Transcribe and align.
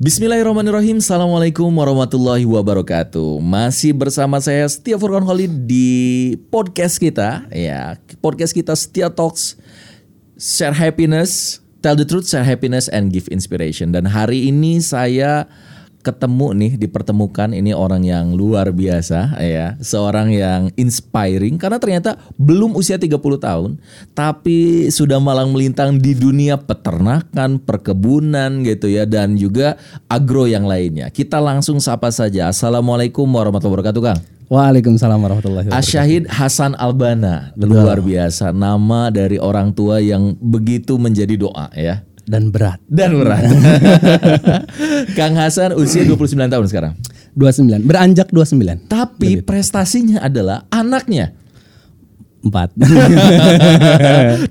Bismillahirrahmanirrahim. 0.00 1.04
Assalamualaikum 1.04 1.68
warahmatullahi 1.68 2.48
wabarakatuh. 2.48 3.36
Masih 3.44 3.92
bersama 3.92 4.40
saya 4.40 4.64
Setia 4.64 4.96
Furkan 4.96 5.20
Khalid 5.20 5.68
di 5.68 6.32
podcast 6.48 6.96
kita. 6.96 7.44
Ya 7.52 8.00
Podcast 8.24 8.56
kita 8.56 8.72
Setia 8.72 9.12
Talks. 9.12 9.60
Share 10.40 10.72
happiness. 10.72 11.60
Tell 11.84 11.98
the 11.98 12.08
truth, 12.08 12.24
share 12.24 12.46
happiness 12.46 12.88
and 12.88 13.12
give 13.12 13.28
inspiration. 13.28 13.92
Dan 13.92 14.08
hari 14.08 14.48
ini 14.48 14.80
saya 14.80 15.44
ketemu 16.02 16.52
nih 16.58 16.72
dipertemukan 16.76 17.54
ini 17.54 17.70
orang 17.70 18.02
yang 18.02 18.34
luar 18.34 18.74
biasa 18.74 19.38
ya. 19.38 19.78
Seorang 19.78 20.34
yang 20.34 20.68
inspiring 20.74 21.56
karena 21.56 21.78
ternyata 21.78 22.18
belum 22.36 22.74
usia 22.74 22.98
30 22.98 23.16
tahun 23.38 23.70
tapi 24.12 24.90
sudah 24.90 25.22
malang 25.22 25.54
melintang 25.54 26.02
di 26.02 26.18
dunia 26.18 26.58
peternakan 26.58 27.62
perkebunan 27.62 28.66
gitu 28.66 28.90
ya 28.90 29.06
dan 29.06 29.38
juga 29.38 29.78
agro 30.10 30.50
yang 30.50 30.66
lainnya. 30.66 31.08
Kita 31.08 31.38
langsung 31.38 31.78
sapa 31.78 32.10
saja. 32.10 32.50
Assalamualaikum 32.50 33.24
warahmatullahi 33.24 33.78
wabarakatuh 33.78 34.02
Kang. 34.02 34.20
Waalaikumsalam 34.52 35.16
warahmatullahi 35.16 35.70
wabarakatuh. 35.70 35.88
Asyahid 35.88 36.28
Hasan 36.28 36.76
Albana 36.76 37.56
luar 37.56 38.04
biasa. 38.04 38.52
Nama 38.52 39.08
dari 39.08 39.40
orang 39.40 39.72
tua 39.72 40.02
yang 40.02 40.36
begitu 40.36 41.00
menjadi 41.00 41.40
doa 41.40 41.72
ya 41.72 42.04
Dan 42.22 42.54
berat. 42.54 42.78
dan 42.86 43.14
berat. 43.20 43.42
Kang 45.18 45.34
Hasan 45.34 45.74
usia 45.74 46.06
29 46.06 46.38
tahun 46.38 46.66
sekarang. 46.70 46.94
29. 47.34 47.82
Beranjak 47.82 48.28
29. 48.30 48.86
Tapi 48.86 49.42
prestasinya 49.42 50.22
adalah 50.22 50.68
anaknya. 50.68 51.34
4. 52.42 52.50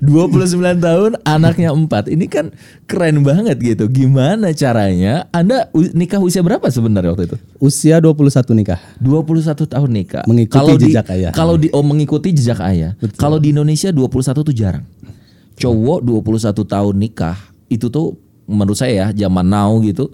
tahun, 0.88 1.10
anaknya 1.28 1.76
4. 1.76 2.08
Ini 2.08 2.24
kan 2.24 2.48
keren 2.88 3.20
banget 3.20 3.60
gitu. 3.60 3.84
Gimana 3.92 4.48
caranya? 4.56 5.28
Anda 5.28 5.68
nikah 5.92 6.16
usia 6.24 6.40
berapa 6.40 6.64
sebenarnya 6.72 7.12
waktu 7.12 7.28
itu? 7.28 7.36
Usia 7.60 8.00
21 8.00 8.32
nikah. 8.56 8.80
21 8.96 9.68
tahun 9.68 9.90
nikah. 9.92 10.24
Mengikuti 10.24 10.56
Kalau 10.56 10.74
di- 10.80 10.88
jejak 10.88 11.06
ayah. 11.12 11.32
Kalau 11.36 11.60
di 11.60 11.68
oh 11.68 11.84
mengikuti 11.84 12.32
jejak 12.32 12.64
ayah. 12.64 12.96
Kalau 13.20 13.36
di 13.36 13.52
Indonesia 13.52 13.92
21 13.92 14.08
tuh 14.40 14.56
jarang. 14.56 14.88
Cowok 15.52 16.00
21 16.00 16.64
tahun 16.64 16.94
nikah 16.96 17.51
itu 17.72 17.88
tuh 17.88 18.16
menurut 18.44 18.76
saya 18.76 19.08
ya 19.12 19.26
zaman 19.26 19.46
now 19.48 19.72
gitu 19.80 20.12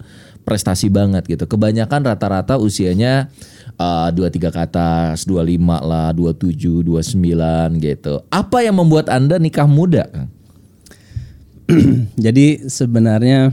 prestasi 0.48 0.88
banget 0.88 1.28
gitu. 1.28 1.44
Kebanyakan 1.44 2.08
rata-rata 2.08 2.56
usianya 2.56 3.28
uh, 3.76 4.08
23 4.16 4.48
ke 4.48 4.60
atas, 4.64 5.28
25 5.28 5.60
lah, 5.60 6.08
27, 6.16 6.88
29 6.88 7.84
gitu. 7.84 8.24
Apa 8.32 8.64
yang 8.64 8.80
membuat 8.80 9.12
Anda 9.12 9.36
nikah 9.36 9.68
muda? 9.68 10.08
Jadi 12.24 12.64
sebenarnya 12.64 13.52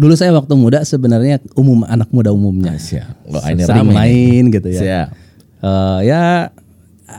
dulu 0.00 0.16
saya 0.16 0.32
waktu 0.32 0.56
muda 0.56 0.80
sebenarnya 0.80 1.44
umum 1.52 1.84
anak 1.84 2.08
muda 2.08 2.32
umumnya. 2.32 2.72
Siap. 2.80 3.28
Sering 3.68 3.92
main 3.92 4.48
gitu 4.48 4.68
ya. 4.72 4.80
Siap. 4.80 5.08
Eh, 5.58 5.98
ya 6.08 6.54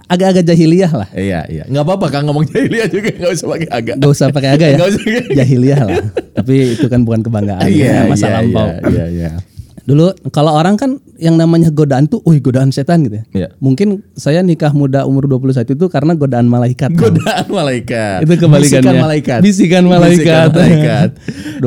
agak-agak 0.05 0.44
jahiliyah 0.45 0.92
lah. 0.94 1.09
Iya, 1.11 1.44
iya. 1.45 1.64
Nggak 1.66 1.83
apa-apa 1.83 2.05
Kang 2.08 2.25
ngomong 2.25 2.45
jahiliyah 2.45 2.88
juga 2.88 3.09
nggak 3.11 3.31
usah 3.33 3.47
pakai 3.47 3.67
agak. 3.67 3.95
Gak 3.97 4.11
usah 4.11 4.28
pakai 4.30 4.50
agak 4.52 4.67
ya. 4.67 4.75
Nggak 4.78 4.89
usah 4.89 5.02
pakai- 5.02 5.28
jahiliyah 5.36 5.81
lah. 5.81 5.97
Tapi 6.33 6.53
itu 6.73 6.86
kan 6.86 7.00
bukan 7.02 7.19
kebanggaan. 7.22 7.61
Iya, 7.66 7.86
ya, 7.86 8.00
masa 8.05 8.25
iya, 8.25 8.33
lampau. 8.38 8.67
Iya, 8.86 9.05
iya. 9.09 9.31
Dulu 9.80 10.05
kalau 10.30 10.53
orang 10.53 10.77
kan 10.77 10.92
yang 11.17 11.33
namanya 11.33 11.73
godaan 11.73 12.05
tuh, 12.05 12.22
wih 12.22 12.38
godaan 12.38 12.70
setan 12.70 13.02
gitu 13.02 13.17
ya. 13.17 13.23
Iya. 13.33 13.47
Mungkin 13.58 14.05
saya 14.14 14.39
nikah 14.39 14.70
muda 14.70 15.02
umur 15.03 15.25
21 15.25 15.66
itu 15.66 15.86
karena 15.89 16.14
godaan 16.14 16.45
malaikat. 16.45 16.94
Godaan 16.94 17.50
malaikat. 17.50 18.22
itu 18.22 18.33
kebalikannya. 18.38 18.86
Bisikan 18.86 18.95
malaikat. 19.02 19.39
Bisikan 19.42 19.83
malaikat. 19.83 20.14
Bisikan 20.14 20.47
malaikat. 20.53 21.09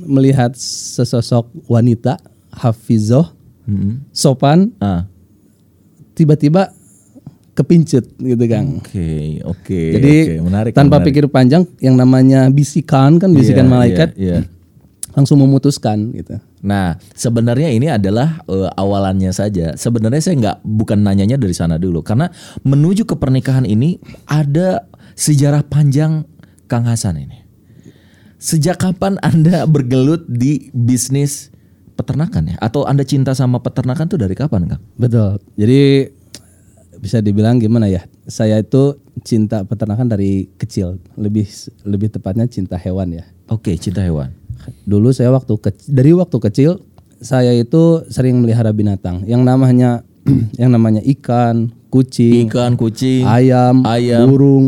21 0.00 0.08
melihat 0.08 0.56
sesosok 0.56 1.44
wanita 1.66 2.16
hafizoh, 2.48 3.28
Mm-mm. 3.68 4.00
sopan, 4.10 4.72
Ah. 4.80 5.04
tiba-tiba 6.12 6.72
kepincut 7.56 8.04
gitu 8.20 8.44
Kang. 8.44 8.84
Oke, 8.84 9.40
oke. 9.42 9.80
Jadi 9.96 10.14
oke. 10.36 10.44
menarik. 10.44 10.72
tanpa 10.76 11.00
menarik. 11.00 11.06
pikir 11.08 11.24
panjang 11.32 11.64
yang 11.80 11.96
namanya 11.96 12.52
bisikan 12.52 13.16
kan 13.16 13.32
bisikan 13.32 13.64
Iya, 13.66 13.72
malaikat 13.72 14.08
iya, 14.20 14.44
iya. 14.44 14.52
langsung 15.16 15.40
memutuskan 15.40 16.12
gitu. 16.12 16.36
Nah, 16.60 17.00
sebenarnya 17.16 17.72
ini 17.72 17.88
adalah 17.88 18.44
eh, 18.44 18.70
awalannya 18.76 19.32
saja. 19.32 19.72
Sebenarnya 19.72 20.20
saya 20.20 20.34
nggak 20.36 20.58
bukan 20.66 21.00
nanyanya 21.00 21.40
dari 21.40 21.56
sana 21.56 21.80
dulu, 21.80 22.04
karena 22.04 22.28
menuju 22.60 23.08
ke 23.08 23.16
pernikahan 23.16 23.64
ini 23.64 23.96
ada 24.28 24.84
sejarah 25.16 25.64
panjang 25.64 26.28
Kang 26.68 26.84
Hasan 26.84 27.16
ini. 27.22 27.38
Sejak 28.36 28.76
kapan 28.76 29.16
Anda 29.24 29.64
bergelut 29.64 30.28
di 30.28 30.68
bisnis 30.76 31.48
peternakan 31.96 32.52
ya? 32.52 32.56
Atau 32.60 32.84
Anda 32.84 33.02
cinta 33.02 33.32
sama 33.32 33.64
peternakan 33.64 34.06
tuh 34.12 34.20
dari 34.20 34.36
kapan, 34.36 34.68
Kang? 34.68 34.82
Betul. 35.00 35.40
Jadi 35.56 36.12
bisa 36.96 37.18
dibilang 37.18 37.56
gimana 37.56 37.86
ya? 37.86 38.04
Saya 38.24 38.58
itu 38.58 38.96
cinta 39.20 39.62
peternakan 39.62 40.06
dari 40.06 40.48
kecil, 40.54 40.96
lebih 41.14 41.46
lebih 41.82 42.08
tepatnya 42.10 42.44
cinta 42.44 42.74
hewan 42.74 43.12
ya. 43.12 43.24
Oke, 43.46 43.76
cinta 43.76 44.00
hewan. 44.00 44.32
Dulu 44.82 45.10
saya 45.10 45.30
waktu 45.30 45.54
kecil, 45.54 45.86
dari 45.88 46.10
waktu 46.12 46.36
kecil 46.40 46.70
saya 47.16 47.52
itu 47.52 48.04
sering 48.06 48.40
melihara 48.40 48.70
binatang 48.70 49.24
yang 49.24 49.40
namanya 49.40 50.02
yang 50.60 50.68
namanya 50.68 51.00
ikan, 51.06 51.70
kucing, 51.88 52.50
Ikan, 52.50 52.74
kucing. 52.74 53.22
ayam, 53.22 53.86
ayam. 53.86 54.26
burung, 54.26 54.66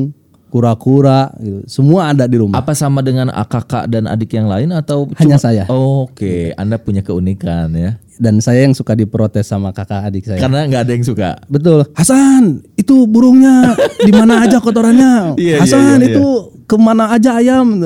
kura-kura 0.49 1.35
gitu. 1.39 1.61
Semua 1.67 2.11
ada 2.11 2.25
di 2.25 2.39
rumah. 2.39 2.59
Apa 2.59 2.73
sama 2.73 3.03
dengan 3.03 3.29
kakak 3.29 3.85
dan 3.87 4.07
adik 4.07 4.33
yang 4.33 4.47
lain 4.47 4.71
atau 4.73 5.11
Hanya 5.19 5.37
cuma- 5.37 5.45
saya. 5.45 5.65
Oke, 5.69 6.55
Anda 6.55 6.79
punya 6.79 7.03
keunikan 7.03 7.75
ya. 7.75 7.99
Dan 8.19 8.43
saya 8.43 8.67
yang 8.67 8.75
suka 8.75 8.99
diprotes 8.99 9.47
sama 9.47 9.71
kakak 9.71 10.11
adik 10.11 10.27
saya. 10.27 10.43
Karena 10.43 10.67
nggak 10.67 10.83
ada 10.85 10.93
yang 10.93 11.07
suka. 11.07 11.39
Betul. 11.47 11.87
Hasan, 11.95 12.67
itu 12.75 13.07
burungnya 13.07 13.79
di 14.03 14.13
mana 14.13 14.43
aja 14.43 14.59
kotorannya? 14.59 15.11
Iya, 15.39 15.55
iya, 15.55 15.59
Hasan 15.63 16.03
iya, 16.03 16.19
itu 16.19 16.27
ke 16.67 16.77
mana 16.77 17.15
aja 17.15 17.39
ayam? 17.39 17.79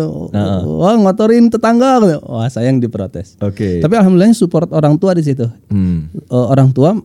Wah 0.80 0.96
ngotorin 0.96 1.52
tetangga. 1.52 2.00
Wah 2.24 2.48
saya 2.48 2.72
yang 2.72 2.80
diprotes. 2.80 3.36
Oke. 3.38 3.78
Tapi 3.78 3.94
alhamdulillah 3.94 4.32
support 4.32 4.72
orang 4.72 4.96
tua 4.96 5.12
di 5.14 5.22
situ. 5.22 5.46
Hmm. 5.68 6.08
Eh, 6.16 6.46
orang 6.48 6.72
tua 6.72 6.96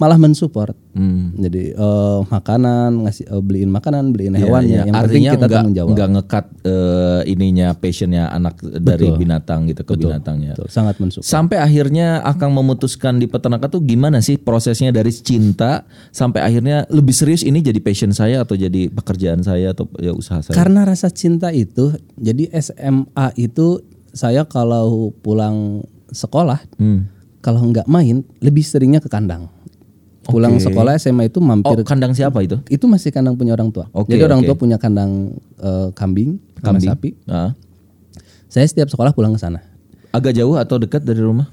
malah 0.00 0.16
mensupport. 0.16 0.72
Hmm. 0.90 1.36
Jadi 1.36 1.70
eh, 1.70 2.18
makanan 2.24 3.04
ngasih 3.04 3.28
eh, 3.28 3.38
beliin 3.38 3.68
makanan, 3.68 4.10
beliin 4.10 4.32
Iya, 4.32 4.42
hewannya. 4.42 4.66
iya. 4.74 4.82
Yang 4.88 4.96
Artinya 4.96 5.30
kita 5.30 5.38
nggak 5.38 5.52
tanggung 5.52 5.76
jawab. 5.76 5.90
nggak 5.92 6.08
ngekat 6.10 6.44
eh, 6.64 7.20
ininya 7.28 7.68
passionnya 7.72 8.24
anak 8.26 8.54
dari 8.64 9.06
binatang 9.12 9.68
gitu 9.68 9.84
ke 9.84 9.92
binatangnya. 9.94 10.56
Betul, 10.56 10.66
sangat 10.66 10.96
mensupport. 10.96 11.28
Sampai 11.28 11.60
akhirnya 11.60 12.24
akan 12.24 12.48
memutuskan 12.50 13.16
di 13.16 13.28
peternakan 13.28 13.68
tuh 13.68 13.82
gimana 13.82 14.18
sih 14.18 14.34
prosesnya 14.34 14.88
dari 14.88 15.12
cinta 15.12 15.84
sampai 16.08 16.40
akhirnya 16.40 16.88
lebih 16.88 17.12
serius 17.12 17.44
ini 17.44 17.60
jadi 17.60 17.78
passion 17.78 18.10
saya 18.10 18.40
atau 18.40 18.56
jadi 18.56 18.88
pekerjaan 18.88 19.44
saya 19.44 19.70
atau 19.70 19.84
ya 19.96 20.10
usaha 20.10 20.40
saya. 20.40 20.56
Karena 20.56 20.82
rasa 20.82 21.12
cinta 21.12 21.52
itu, 21.52 21.92
jadi 22.16 22.48
SMA 22.54 23.36
itu 23.36 23.84
saya 24.10 24.42
kalau 24.42 25.12
pulang 25.20 25.84
sekolah, 26.08 26.58
Hmm. 26.74 27.06
kalau 27.38 27.62
nggak 27.62 27.86
main, 27.86 28.24
lebih 28.40 28.60
seringnya 28.60 28.98
ke 28.98 29.06
kandang. 29.06 29.46
Pulang 30.22 30.56
sekolah 30.56 30.94
SMA 30.94 31.26
itu 31.26 31.38
Oh, 31.38 31.44
mampir, 31.44 31.80
kandang 31.82 32.12
siapa 32.12 32.38
itu? 32.40 32.60
itu 32.66 32.84
masih 32.84 33.08
kandang 33.08 33.34
punya 33.34 33.52
orang 33.52 33.68
tua. 33.68 33.88
Oke, 33.90 34.12
jadi 34.12 34.24
orang 34.24 34.40
oke. 34.40 34.46
tua 34.46 34.56
punya 34.56 34.76
kandang 34.76 35.32
eh, 35.56 35.88
kambing, 35.90 36.36
sama 36.54 36.76
Kambing. 36.76 36.86
sapi. 36.86 37.10
Ah. 37.24 37.50
Saya 38.46 38.64
setiap 38.64 38.86
sekolah 38.86 39.10
pulang 39.10 39.32
ke 39.32 39.40
sana. 39.40 39.64
Agak 40.10 40.34
jauh 40.34 40.54
atau 40.54 40.76
dekat 40.76 41.00
dari 41.00 41.18
rumah? 41.18 41.48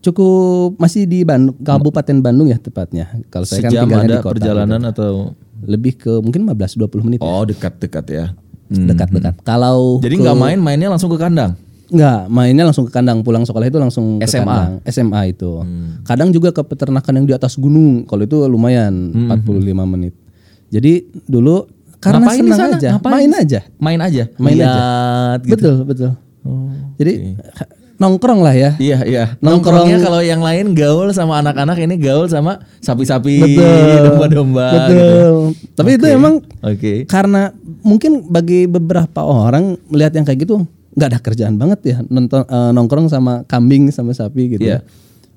Cukup 0.00 0.74
masih 0.76 1.06
di 1.06 1.22
Bandung, 1.22 1.54
Kabupaten 1.56 2.18
Bandung 2.18 2.48
ya 2.48 2.58
tepatnya. 2.58 3.06
Kalau 3.28 3.46
saya 3.46 3.62
kan 3.62 3.70
Sejam 3.70 3.86
tinggalnya 3.86 4.08
ada 4.08 4.16
di 4.16 4.18
kota. 4.20 4.32
perjalanan 4.34 4.80
atau 4.84 5.10
gitu. 5.30 5.50
Lebih 5.62 5.92
ke 5.94 6.12
mungkin 6.18 6.42
15-20 6.44 7.06
menit. 7.06 7.18
ya. 7.18 7.28
Oh 7.28 7.46
dekat-dekat 7.46 8.04
ya. 8.08 8.24
Hmm. 8.66 8.88
Dekat-dekat. 8.88 9.34
Kalau 9.42 10.02
Jadi 10.02 10.18
ke- 10.18 10.22
nggak 10.22 10.34
main, 10.36 10.58
mainnya 10.58 10.90
langsung 10.90 11.06
ke 11.06 11.16
kandang. 11.16 11.54
Nggak, 11.92 12.20
mainnya 12.32 12.64
langsung 12.64 12.88
ke 12.88 12.92
kandang. 12.92 13.20
Pulang 13.20 13.44
sekolah 13.44 13.68
itu 13.68 13.76
langsung 13.76 14.16
ke 14.16 14.24
SMA? 14.24 14.42
kandang. 14.42 14.72
SMA 14.88 15.20
itu. 15.28 15.60
Kadang 16.08 16.32
juga 16.32 16.50
ke 16.50 16.64
peternakan 16.64 17.12
yang 17.20 17.26
di 17.28 17.34
atas 17.36 17.60
gunung. 17.60 18.08
Kalau 18.08 18.24
itu 18.24 18.40
lumayan 18.48 19.12
45 19.28 19.92
menit. 19.92 20.16
Jadi 20.72 21.04
dulu 21.28 21.68
karena 22.02 22.26
Ngapain 22.26 22.42
senang 22.42 22.72
aja, 22.74 22.88
Ngapain? 22.96 23.12
main 23.14 23.32
aja. 23.36 23.60
Main 23.78 24.00
aja. 24.00 24.24
Main 24.40 24.56
aja. 24.58 24.66
Lihat 24.66 25.40
gitu. 25.46 25.52
Betul, 25.54 25.74
betul. 25.86 26.10
Oh, 26.42 26.66
Jadi 26.98 27.38
nongkrong 28.02 28.40
lah 28.42 28.54
ya. 28.58 28.70
Iya 28.82 28.98
iya. 29.06 29.24
Nongkrong. 29.38 29.86
Nongkrongnya 29.86 29.98
kalau 30.02 30.18
yang 30.18 30.42
lain 30.42 30.74
gaul 30.74 31.14
sama 31.14 31.38
anak-anak 31.38 31.78
ini 31.78 31.94
gaul 32.02 32.26
sama 32.26 32.58
sapi-sapi, 32.82 33.54
domba-domba. 34.02 34.66
Betul. 34.74 34.90
gitu. 34.90 35.22
Tapi 35.78 35.90
itu 35.94 36.06
emang 36.10 36.42
Oke. 36.66 37.06
karena 37.06 37.54
mungkin 37.86 38.26
bagi 38.26 38.66
beberapa 38.66 39.22
orang 39.22 39.78
melihat 39.86 40.18
yang 40.18 40.26
kayak 40.26 40.42
gitu 40.42 40.66
nggak 40.92 41.08
ada 41.08 41.18
kerjaan 41.24 41.56
banget 41.56 41.80
ya 41.88 41.96
nonton 42.04 42.44
eh, 42.44 42.70
nongkrong 42.76 43.08
sama 43.08 43.42
kambing 43.48 43.88
sama 43.92 44.12
sapi 44.12 44.56
gitu. 44.58 44.64
Iya. 44.64 44.80
ya. 44.80 44.88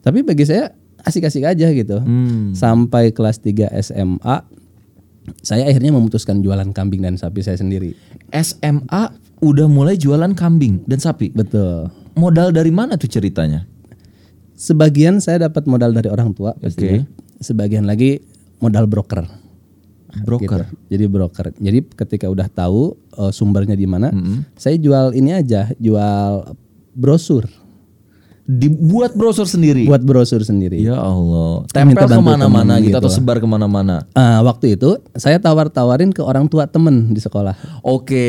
Tapi 0.06 0.22
bagi 0.22 0.46
saya 0.46 0.75
asik-asik 1.06 1.46
aja 1.46 1.68
gitu. 1.72 2.02
Hmm. 2.02 2.52
Sampai 2.57 3.13
kelas 3.13 3.40
3 3.42 3.72
SMA 3.81 4.38
saya 5.42 5.66
akhirnya 5.66 5.90
memutuskan 5.94 6.42
jualan 6.46 6.69
kambing 6.74 7.02
dan 7.02 7.18
sapi 7.18 7.42
saya 7.42 7.57
sendiri. 7.57 7.98
SMA 8.30 9.04
udah 9.42 9.68
mulai 9.69 9.98
jualan 9.98 10.34
kambing 10.38 10.86
dan 10.86 11.02
sapi. 11.02 11.34
Betul. 11.34 11.90
modal 12.16 12.56
dari 12.56 12.72
mana 12.72 12.96
tuh 12.96 13.12
ceritanya? 13.12 13.68
Sebagian 14.56 15.19
saya 15.19 15.52
dapat 15.52 15.68
modal 15.68 15.92
dari 15.92 16.07
orang 16.07 16.31
tua 16.31 16.56
pastinya. 16.56 17.04
Sebagian 17.44 17.84
lagi 17.84 18.24
modal 18.63 18.88
broker. 18.88 19.28
Broker. 20.23 20.63
Gitu. 20.63 20.75
Jadi 20.95 21.03
broker. 21.09 21.45
Jadi 21.57 21.79
ketika 21.91 22.25
udah 22.31 22.47
tahu 22.47 22.95
eh, 23.19 23.31
sumbernya 23.35 23.75
di 23.75 23.88
mana, 23.89 24.13
saya 24.56 24.79
jual 24.79 25.12
ini 25.17 25.35
aja, 25.35 25.73
jual 25.75 26.56
brosur. 26.95 27.50
Dibuat 28.45 29.18
brosur 29.18 29.50
sendiri. 29.50 29.89
Buat 29.89 30.06
brosur 30.06 30.38
sendiri. 30.45 30.77
Ya 30.77 31.01
Allah. 31.01 31.65
Tempel 31.74 32.06
ke 32.06 32.21
mana-mana 32.21 32.77
temen 32.77 32.86
gitu 32.86 32.97
atau 33.01 33.09
gitu. 33.09 33.18
sebar 33.18 33.42
ke 33.42 33.47
mana-mana. 33.50 34.06
Ah, 34.13 34.45
waktu 34.45 34.77
itu 34.77 35.01
saya 35.18 35.42
tawar-tawarin 35.42 36.13
ke 36.13 36.21
orang 36.21 36.45
tua 36.45 36.69
temen 36.69 37.09
di 37.09 37.18
sekolah. 37.18 37.57
Oke, 37.81 38.21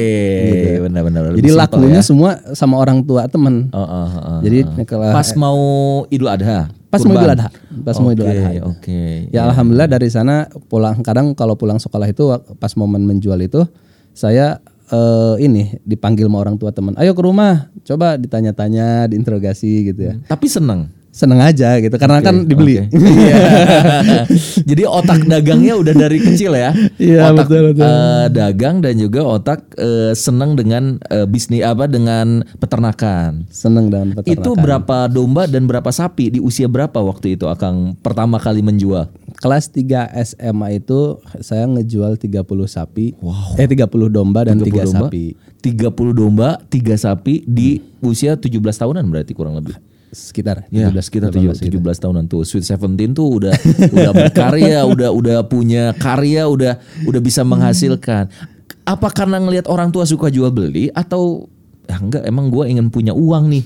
benar-benar. 0.80 1.36
Jadi 1.36 1.52
lakunya 1.52 2.00
ya. 2.00 2.08
semua 2.08 2.40
sama 2.56 2.80
orang 2.80 3.04
tua 3.04 3.28
temen. 3.28 3.68
Oh, 3.76 3.84
oh, 3.84 3.84
oh, 3.84 4.16
oh. 4.16 4.38
Jadi 4.40 4.64
kalau 4.88 5.12
pas 5.12 5.28
mau 5.36 5.60
Idul 6.08 6.32
Adha. 6.32 6.72
pas 6.88 7.00
mau. 7.04 7.12
Idul 7.20 7.32
Adha, 7.36 7.48
pas 7.84 7.96
mau 8.00 8.08
Idul 8.08 8.26
Adha. 8.32 8.50
Oke. 8.72 9.28
Ya 9.36 9.44
alhamdulillah 9.44 10.00
dari 10.00 10.08
sana 10.08 10.48
pulang 10.72 11.04
kadang 11.04 11.36
kalau 11.36 11.60
pulang 11.60 11.76
sekolah 11.76 12.08
itu 12.08 12.24
pas 12.56 12.72
momen 12.72 13.04
menjual 13.04 13.36
itu 13.44 13.68
saya 14.16 14.64
eh, 14.90 15.34
ini 15.42 15.78
dipanggil 15.82 16.26
sama 16.26 16.38
orang 16.42 16.56
tua 16.58 16.70
teman. 16.70 16.94
Ayo 16.98 17.12
ke 17.14 17.22
rumah, 17.22 17.70
coba 17.82 18.18
ditanya-tanya, 18.18 19.10
diinterogasi 19.10 19.94
gitu 19.94 20.00
ya. 20.10 20.14
Tapi 20.26 20.46
seneng. 20.46 20.90
Seneng 21.16 21.40
aja 21.40 21.80
gitu 21.80 21.96
karena 21.96 22.20
kan 22.20 22.44
dibeli. 22.44 22.84
Oke. 22.84 22.92
Iya. 23.16 23.40
Jadi 24.68 24.82
otak 24.84 25.24
dagangnya 25.24 25.80
udah 25.80 25.94
dari 25.96 26.20
kecil 26.20 26.52
ya. 26.52 26.76
Iya, 27.00 27.32
otak 27.32 27.48
betul, 27.48 27.64
betul. 27.72 27.88
eh, 27.88 28.26
dagang 28.28 28.76
dan 28.84 28.94
juga 29.00 29.20
otak 29.24 29.72
eh, 29.80 30.12
seneng 30.12 30.52
dengan 30.60 31.00
eh, 31.08 31.24
bisnis 31.24 31.64
apa 31.64 31.88
dengan 31.88 32.44
peternakan. 32.60 33.48
Seneng 33.48 33.88
dengan 33.88 34.12
peternakan. 34.12 34.44
Itu 34.44 34.50
berapa 34.60 35.08
domba 35.08 35.48
dan 35.48 35.64
berapa 35.64 35.88
sapi 35.88 36.36
di 36.36 36.38
usia 36.44 36.68
berapa 36.68 37.00
waktu 37.00 37.40
itu 37.40 37.48
Akang 37.48 37.96
pertama 38.04 38.36
kali 38.36 38.60
menjual? 38.60 39.08
Kelas 39.40 39.72
3 39.72 40.12
SMA 40.20 40.84
itu 40.84 41.16
saya 41.40 41.64
ngejual 41.64 42.20
30 42.20 42.44
sapi. 42.68 43.16
Eh 43.56 43.64
30 43.64 43.88
domba 44.12 44.44
dan 44.44 44.60
3 44.60 44.84
domba, 44.84 45.08
sapi. 45.08 45.32
30 45.64 46.12
domba, 46.12 46.60
3 46.68 47.00
sapi 47.00 47.48
di 47.48 47.80
usia 48.04 48.36
17 48.36 48.52
tahunan 48.60 49.08
berarti 49.08 49.32
kurang 49.32 49.56
lebih. 49.56 49.80
Sekitar 50.14 50.70
Ya, 50.70 50.88
17 50.88 51.02
sekitar 51.02 51.28
18 51.34 51.60
17, 51.66 51.82
17 51.82 52.02
tahunan 52.02 52.24
tuh. 52.30 52.42
Sweet 52.46 52.64
Seventeen 52.64 53.12
tuh 53.12 53.42
udah 53.42 53.54
udah 53.90 54.12
berkarya, 54.14 54.86
udah 54.92 55.10
udah 55.10 55.38
punya 55.50 55.92
karya, 55.98 56.46
udah 56.46 56.78
udah 57.04 57.20
bisa 57.20 57.42
menghasilkan. 57.42 58.30
Apa 58.86 59.08
karena 59.10 59.42
ngelihat 59.42 59.66
orang 59.66 59.90
tua 59.90 60.06
suka 60.06 60.30
jual 60.30 60.54
beli 60.54 60.88
atau 60.94 61.50
ya 61.90 61.98
enggak 61.98 62.22
emang 62.22 62.50
gue 62.50 62.64
ingin 62.70 62.86
punya 62.90 63.12
uang 63.12 63.50
nih. 63.50 63.64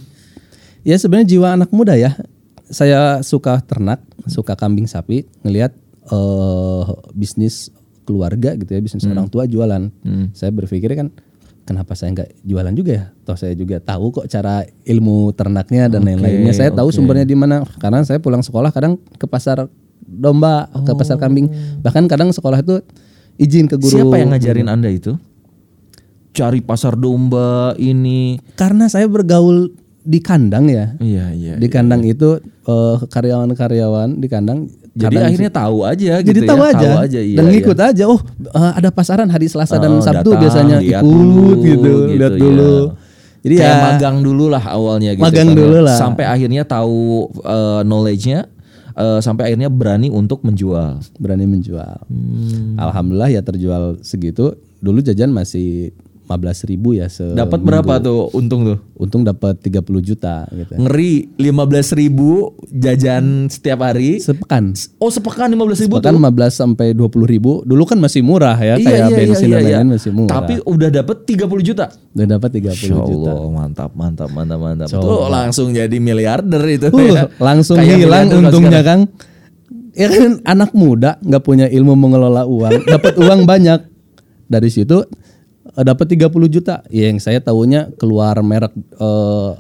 Ya 0.81 0.97
sebenarnya 0.97 1.29
jiwa 1.37 1.49
anak 1.61 1.71
muda 1.77 1.93
ya. 1.97 2.17
Saya 2.71 3.21
suka 3.27 3.59
ternak, 3.67 4.01
suka 4.31 4.55
kambing 4.55 4.87
sapi, 4.87 5.27
ngelihat 5.45 5.75
eh 6.09 6.87
bisnis 7.13 7.69
keluarga 8.09 8.57
gitu 8.57 8.71
ya, 8.73 8.81
bisnis 8.81 9.05
orang 9.07 9.29
tua 9.29 9.45
jualan. 9.45 9.93
Saya 10.33 10.51
berpikir 10.51 10.97
kan 10.97 11.13
kenapa 11.71 11.95
saya 11.95 12.11
nggak 12.19 12.43
jualan 12.43 12.75
juga 12.75 12.93
ya? 12.99 13.05
Toh 13.23 13.39
saya 13.39 13.55
juga 13.55 13.79
tahu 13.79 14.11
kok 14.11 14.27
cara 14.27 14.67
ilmu 14.83 15.31
ternaknya 15.39 15.87
dan 15.87 16.03
lain-lainnya. 16.03 16.51
Saya 16.51 16.75
tahu 16.75 16.91
sumbernya 16.91 17.23
di 17.23 17.39
mana. 17.39 17.63
Karena 17.79 18.03
saya 18.03 18.19
pulang 18.19 18.43
sekolah 18.43 18.75
kadang 18.75 18.99
ke 18.99 19.31
pasar 19.31 19.71
domba, 20.03 20.67
ke 20.83 20.91
pasar 20.99 21.23
kambing. 21.23 21.47
Bahkan 21.79 22.11
kadang 22.11 22.35
sekolah 22.35 22.59
itu 22.59 22.83
izin 23.39 23.71
ke 23.71 23.79
guru. 23.79 24.03
Siapa 24.03 24.19
yang 24.19 24.35
ngajarin 24.35 24.67
Anda 24.67 24.91
itu? 24.91 25.15
Cari 26.35 26.59
pasar 26.59 26.99
domba 26.99 27.79
ini. 27.79 28.43
Karena 28.59 28.91
saya 28.91 29.07
bergaul 29.07 29.71
di 30.03 30.19
kandang 30.19 30.67
ya. 30.67 30.99
Iya, 30.99 31.31
iya. 31.39 31.55
di 31.55 31.69
kandang 31.71 32.03
itu 32.03 32.43
eh, 32.67 32.97
karyawan-karyawan 33.07 34.19
di 34.19 34.27
kandang 34.27 34.67
Jadi 35.01 35.09
kadang- 35.11 35.29
akhirnya 35.29 35.51
tahu 35.51 35.79
aja 35.83 36.13
gitu 36.19 36.29
jadi 36.29 36.41
ya. 36.41 36.49
tahu 36.49 36.63
aja, 36.63 36.89
iya, 37.19 37.37
dan 37.37 37.45
iya. 37.45 37.53
ngikut 37.53 37.79
aja 37.81 38.05
oh 38.07 38.21
eh, 38.51 38.73
ada 38.77 38.89
pasaran 38.89 39.27
hari 39.27 39.47
Selasa 39.47 39.77
dan 39.77 39.91
Oh, 39.91 39.99
Sabtu 39.99 40.29
datang, 40.29 40.41
biasanya 40.41 40.77
lihat 40.79 41.01
ikut 41.01 41.09
dulu, 41.09 41.47
gitu, 41.61 41.93
lihat 42.11 42.33
ya. 42.33 42.39
dulu 42.39 42.75
jadi 43.41 43.55
Kayak 43.57 43.73
ya 43.73 43.85
magang 43.87 44.17
dulu 44.21 44.45
lah 44.47 44.61
awalnya 44.63 45.11
gitu. 45.13 45.25
Magang 45.25 45.49
kan 45.49 45.49
ya. 45.49 45.59
dulu 45.59 45.77
lah. 45.81 45.97
Sampai 45.97 46.25
akhirnya 46.25 46.63
tahu 46.63 47.01
eh, 47.41 47.81
knowledge-nya 47.83 48.39
eh, 48.93 49.19
sampai 49.19 49.43
akhirnya 49.47 49.69
berani 49.69 50.09
untuk 50.09 50.43
menjual. 50.43 51.01
berani 51.17 51.45
menjual 51.45 52.05
Hmm. 52.05 52.77
alhamdulillah 52.77 53.31
ya 53.31 53.41
terjual 53.41 53.97
segitu 54.01 54.53
dulu 54.77 55.01
jajan 55.01 55.29
masih 55.31 55.93
15 56.33 56.39
ribu 56.69 56.95
ya 56.95 57.07
se 57.07 57.27
Dapat 57.29 57.59
berapa 57.59 57.99
tuh 57.99 58.31
untung 58.33 58.63
tuh? 58.65 58.79
untung 58.95 59.21
dapat 59.21 59.59
30 59.59 59.83
juta 60.01 60.47
gitu 60.47 60.77
Ngeri 60.77 61.35
15 61.35 61.51
ribu 61.97 62.53
jajan 62.71 63.49
setiap 63.49 63.83
hari. 63.83 64.21
sepekan 64.21 64.71
Oh 64.97 65.09
sepekan 65.09 65.49
15 65.49 65.59
ribu 65.83 65.95
sepekan 65.97 66.15
15 66.15 66.31
sampai 66.55 66.93
20 66.93 67.11
ribu 67.27 67.53
dulu 67.63 67.83
kan 67.83 67.97
masih 67.97 68.21
murah 68.21 68.55
ya 68.55 68.77
kayak 68.77 69.11
bensin 69.11 69.49
dan 69.49 69.59
lain-lain 69.59 69.89
masih 69.91 70.11
murah 70.11 70.29
Iya, 70.31 70.37
Tapi 70.37 70.55
udah 70.63 70.89
dapat 70.93 71.17
30 71.25 71.51
juta. 71.65 71.87
udah 71.91 72.27
dapat 72.29 72.51
30 72.53 72.71
Masya 72.71 72.95
juta 73.03 73.31
Allah, 73.31 73.51
mantap, 73.51 73.91
mantap, 73.93 74.29
mantap, 74.31 74.59
mantap. 74.59 74.89
Tuh 74.89 75.27
langsung 75.27 75.71
jadi 75.71 75.97
miliarder 75.97 76.63
itu. 76.67 76.87
Uh, 76.89 77.03
ya. 77.09 77.25
langsung 77.43 77.77
Kayak 77.77 77.99
hilang 77.99 78.27
untungnya 78.31 78.79
sekarang. 78.79 79.01
Kang. 79.11 79.29
Ya 79.91 80.07
kan 80.07 80.31
anak 80.45 80.71
muda 80.73 81.19
nggak 81.19 81.41
punya 81.41 81.67
ilmu 81.67 81.95
mengelola 81.95 82.45
uang, 82.45 82.87
dapat 82.87 83.17
uang 83.17 83.43
banyak. 83.43 83.81
Dari 84.47 84.67
situ 84.67 85.03
dapat 85.77 86.07
30 86.19 86.31
juta. 86.51 86.83
Ya, 86.91 87.11
yang 87.11 87.19
saya 87.23 87.39
tahunya 87.39 87.95
keluar 87.97 88.39
merek 88.43 88.75
eh, 88.77 89.51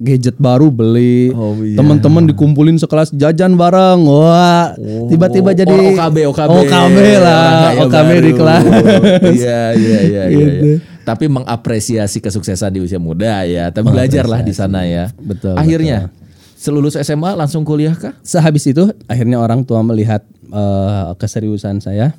gadget 0.00 0.36
baru 0.36 0.68
beli. 0.68 1.32
Oh, 1.32 1.56
iya. 1.60 1.76
Teman-teman 1.80 2.28
dikumpulin 2.28 2.76
sekelas 2.76 3.12
jajan 3.16 3.56
bareng. 3.56 4.04
Wah, 4.04 4.76
tiba-tiba 5.08 5.56
jadi 5.56 5.72
Oh, 5.72 5.92
OKB, 5.96 6.16
OKB. 6.32 6.50
OKB 6.68 6.98
lah, 7.20 7.44
kaya 7.72 7.80
OKB 7.84 8.10
di 8.20 8.32
kelas. 8.36 8.64
Iya, 8.66 9.60
iya, 9.76 9.98
iya, 10.00 10.00
iya. 10.04 10.22
Gitu. 10.30 10.66
iya. 10.66 10.78
Tapi 11.06 11.30
mengapresiasi 11.30 12.18
kesuksesan 12.18 12.74
di 12.74 12.80
usia 12.82 12.98
muda 12.98 13.46
ya. 13.46 13.70
Tapi 13.70 13.86
belajarlah 13.86 14.42
di 14.42 14.52
sana 14.52 14.82
ya. 14.84 15.14
Betul, 15.16 15.54
Akhirnya 15.54 16.10
selulus 16.58 16.98
SMA 16.98 17.36
langsung 17.38 17.62
kuliah 17.62 17.94
kah? 17.94 18.10
Sehabis 18.26 18.66
itu 18.66 18.90
akhirnya 19.06 19.38
orang 19.38 19.62
tua 19.62 19.86
melihat 19.86 20.26
eh, 20.50 21.04
keseriusan 21.14 21.78
saya. 21.78 22.12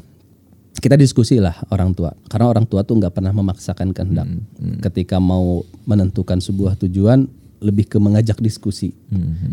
Kita 0.77 0.93
diskusi 0.93 1.41
lah 1.41 1.57
orang 1.73 1.91
tua, 1.97 2.13
karena 2.29 2.45
orang 2.53 2.69
tua 2.69 2.85
tuh 2.85 3.01
nggak 3.01 3.09
pernah 3.17 3.33
memaksakan 3.33 3.97
kehendak. 3.97 4.29
Ketika 4.85 5.17
mau 5.17 5.65
menentukan 5.89 6.37
sebuah 6.37 6.77
tujuan, 6.85 7.25
lebih 7.57 7.89
ke 7.89 7.97
mengajak 7.97 8.37
diskusi. 8.37 8.93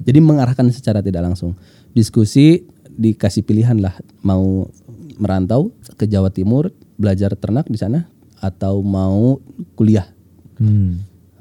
Jadi 0.05 0.21
mengarahkan 0.21 0.69
secara 0.69 1.01
tidak 1.01 1.25
langsung. 1.25 1.57
Diskusi 1.97 2.69
dikasih 2.93 3.41
pilihan 3.41 3.81
lah, 3.81 3.97
mau 4.21 4.69
merantau 5.17 5.73
ke 5.97 6.05
Jawa 6.05 6.29
Timur, 6.29 6.69
belajar 7.01 7.33
ternak 7.35 7.73
di 7.73 7.81
sana, 7.81 8.05
atau 8.45 8.85
mau 8.85 9.41
kuliah. 9.75 10.05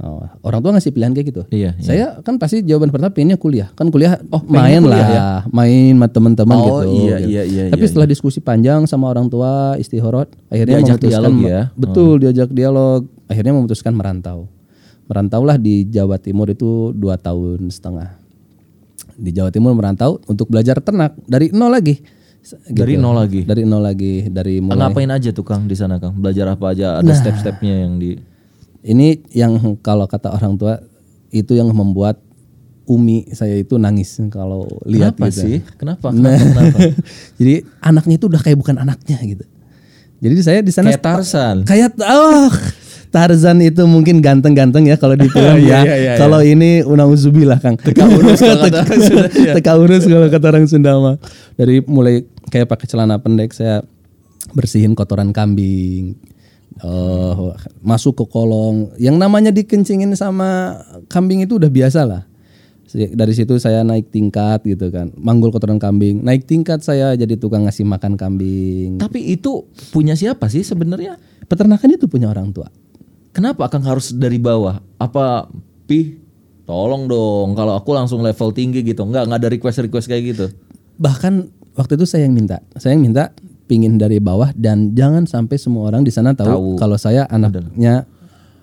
Oh, 0.04 0.20
orang 0.44 0.60
tua 0.60 0.76
ngasih 0.76 0.92
pilihan 0.92 1.16
kayak 1.16 1.28
gitu. 1.32 1.42
Iya, 1.48 1.80
iya. 1.80 1.80
Saya 1.80 2.06
kan 2.20 2.36
pasti 2.36 2.60
jawaban 2.60 2.92
pertama 2.92 3.16
pengennya 3.16 3.40
kuliah. 3.40 3.72
Kan 3.72 3.88
kuliah 3.88 4.20
oh 4.36 4.44
main 4.44 4.84
kuliah 4.84 5.08
lah, 5.08 5.40
main 5.48 5.96
sama 5.96 6.08
teman-teman 6.12 6.56
Oh, 6.60 6.84
gitu. 6.84 7.08
iya, 7.08 7.16
gitu. 7.24 7.30
iya, 7.32 7.44
iya, 7.48 7.64
Tapi 7.72 7.80
iya, 7.80 7.90
setelah 7.90 8.08
diskusi 8.12 8.44
panjang 8.44 8.84
sama 8.84 9.08
orang 9.08 9.32
tua, 9.32 9.80
istihorot, 9.80 10.28
akhirnya 10.52 10.84
Diajak 10.84 11.00
memutuskan 11.00 11.08
dialog 11.08 11.36
ya? 11.40 11.62
Betul, 11.74 12.14
diajak 12.20 12.50
dialog. 12.52 13.02
Akhirnya 13.32 13.54
memutuskan 13.56 13.96
merantau. 13.96 14.52
Merantaulah 15.08 15.56
di 15.56 15.88
Jawa 15.88 16.20
Timur 16.20 16.52
itu 16.52 16.92
dua 16.92 17.16
tahun 17.16 17.64
setengah. 17.72 18.20
Di 19.16 19.32
Jawa 19.32 19.56
Timur 19.56 19.72
merantau 19.72 20.20
untuk 20.28 20.52
belajar 20.52 20.84
ternak 20.84 21.16
dari 21.24 21.48
nol 21.56 21.72
lagi. 21.72 21.96
Gitu. 22.44 22.76
Dari 22.76 23.00
nol 23.00 23.16
lagi. 23.16 23.48
Dari 23.48 23.64
nol 23.64 23.80
lagi, 23.80 24.28
dari 24.28 24.60
mulai 24.60 24.76
Ngapain 24.84 25.08
aja 25.08 25.32
tuh 25.32 25.48
Kang 25.48 25.64
di 25.64 25.80
sana 25.80 25.96
Kang? 25.96 26.12
Belajar 26.20 26.52
apa 26.52 26.76
aja? 26.76 27.00
Ada 27.00 27.08
Nah. 27.08 27.16
step-stepnya 27.16 27.88
yang 27.88 27.96
di 28.04 28.20
Ini 28.84 29.08
yang 29.32 29.56
kalau 29.80 30.04
kata 30.06 30.30
orang 30.30 30.56
tua 30.56 30.80
itu 31.30 31.56
yang 31.56 31.72
membuat 31.72 32.20
Umi 32.84 33.32
saya 33.32 33.56
itu 33.56 33.80
nangis 33.80 34.20
kalau 34.28 34.68
lihat 34.84 35.16
Kenapa 35.16 35.32
gitu. 35.32 35.40
sih? 35.40 35.56
Kenapa? 35.80 36.12
Nah, 36.12 36.36
Kenapa? 36.36 36.60
Kenapa? 36.68 36.80
jadi 37.40 37.54
anaknya 37.80 38.16
itu 38.20 38.25
udah 38.28 38.42
kayak 38.44 38.58
bukan 38.60 38.75
anaknya 38.75 39.18
gitu. 39.24 39.46
Jadi 40.20 40.36
saya 40.40 40.60
di 40.60 40.72
sana 40.72 40.92
Kayak 40.92 41.04
Tarzan. 41.04 41.58
kayak 41.63 41.96
oh 42.00 42.52
Tarzan 43.08 43.63
itu 43.63 43.84
mungkin 43.86 44.20
ganteng-ganteng 44.20 44.84
ya 44.84 45.00
kalau 45.00 45.16
di 45.16 45.32
film 45.36 45.63
Iya, 45.63 45.63
ya. 45.63 45.80
iya, 45.80 45.96
iya, 45.96 46.12
kalau 46.20 46.44
ini 46.44 46.84
unauzubillah 46.84 47.63
Kang. 47.63 47.80
Teka 47.80 48.04
urus 48.04 48.40
kalau 48.42 48.68
kata 48.68 48.78
orang 48.84 49.00
Sunda, 49.08 49.28
iya. 49.32 49.54
Teka 49.56 49.72
urus 49.80 50.04
kalau 50.04 50.28
kata 50.28 50.46
orang 50.52 50.66
Sunda 50.68 50.92
mah. 51.00 51.16
Dari 51.56 51.80
mulai 51.88 52.28
kayak 52.50 52.68
pakai 52.68 52.88
celana 52.90 53.16
pendek 53.16 53.56
saya 53.56 53.80
bersihin 54.52 54.92
kotoran 54.92 55.32
kambing. 55.32 56.20
Eh, 56.82 57.34
masuk 57.84 58.24
ke 58.24 58.25
kolong. 58.30 58.89
Yang 58.98 59.18
namanya 59.20 59.51
dikencingin 59.53 60.15
sama 60.18 60.80
kambing 61.12 61.46
itu 61.46 61.62
udah 61.62 61.70
biasa 61.70 62.08
lah. 62.08 62.24
Dari 62.94 63.34
situ 63.34 63.58
saya 63.58 63.82
naik 63.82 64.13
tingkat 64.13 64.62
gitu 64.70 64.94
kan. 64.94 65.10
Manggul 65.18 65.50
kotoran 65.50 65.82
kambing. 65.82 66.22
Naik 66.22 66.46
tingkat 66.46 66.86
saya 66.86 67.18
jadi 67.18 67.38
tukang 67.42 67.65
ngasih 67.65 67.89
makan 67.89 68.13
kambing. 68.13 69.01
Tapi 69.01 69.34
itu 69.34 69.65
punya 69.89 70.13
siapa 70.13 70.46
sih 70.46 70.62
sebenarnya? 70.62 71.18
Peternakan 71.50 71.98
itu 71.98 72.06
punya 72.06 72.30
orang 72.30 72.53
tua. 72.53 72.70
Kenapa 73.34 73.65
Kang 73.65 73.82
harus 73.82 74.13
dari 74.13 74.38
bawah? 74.38 74.77
Apa 75.01 75.50
pi 75.89 76.22
Tolong 76.63 77.12
dong, 77.12 77.60
kalau 77.60 77.75
aku 77.75 77.92
langsung 77.92 78.24
level 78.24 78.56
tinggi 78.56 78.88
gitu, 78.88 79.03
nggak 79.03 79.27
nggak 79.27 79.39
ada 79.44 79.50
request 79.51 79.84
request 79.84 80.08
kayak 80.08 80.24
gitu. 80.32 80.46
Bahkan 80.96 81.51
waktu 81.75 82.00
itu 82.00 82.08
saya 82.08 82.24
yang 82.24 82.32
minta, 82.32 82.63
saya 82.80 82.96
yang 82.96 83.03
minta 83.03 83.36
pingin 83.65 83.96
dari 83.96 84.20
bawah 84.20 84.51
dan 84.53 84.91
jangan 84.93 85.24
sampai 85.24 85.55
semua 85.55 85.88
orang 85.89 86.03
di 86.03 86.12
sana 86.12 86.36
tahu, 86.36 86.48
Tahu. 86.50 86.70
kalau 86.77 86.98
saya 87.00 87.24
anaknya 87.27 88.05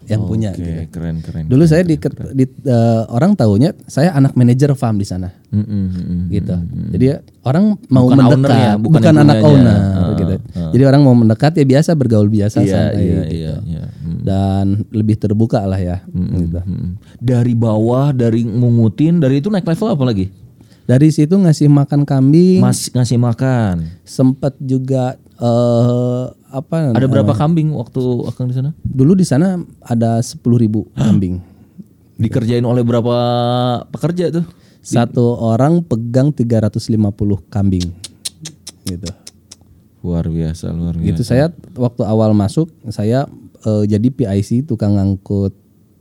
yang 0.09 0.27
punya. 0.27 0.51
gitu. 0.51 0.67
Oke, 0.67 0.91
keren 0.91 1.17
keren. 1.23 1.45
Dulu 1.47 1.63
saya 1.71 1.87
di, 1.87 1.95
di 2.35 2.45
eh, 2.67 3.03
orang 3.15 3.39
tahunya 3.39 3.79
saya 3.87 4.11
anak 4.11 4.35
manajer 4.35 4.75
farm 4.75 4.99
di 4.99 5.07
sana. 5.07 5.31
Mm, 5.55 5.63
mm, 5.63 5.67
mm, 5.71 6.03
mm. 6.03 6.23
gitu. 6.35 6.55
Jadi 6.95 7.07
orang 7.47 7.65
mau 7.87 8.07
Bukan 8.11 8.19
mendekat, 8.19 8.35
ownernya, 8.35 8.71
bukan 8.75 8.91
bukan, 8.91 9.03
yang 9.07 9.19
anak 9.23 9.37
owner 9.43 9.79
Ah, 9.79 10.11
gitu. 10.19 10.35
ah. 10.35 10.71
Jadi 10.75 10.83
orang 10.87 11.03
mau 11.07 11.15
mendekat 11.15 11.53
ya 11.59 11.65
biasa 11.67 11.91
bergaul 11.95 12.27
biasa 12.31 12.59
Iya 12.59 12.71
santai 12.71 13.03
iya 13.03 13.07
gitu. 13.07 13.23
iya. 13.31 13.55
iya. 13.67 13.85
Mm, 14.03 14.19
Dan 14.27 14.67
lebih 14.91 15.15
terbuka 15.15 15.63
lah 15.63 15.79
ya. 15.79 16.03
gitu. 16.11 16.59
mm. 16.59 16.89
Dari 17.23 17.55
bawah, 17.55 18.11
dari 18.11 18.43
ngungutin, 18.43 19.23
dari 19.23 19.39
itu 19.39 19.47
naik 19.47 19.67
level 19.67 19.95
apa 19.95 20.05
lagi? 20.11 20.27
Dari 20.91 21.15
situ 21.15 21.39
ngasih 21.39 21.71
makan 21.71 22.03
kambing, 22.03 22.59
Mas 22.59 22.91
ngasih 22.91 23.15
makan. 23.15 23.87
sempat 24.03 24.59
juga 24.59 25.15
eh 25.39 26.25
apa? 26.51 26.91
Ada 26.91 27.07
berapa 27.07 27.31
kambing 27.31 27.71
waktu 27.79 28.03
akang 28.27 28.51
di 28.51 28.59
sana? 28.59 28.75
Dulu 28.83 29.15
di 29.15 29.23
sana 29.23 29.55
ada 29.79 30.19
10.000 30.19 30.43
ribu 30.59 30.91
kambing. 30.99 31.39
Dikerjain 32.19 32.67
oleh 32.67 32.83
berapa 32.83 33.17
pekerja 33.87 34.35
tuh? 34.35 34.45
Satu 34.83 35.39
orang 35.39 35.87
pegang 35.87 36.35
350 36.35 36.91
kambing. 37.47 37.87
Gitu. 38.83 39.09
Luar 40.03 40.27
biasa, 40.27 40.75
luar 40.75 40.99
biasa. 40.99 41.07
Gitu 41.07 41.23
saya 41.23 41.55
waktu 41.79 42.03
awal 42.03 42.35
masuk 42.35 42.67
saya 42.91 43.31
eh, 43.63 43.85
jadi 43.87 44.11
PIC 44.11 44.67
tukang 44.67 44.99
ngangkut 44.99 45.55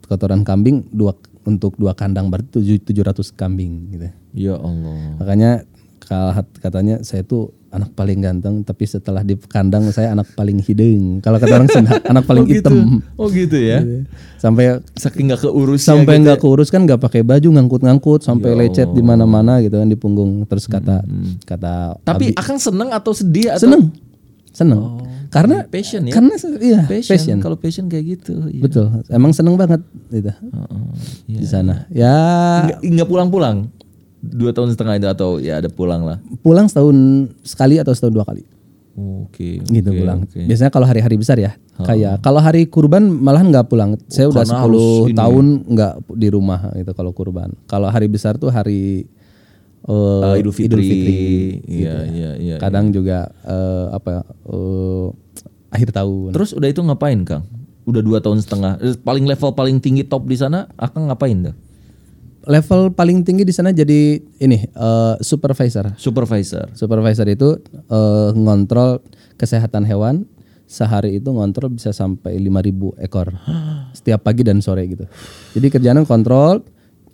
kotoran 0.10 0.42
kambing 0.42 0.82
dua 0.90 1.14
untuk 1.46 1.78
dua 1.78 1.94
kandang 1.94 2.34
berarti 2.34 2.58
tujuh- 2.58 2.82
700 2.82 3.30
kambing 3.38 3.94
gitu. 3.94 4.10
Ya 4.32 4.56
Allah. 4.56 5.18
Makanya 5.18 5.52
kalau 6.00 6.32
katanya 6.56 7.02
saya 7.02 7.22
tuh 7.22 7.50
anak 7.70 7.94
paling 7.94 8.18
ganteng 8.18 8.66
tapi 8.66 8.82
setelah 8.84 9.22
di 9.22 9.38
kandang 9.38 9.86
saya 9.90 10.10
anak 10.12 10.26
paling 10.34 10.58
hidung. 10.58 11.22
Kalau 11.22 11.38
kata 11.38 11.54
orang 11.54 11.70
Sunda 11.70 12.02
anak 12.12 12.26
paling 12.26 12.46
hitam. 12.46 12.98
Oh 13.14 13.30
gitu 13.30 13.56
ya. 13.56 13.86
Sampai 14.38 14.82
Saking 14.94 15.30
nggak 15.30 15.42
keurus 15.44 15.86
sampai 15.86 16.18
nggak 16.18 16.42
keurus 16.42 16.70
kan 16.70 16.82
nggak 16.82 16.98
pakai 17.00 17.22
baju 17.22 17.46
ngangkut-ngangkut 17.52 18.22
sampai 18.22 18.58
lecet 18.58 18.90
di 18.90 19.02
mana-mana 19.02 19.62
gitu 19.62 19.78
kan 19.78 19.86
di 19.86 19.94
punggung 19.94 20.46
terus 20.46 20.66
kata 20.66 21.06
kata 21.44 22.02
Tapi 22.02 22.34
akan 22.34 22.58
seneng 22.58 22.90
atau 22.90 23.14
sedih 23.14 23.54
atau 23.54 23.70
seneng 23.70 23.94
seneng 24.50 24.82
karena 25.30 25.62
passion 25.62 26.02
ya? 26.04 26.12
karena 26.12 26.34
iya 26.58 26.82
passion. 26.84 27.14
passion, 27.14 27.38
Kalau 27.38 27.54
passion 27.54 27.86
kayak 27.86 28.18
gitu. 28.18 28.50
Iya. 28.50 28.66
betul 28.66 28.86
emang 29.08 29.30
seneng 29.30 29.54
banget 29.54 29.78
gitu 30.10 30.26
Heeh, 30.26 30.84
iya. 31.30 31.38
di 31.38 31.46
sana 31.46 31.86
ya 31.94 32.18
Nggak- 32.66 32.82
Nggak 32.82 33.08
pulang-pulang. 33.08 33.58
Dua 34.20 34.52
tahun 34.52 34.76
setengah 34.76 35.00
itu 35.00 35.08
atau 35.08 35.40
ya 35.40 35.58
ada 35.58 35.68
pulang 35.68 36.04
lah. 36.04 36.20
pulang 36.40 36.68
setahun 36.68 36.96
sekali 37.42 37.80
atau 37.80 37.92
setahun 37.92 38.12
dua 38.12 38.24
kali 38.24 38.44
Oke. 39.00 39.64
gitu 39.64 39.90
oke, 39.90 39.96
pulang 39.96 40.20
oke. 40.28 40.44
biasanya 40.44 40.68
kalau 40.68 40.84
hari-hari 40.84 41.16
besar 41.16 41.40
ya 41.40 41.56
kayak 41.80 42.20
kalau 42.20 42.44
hari 42.44 42.68
kurban 42.68 43.08
malahan 43.08 43.48
nggak 43.48 43.72
pulang 43.72 43.96
saya 44.12 44.28
udah 44.28 44.44
karena 44.44 44.60
10 44.60 44.64
harus 44.68 44.84
ini 45.08 45.16
tahun 45.16 45.46
nggak 45.72 45.94
di 46.20 46.28
rumah 46.28 46.60
gitu 46.76 46.92
kalau 46.92 47.16
kurban 47.16 47.56
kalau 47.64 47.88
hari 47.88 48.12
besar 48.12 48.36
tuh 48.36 48.52
hari 48.52 49.08
eh, 49.80 50.22
Ah, 50.22 50.36
Idul 50.36 50.52
Fitri. 50.52 50.84
gitu 50.84 51.12
Iya, 51.64 51.96
iya, 52.12 52.32
iya. 52.36 52.56
kadang 52.60 52.92
juga 52.92 53.32
eh, 53.48 53.86
apa 53.90 54.28
eh, 54.28 55.08
akhir 55.72 55.96
tahun 55.96 56.36
Terus 56.36 56.52
udah 56.52 56.68
itu 56.68 56.82
ngapain, 56.84 57.24
Kang? 57.24 57.48
Udah 57.86 58.02
dua 58.02 58.20
tahun 58.20 58.38
setengah. 58.38 58.78
Paling 59.00 59.24
level 59.24 59.50
paling 59.54 59.78
tinggi 59.80 60.04
top 60.04 60.26
di 60.26 60.36
sana, 60.36 60.68
Akang 60.76 61.08
ngapain 61.08 61.40
tuh? 61.42 61.56
Level 62.50 62.90
paling 62.98 63.22
tinggi 63.22 63.46
di 63.46 63.54
sana 63.54 63.70
jadi 63.70 64.18
ini 64.42 64.58
eh, 64.66 65.16
supervisor 65.22 65.94
Supervisor. 65.96 66.74
supervisor 66.74 67.30
itu 67.30 67.62
eh, 67.70 68.30
ngontrol 68.34 69.06
kesehatan 69.38 69.86
hewan 69.86 70.26
sehari 70.70 71.18
itu 71.18 71.30
ngontrol 71.30 71.74
bisa 71.74 71.90
sampai 71.94 72.38
5000 72.38 73.06
ekor 73.06 73.34
setiap 73.98 74.22
pagi 74.22 74.46
dan 74.46 74.62
sore 74.62 74.86
gitu. 74.86 75.06
Jadi 75.58 75.68
kerjaan 75.74 76.06
kontrol 76.06 76.62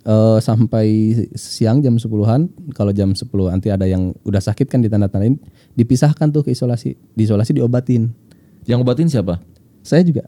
eh, 0.04 0.38
sampai 0.44 0.86
siang 1.32 1.80
jam 1.80 1.96
10-an. 1.96 2.72
Kalau 2.76 2.92
jam 2.92 3.16
10 3.16 3.24
nanti 3.48 3.72
ada 3.72 3.88
yang 3.88 4.12
udah 4.28 4.44
sakit 4.44 4.68
kan 4.68 4.84
ditanda-tandain, 4.84 5.40
dipisahkan 5.72 6.28
tuh 6.32 6.44
ke 6.44 6.52
isolasi. 6.52 7.00
Diisolasi 7.16 7.56
diobatin. 7.56 8.12
Yang 8.68 8.78
obatin 8.84 9.08
siapa? 9.08 9.40
Saya 9.86 10.02
juga 10.02 10.26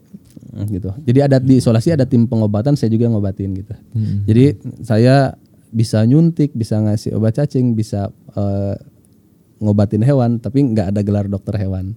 Mm, 0.58 0.66
gitu. 0.74 0.90
Jadi 1.04 1.18
ada 1.22 1.36
di 1.38 1.60
isolasi 1.60 1.92
ada 1.94 2.08
tim 2.08 2.24
pengobatan, 2.24 2.74
saya 2.74 2.88
juga 2.88 3.10
ngobatin 3.10 3.52
gitu. 3.52 3.74
Jadi 4.24 4.44
saya 4.80 5.36
bisa 5.68 6.00
nyuntik, 6.08 6.56
bisa 6.56 6.80
ngasih 6.80 7.14
obat 7.14 7.36
cacing, 7.36 7.76
bisa 7.76 8.08
eh, 8.32 8.74
ngobatin 9.60 10.00
hewan, 10.02 10.40
tapi 10.40 10.64
nggak 10.72 10.94
ada 10.94 11.00
gelar 11.04 11.26
dokter 11.28 11.54
hewan. 11.60 11.92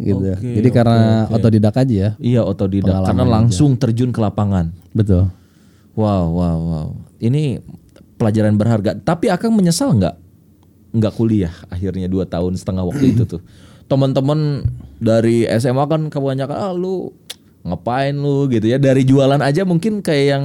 Gitu. 0.00 0.32
Oke, 0.32 0.40
Jadi 0.40 0.68
karena 0.72 1.28
otodidak 1.28 1.76
aja 1.76 1.94
ya. 1.94 2.10
Iya 2.16 2.40
otodidak 2.44 3.04
karena 3.04 3.24
langsung 3.24 3.76
terjun 3.76 4.12
ke 4.12 4.20
lapangan. 4.20 4.72
Betul. 4.96 5.28
Wow, 5.92 6.32
wow, 6.32 6.58
wow. 6.60 6.88
Ini 7.20 7.60
pelajaran 8.16 8.56
berharga. 8.56 8.96
Tapi 8.96 9.28
Akang 9.28 9.52
menyesal 9.52 9.92
nggak? 9.92 10.16
Nggak 10.96 11.12
kuliah 11.14 11.52
akhirnya 11.68 12.08
dua 12.08 12.24
tahun 12.24 12.56
setengah 12.56 12.84
waktu 12.88 13.12
itu 13.12 13.24
tuh. 13.28 13.42
Teman-teman 13.90 14.62
dari 15.02 15.50
SMA 15.50 15.84
kan 15.90 16.06
kebanyakan 16.06 16.54
ah 16.56 16.70
lu 16.70 17.10
ngapain 17.66 18.14
lu 18.14 18.46
gitu 18.46 18.70
ya. 18.70 18.78
Dari 18.78 19.02
jualan 19.02 19.42
aja 19.42 19.66
mungkin 19.66 20.00
kayak 20.00 20.26
yang 20.38 20.44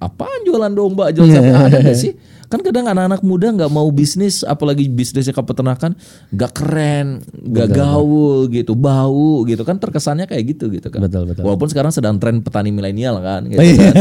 apaan 0.00 0.40
jualan 0.48 0.72
domba 0.72 1.12
jualan 1.12 1.30
sapi 1.30 1.50
ada 1.54 1.78
nggak 1.78 1.98
sih? 2.08 2.12
Kan 2.50 2.66
kadang 2.66 2.90
anak-anak 2.90 3.22
muda 3.22 3.54
nggak 3.54 3.70
mau 3.70 3.86
bisnis, 3.94 4.42
apalagi 4.42 4.90
bisnisnya 4.90 5.30
ke 5.30 5.38
peternakan, 5.38 5.94
nggak 6.34 6.50
keren, 6.50 7.22
nggak 7.46 7.68
gaul 7.70 8.50
gitu, 8.50 8.74
bau 8.74 9.46
gitu 9.46 9.62
kan 9.62 9.78
terkesannya 9.78 10.26
kayak 10.26 10.58
gitu 10.58 10.66
gitu 10.66 10.90
kan. 10.90 10.98
Betul, 10.98 11.30
betul. 11.30 11.46
Walaupun 11.46 11.70
sekarang 11.70 11.94
sedang 11.94 12.18
tren 12.18 12.42
petani 12.42 12.74
milenial 12.74 13.22
kan. 13.22 13.46
Gitu 13.46 13.54
kan. 13.78 13.94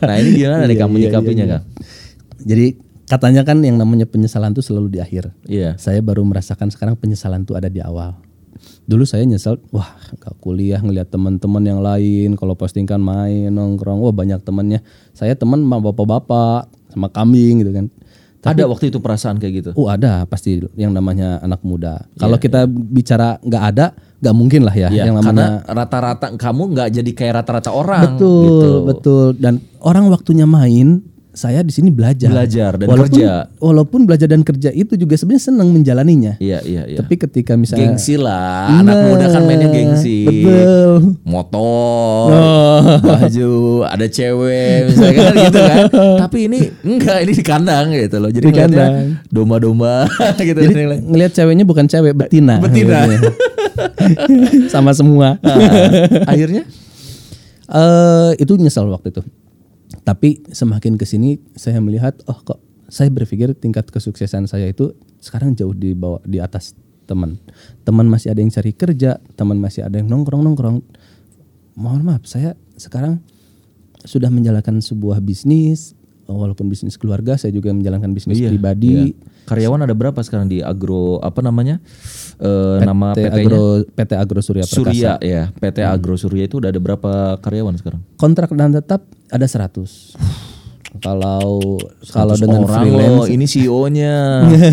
nah 0.00 0.16
ini 0.16 0.30
gimana 0.32 0.64
nih 0.64 0.78
kamu 0.80 0.94
nyikapinya 0.96 1.44
kan? 1.44 1.60
Jadi 2.40 2.66
katanya 3.14 3.46
kan 3.46 3.62
yang 3.62 3.78
namanya 3.78 4.04
penyesalan 4.10 4.50
tuh 4.50 4.66
selalu 4.66 4.98
di 4.98 4.98
akhir. 4.98 5.30
Iya. 5.46 5.78
Saya 5.78 6.02
baru 6.02 6.26
merasakan 6.26 6.74
sekarang 6.74 6.98
penyesalan 6.98 7.46
tuh 7.46 7.54
ada 7.54 7.70
di 7.70 7.78
awal. 7.78 8.18
Dulu 8.84 9.06
saya 9.06 9.22
nyesel, 9.24 9.60
wah 9.70 9.94
gak 10.18 10.36
kuliah 10.42 10.82
ngelihat 10.82 11.08
teman-teman 11.08 11.62
yang 11.62 11.80
lain 11.80 12.34
kalau 12.34 12.58
posting 12.58 12.84
kan 12.84 12.98
main 12.98 13.54
nongkrong, 13.54 14.02
wah 14.02 14.12
banyak 14.12 14.42
temannya. 14.42 14.82
Saya 15.14 15.38
teman 15.38 15.62
sama 15.62 15.78
bapak-bapak, 15.80 16.68
sama 16.90 17.08
kambing 17.08 17.62
gitu 17.62 17.72
kan. 17.72 17.86
Ada 18.44 18.68
waktu 18.68 18.92
itu 18.92 19.00
perasaan 19.00 19.40
kayak 19.40 19.52
gitu. 19.56 19.70
Oh 19.72 19.88
ada 19.88 20.28
pasti 20.28 20.60
yang 20.76 20.92
namanya 20.92 21.40
anak 21.40 21.64
muda. 21.64 22.04
Kalau 22.20 22.36
kita 22.36 22.68
bicara 22.68 23.40
nggak 23.40 23.64
ada, 23.72 23.96
nggak 24.20 24.36
mungkin 24.36 24.68
lah 24.68 24.76
ya 24.76 24.88
Iya, 24.92 25.08
yang 25.08 25.16
karena 25.24 25.64
namanya. 25.64 25.72
rata-rata 25.72 26.26
kamu 26.36 26.62
nggak 26.76 26.88
jadi 26.92 27.10
kayak 27.16 27.32
rata-rata 27.40 27.70
orang 27.72 28.20
betul, 28.20 28.44
gitu. 28.44 28.70
betul. 28.84 29.26
Dan 29.40 29.64
orang 29.80 30.12
waktunya 30.12 30.44
main, 30.44 31.00
saya 31.34 31.60
di 31.60 31.70
sini 31.70 31.90
belajar. 31.90 32.30
Belajar 32.30 32.78
dan 32.78 32.86
walaupun, 32.86 33.10
kerja. 33.10 33.30
Walaupun 33.58 34.00
belajar 34.06 34.26
dan 34.26 34.40
kerja 34.40 34.70
itu 34.70 34.94
juga 34.94 35.14
sebenarnya 35.14 35.44
senang 35.44 35.68
menjalaninya. 35.68 36.38
Iya, 36.38 36.62
iya, 36.62 36.82
iya. 36.88 36.98
Tapi 37.02 37.14
ketika 37.18 37.58
misalnya 37.58 37.90
gengsi 37.90 38.14
lah, 38.14 38.80
anak 38.80 38.96
muda 39.04 39.26
kan 39.28 39.42
mainnya 39.44 39.68
gengsi. 39.68 40.24
Betul. 40.24 41.18
Motor, 41.26 42.26
Oh. 42.30 42.80
baju, 43.02 43.52
ada 43.84 44.06
cewek 44.06 44.78
misalnya 44.88 45.14
kan 45.20 45.34
gitu 45.36 45.60
kan. 45.60 45.84
Tapi 46.24 46.38
ini 46.46 46.58
enggak, 46.80 47.18
ini 47.20 47.32
di 47.34 47.44
kandang 47.44 47.86
gitu 47.90 48.16
loh. 48.16 48.30
Jadi 48.30 48.46
Di 48.46 48.54
kandang. 48.54 48.92
domba-domba 49.28 50.06
gitu. 50.38 50.56
Jadi 50.56 51.02
ngelihat 51.02 51.34
ceweknya 51.34 51.66
bukan 51.66 51.84
cewek, 51.84 52.14
betina. 52.14 52.62
Betina. 52.62 53.10
Gitu. 53.10 53.28
Sama 54.74 54.94
semua. 54.94 55.36
Nah, 55.42 55.58
akhirnya 56.24 56.62
eh 57.64 58.30
itu 58.38 58.54
nyesel 58.54 58.86
waktu 58.86 59.10
itu. 59.10 59.22
Tapi 60.04 60.44
semakin 60.52 61.00
ke 61.00 61.08
sini 61.08 61.40
saya 61.56 61.80
melihat 61.80 62.20
oh 62.28 62.36
kok 62.44 62.60
saya 62.92 63.08
berpikir 63.08 63.56
tingkat 63.56 63.88
kesuksesan 63.88 64.44
saya 64.44 64.68
itu 64.68 64.92
sekarang 65.18 65.56
jauh 65.56 65.72
di 65.72 65.96
bawah 65.96 66.20
di 66.28 66.38
atas 66.38 66.76
teman. 67.08 67.40
Teman 67.88 68.08
masih 68.08 68.32
ada 68.32 68.40
yang 68.44 68.52
cari 68.52 68.72
kerja, 68.76 69.16
teman 69.36 69.56
masih 69.56 69.84
ada 69.88 69.96
yang 69.96 70.08
nongkrong-nongkrong. 70.12 70.84
Mohon 71.74 72.02
maaf, 72.04 72.22
saya 72.28 72.54
sekarang 72.76 73.24
sudah 74.04 74.28
menjalankan 74.28 74.84
sebuah 74.84 75.24
bisnis 75.24 75.96
walaupun 76.28 76.68
bisnis 76.68 76.96
keluarga, 77.00 77.36
saya 77.36 77.52
juga 77.52 77.72
menjalankan 77.72 78.12
bisnis 78.12 78.40
Iya, 78.40 78.52
pribadi. 78.52 79.12
iya. 79.12 79.33
Karyawan 79.44 79.84
ada 79.84 79.92
berapa 79.92 80.16
sekarang 80.24 80.48
di 80.48 80.64
agro 80.64 81.20
apa 81.20 81.44
namanya? 81.44 81.76
Eh, 82.40 82.78
nama 82.82 83.12
PT 83.12 83.44
Agro 83.44 83.84
PT 83.86 84.12
Agro 84.16 84.40
Surya 84.40 84.64
Perkasa. 84.64 84.80
Surya 84.80 85.12
ya. 85.20 85.42
PT 85.52 85.78
Agro 85.84 86.16
Surya 86.16 86.48
itu 86.48 86.58
udah 86.58 86.72
ada 86.72 86.80
berapa 86.80 87.36
karyawan 87.38 87.76
sekarang? 87.76 88.00
Kontrak 88.16 88.50
dan 88.56 88.72
tetap 88.72 89.04
ada 89.28 89.46
100. 89.46 90.16
kalau 91.02 91.58
kalau 92.06 92.34
100 92.38 92.42
dengan 92.46 92.60
orang 92.70 92.86
freelance 92.86 93.18
loh, 93.18 93.26
ini 93.26 93.44
CEO-nya. 93.50 94.14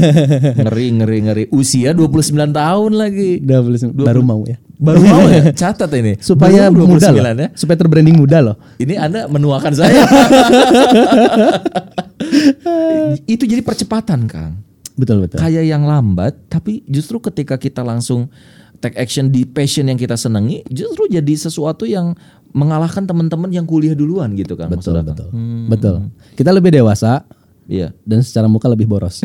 ngeri 0.70 0.88
ngeri 1.02 1.18
ngeri. 1.26 1.44
Usia 1.50 1.98
29 1.98 2.54
tahun 2.54 2.92
lagi. 2.94 3.42
29, 3.42 3.98
baru 3.98 4.22
mau 4.22 4.46
ya. 4.46 4.62
Baru 4.78 5.02
mau 5.02 5.26
ya? 5.26 5.50
Catat 5.62 5.90
ini. 5.98 6.22
supaya 6.22 6.70
Baru 6.70 6.94
muda 6.94 7.10
29 7.10 7.18
loh. 7.18 7.34
ya. 7.42 7.50
Supaya 7.58 7.78
terbranding 7.78 8.18
muda 8.22 8.38
loh. 8.38 8.56
Ini 8.78 9.02
Anda 9.02 9.26
menuakan 9.26 9.74
saya. 9.74 10.02
Itu 13.28 13.44
jadi 13.46 13.62
percepatan, 13.62 14.26
Kang. 14.26 14.64
Betul 14.96 15.26
betul. 15.26 15.40
Kayak 15.40 15.66
yang 15.66 15.84
lambat, 15.88 16.38
tapi 16.52 16.84
justru 16.86 17.18
ketika 17.24 17.56
kita 17.56 17.82
langsung 17.82 18.30
take 18.82 18.98
action 18.98 19.30
di 19.30 19.46
passion 19.46 19.88
yang 19.88 19.98
kita 19.98 20.18
senangi, 20.18 20.66
justru 20.68 21.08
jadi 21.08 21.34
sesuatu 21.38 21.86
yang 21.86 22.18
mengalahkan 22.52 23.08
teman-teman 23.08 23.48
yang 23.54 23.64
kuliah 23.64 23.96
duluan 23.96 24.36
gitu 24.36 24.60
kan. 24.60 24.68
Betul 24.68 25.00
betul. 25.06 25.32
Akang. 25.32 25.68
Betul. 25.72 25.96
Kita 26.36 26.52
lebih 26.52 26.76
dewasa 26.76 27.24
Iya. 27.72 27.96
dan 28.04 28.20
secara 28.20 28.52
muka 28.52 28.68
lebih 28.68 28.84
boros. 28.84 29.24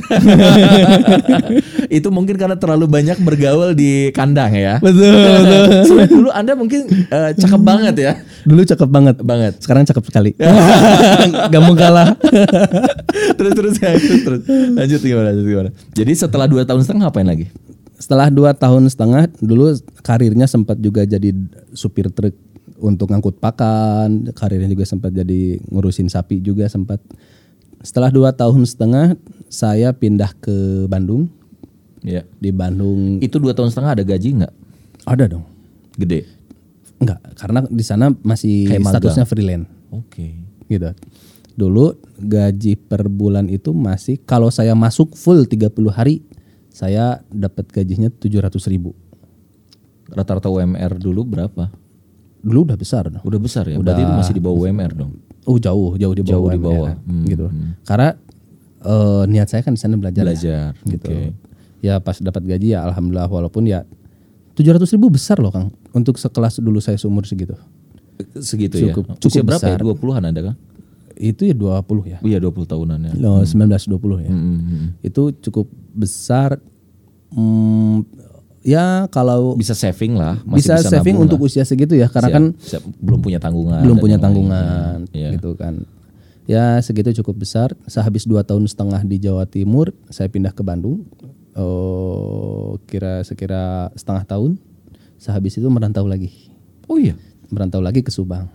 Itu 1.99 2.15
mungkin 2.15 2.39
karena 2.39 2.55
terlalu 2.55 2.87
banyak 2.87 3.19
bergaul 3.19 3.75
di 3.75 4.15
kandang 4.15 4.55
ya. 4.55 4.79
betul 4.79 5.11
betul. 5.11 5.65
Soalnya 5.91 6.11
dulu 6.15 6.29
Anda 6.31 6.53
mungkin 6.55 6.87
eh, 6.87 7.35
cakep 7.35 7.59
banget 7.59 7.95
ya. 7.99 8.13
Dulu 8.47 8.63
cakep 8.63 8.87
banget. 8.87 9.17
Banget. 9.19 9.59
Sekarang 9.59 9.83
cakep 9.83 10.05
sekali. 10.07 10.31
Gak 11.53 11.63
mau 11.63 11.75
kalah. 11.75 12.15
terus 13.35 13.53
terus 13.59 13.75
ya, 13.83 13.99
terus 13.99 14.23
terus. 14.23 14.41
Lanjut 14.47 15.01
gimana? 15.03 15.35
Lanjut 15.35 15.47
gimana? 15.51 15.71
Jadi 15.91 16.13
setelah 16.15 16.47
dua 16.47 16.63
tahun 16.63 16.87
setengah 16.87 17.11
ngapain 17.11 17.27
lagi? 17.27 17.47
Setelah 17.99 18.31
dua 18.31 18.55
tahun 18.55 18.87
setengah 18.87 19.27
dulu 19.43 19.75
karirnya 20.07 20.47
sempat 20.47 20.79
juga 20.79 21.03
jadi 21.03 21.35
supir 21.75 22.15
truk 22.15 22.39
untuk 22.79 23.11
ngangkut 23.11 23.43
pakan. 23.43 24.31
Karirnya 24.31 24.71
juga 24.71 24.87
sempat 24.87 25.11
jadi 25.11 25.59
ngurusin 25.67 26.07
sapi 26.07 26.39
juga 26.39 26.71
sempat. 26.71 27.03
Setelah 27.87 28.11
dua 28.11 28.35
tahun 28.35 28.67
setengah 28.67 29.15
saya 29.47 29.95
pindah 29.95 30.35
ke 30.43 30.91
Bandung. 30.91 31.31
Iya. 32.03 32.27
Di 32.43 32.51
Bandung 32.51 33.23
Itu 33.23 33.39
dua 33.39 33.55
tahun 33.55 33.71
setengah 33.71 33.95
ada 33.95 34.03
gaji 34.03 34.43
nggak? 34.43 34.55
ada 35.07 35.25
dong. 35.31 35.47
Gede. 35.95 36.27
Enggak, 36.99 37.23
karena 37.39 37.63
di 37.63 37.85
sana 37.87 38.11
masih 38.27 38.67
Kayak 38.67 38.83
magang. 38.83 38.95
statusnya 39.07 39.25
freelance 39.25 39.71
Oke. 39.95 40.35
gitu. 40.67 40.91
Dulu 41.55 41.95
gaji 42.19 42.75
per 42.75 43.07
bulan 43.07 43.47
itu 43.47 43.71
masih 43.71 44.19
kalau 44.19 44.51
saya 44.51 44.75
masuk 44.75 45.15
full 45.15 45.47
30 45.47 45.71
hari 45.95 46.27
saya 46.69 47.23
dapat 47.31 47.71
gajinya 47.71 48.11
700 48.11 48.51
ribu. 48.67 48.93
Rata-rata 50.11 50.51
UMR 50.51 50.99
dulu 50.99 51.23
berapa? 51.25 51.71
Dulu 52.43 52.67
udah 52.67 52.79
besar 52.79 53.09
dong. 53.09 53.23
Udah 53.25 53.41
besar 53.41 53.65
ya. 53.71 53.79
Berarti 53.79 54.03
itu 54.05 54.13
masih 54.13 54.35
di 54.37 54.43
bawah 54.43 54.67
UMR 54.67 54.93
dong. 54.93 55.13
Oh 55.47 55.57
jauh, 55.57 55.95
jauh 55.95 56.11
di 56.11 56.21
bawah. 56.21 56.33
Jauh 56.37 56.49
di 56.51 56.59
bawah. 56.59 56.93
Hmm, 57.01 57.25
gitu. 57.25 57.47
Karena 57.83 58.19
eh, 58.83 59.23
niat 59.27 59.47
saya 59.47 59.63
kan 59.63 59.73
di 59.73 59.81
sana 59.81 59.95
belajar. 59.95 60.21
ya, 60.21 60.27
Belajar. 60.27 60.67
gitu. 60.85 61.07
Oke. 61.07 61.31
Ya 61.81 61.95
pas 61.99 62.19
dapat 62.19 62.43
gaji 62.43 62.73
ya 62.73 62.83
alhamdulillah 62.83 63.27
walaupun 63.27 63.63
ya 63.65 63.87
700 64.55 64.89
ribu 64.91 65.07
besar 65.09 65.39
loh 65.39 65.51
Kang 65.51 65.69
untuk 65.93 66.17
sekelas 66.17 66.59
dulu 66.59 66.79
saya 66.79 66.97
seumur 66.97 67.23
segitu. 67.23 67.55
Segitu 68.35 68.81
Cukup- 68.83 69.07
ya. 69.07 69.15
cukup 69.19 69.31
Usia 69.31 69.43
berapa 69.45 69.63
ya? 69.63 69.77
besar. 69.77 69.81
20-an 69.85 70.25
ada 70.27 70.41
kan? 70.43 70.57
Itu 71.15 71.43
ya 71.43 71.53
20 71.53 71.85
ya. 72.07 72.19
Iya 72.21 72.39
20 72.41 72.65
tahunan 72.67 72.99
ya. 73.03 73.13
No, 73.15 73.41
19 73.41 73.87
20 73.87 74.21
ya. 74.21 74.29
Hmm, 74.29 74.41
hmm, 74.43 74.61
hmm. 74.61 74.87
Itu 75.01 75.23
cukup 75.39 75.67
besar 75.93 76.59
Hmm, 77.27 78.07
ya 78.67 79.07
kalau 79.09 79.55
Bisa 79.55 79.73
saving 79.73 80.19
lah. 80.19 80.43
Masih 80.43 80.75
bisa, 80.75 80.83
saving 80.83 81.15
nabung 81.15 81.31
untuk 81.31 81.39
lah. 81.41 81.47
usia 81.47 81.63
segitu 81.63 81.95
ya 81.95 82.11
karena 82.11 82.29
Siap, 82.29 82.37
kan 82.37 82.45
siap. 82.59 82.83
belum 82.99 83.21
punya 83.23 83.39
tanggungan. 83.39 83.81
belum 83.81 83.97
punya 83.97 84.19
tanggungan. 84.19 85.07
Iya. 85.15 85.31
gitu 85.33 85.55
kan. 85.55 85.87
Ya 86.45 86.79
segitu 86.79 87.15
cukup 87.17 87.43
besar. 87.43 87.75
Sehabis 87.87 88.23
dua 88.23 88.43
tahun 88.43 88.67
setengah 88.67 89.03
di 89.03 89.19
Jawa 89.19 89.47
Timur, 89.47 89.95
saya 90.07 90.27
pindah 90.27 90.51
ke 90.51 90.61
Bandung. 90.61 91.07
Oh, 91.57 92.77
kira 92.85 93.23
sekira 93.23 93.89
setengah 93.93 94.23
tahun. 94.23 94.61
Sehabis 95.17 95.57
itu 95.57 95.67
merantau 95.67 96.05
lagi, 96.05 96.29
Oh 96.87 97.01
iya. 97.01 97.17
merantau 97.49 97.81
lagi 97.81 97.99
ke 97.99 98.13
Subang. 98.13 98.47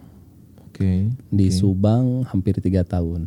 Oke. 0.64 1.10
Di 1.28 1.48
Subang 1.50 2.22
hampir 2.24 2.56
tiga 2.60 2.86
tahun. 2.86 3.26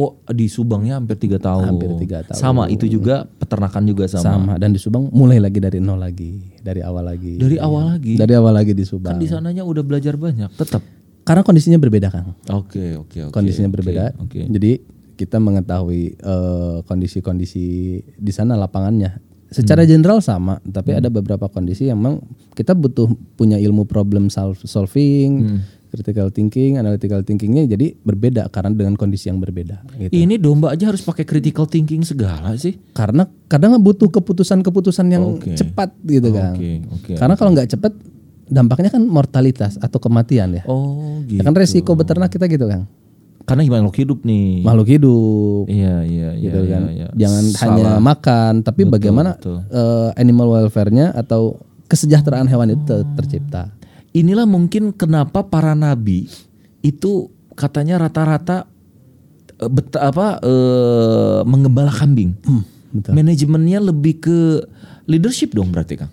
Oh 0.00 0.16
di 0.26 0.48
Subangnya 0.48 0.96
hampir 0.96 1.20
tiga 1.20 1.36
tahun. 1.36 1.76
Hampir 1.76 1.92
tiga 2.00 2.24
tahun. 2.24 2.40
Sama 2.40 2.72
itu 2.72 2.88
juga 2.88 3.28
peternakan 3.28 3.84
juga 3.84 4.08
sama. 4.08 4.24
Sama 4.24 4.52
dan 4.56 4.72
di 4.72 4.80
Subang 4.80 5.12
mulai 5.12 5.36
lagi 5.36 5.60
dari 5.60 5.76
nol 5.76 6.00
lagi, 6.00 6.40
dari 6.58 6.80
awal 6.80 7.04
lagi. 7.04 7.36
Dari 7.36 7.60
awal 7.60 7.84
lagi. 7.96 8.16
Dari 8.16 8.32
awal 8.32 8.52
lagi 8.56 8.72
di 8.72 8.84
Subang. 8.88 9.12
Kan 9.12 9.20
di 9.20 9.28
sananya 9.28 9.60
udah 9.60 9.84
belajar 9.84 10.16
banyak. 10.16 10.48
Tetap. 10.56 10.80
Karena 11.20 11.44
kondisinya 11.44 11.76
berbeda, 11.76 12.08
Kang. 12.08 12.32
Oke 12.48 12.96
oke 12.96 13.28
oke. 13.28 13.34
kondisinya 13.36 13.68
oke, 13.68 13.76
berbeda. 13.76 14.04
Oke. 14.24 14.48
Jadi 14.48 14.72
kita 15.14 15.36
mengetahui 15.36 16.16
eh, 16.16 16.76
kondisi-kondisi 16.82 17.64
di 18.16 18.32
sana 18.32 18.56
lapangannya. 18.56 19.20
Secara 19.50 19.82
Hmm. 19.82 19.90
general 19.90 20.18
sama, 20.22 20.62
tapi 20.62 20.94
ada 20.94 21.10
beberapa 21.10 21.50
kondisi 21.50 21.90
yang 21.90 21.98
memang 21.98 22.22
kita 22.54 22.70
butuh 22.70 23.10
punya 23.34 23.58
ilmu 23.58 23.82
problem 23.82 24.30
solving, 24.30 25.30
Hmm. 25.42 25.58
Critical 25.90 26.30
thinking, 26.30 26.78
analytical 26.78 27.20
thinkingnya 27.20 27.66
jadi 27.66 27.92
berbeda 28.00 28.46
karena 28.48 28.70
dengan 28.70 28.94
kondisi 28.94 29.26
yang 29.26 29.42
berbeda. 29.42 29.82
Gitu. 29.98 30.14
Ini 30.14 30.38
domba 30.38 30.72
aja 30.72 30.88
harus 30.88 31.02
pakai 31.02 31.26
critical 31.26 31.66
thinking 31.66 32.06
segala 32.06 32.54
sih. 32.54 32.78
Karena 32.94 33.26
kadang 33.50 33.74
butuh 33.82 34.06
keputusan-keputusan 34.08 35.06
yang 35.10 35.36
Oke. 35.36 35.58
cepat 35.58 35.90
gitu 36.06 36.30
kan. 36.30 36.54
Oke 36.54 36.86
oke. 36.86 37.12
Karena 37.18 37.34
kalau 37.34 37.50
nggak 37.52 37.68
cepat, 37.74 37.92
dampaknya 38.46 38.90
kan 38.94 39.02
mortalitas 39.02 39.76
atau 39.76 39.98
kematian 39.98 40.56
ya. 40.56 40.62
Oh 40.64 41.20
gitu. 41.26 41.42
Ya 41.42 41.44
kan 41.44 41.54
resiko 41.58 41.92
beternak 41.92 42.30
kita 42.30 42.46
gitu 42.46 42.70
kan. 42.70 42.86
Karena 43.42 43.66
gimana 43.66 43.82
makhluk 43.82 43.98
hidup 44.06 44.18
nih. 44.22 44.62
Makhluk 44.62 44.88
hidup, 44.94 45.64
Iya 45.66 46.06
iya 46.06 46.28
iya. 46.38 46.44
gitu 46.46 46.60
iya, 46.62 46.70
kan. 46.70 46.82
iya. 46.94 47.06
Jangan 47.18 47.44
Salah. 47.50 47.62
hanya 47.66 47.90
makan, 47.98 48.52
tapi 48.62 48.86
bagaimana 48.86 49.34
betul. 49.34 49.58
eh, 49.66 50.08
animal 50.14 50.46
welfare-nya 50.54 51.10
atau 51.10 51.58
kesejahteraan 51.90 52.46
hewan 52.46 52.78
itu 52.78 52.86
ter- 52.86 53.02
tercipta. 53.18 53.74
Inilah 54.10 54.42
mungkin 54.42 54.90
kenapa 54.90 55.46
para 55.46 55.78
nabi 55.78 56.26
itu 56.82 57.30
katanya 57.54 58.00
rata-rata 58.00 58.66
eh, 59.56 59.70
bet- 59.70 59.94
apa 59.96 60.42
eh, 60.42 61.40
mengembala 61.46 61.94
kambing. 61.94 62.34
Hmm, 62.42 62.64
betul. 62.90 63.12
Manajemennya 63.14 63.78
lebih 63.78 64.18
ke 64.18 64.38
leadership 65.06 65.54
dong 65.54 65.70
berarti 65.70 65.94
kan. 65.94 66.10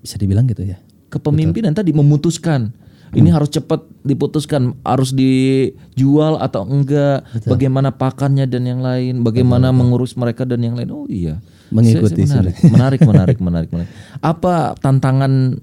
Bisa 0.00 0.16
dibilang 0.16 0.48
gitu 0.48 0.64
ya. 0.64 0.80
Kepemimpinan 1.08 1.72
tadi 1.72 1.92
memutuskan 1.92 2.72
ini 3.08 3.32
harus 3.32 3.48
cepat 3.48 3.88
diputuskan 4.04 4.76
harus 4.84 5.16
dijual 5.16 6.36
atau 6.36 6.68
enggak, 6.68 7.24
bagaimana 7.48 7.88
pakannya 7.88 8.44
dan 8.44 8.68
yang 8.68 8.84
lain, 8.84 9.24
bagaimana 9.24 9.72
mengurus 9.72 10.12
mereka 10.12 10.44
dan 10.44 10.60
yang 10.60 10.76
lain. 10.76 10.92
Oh 10.92 11.08
iya. 11.08 11.40
Mengikuti 11.72 12.24
Saya- 12.24 12.44
saya 12.44 12.52
menarik, 12.52 12.56
menarik, 12.64 13.00
menarik, 13.00 13.38
menarik, 13.40 13.68
menarik. 13.72 13.90
Apa 14.32 14.76
tantangan 14.76 15.56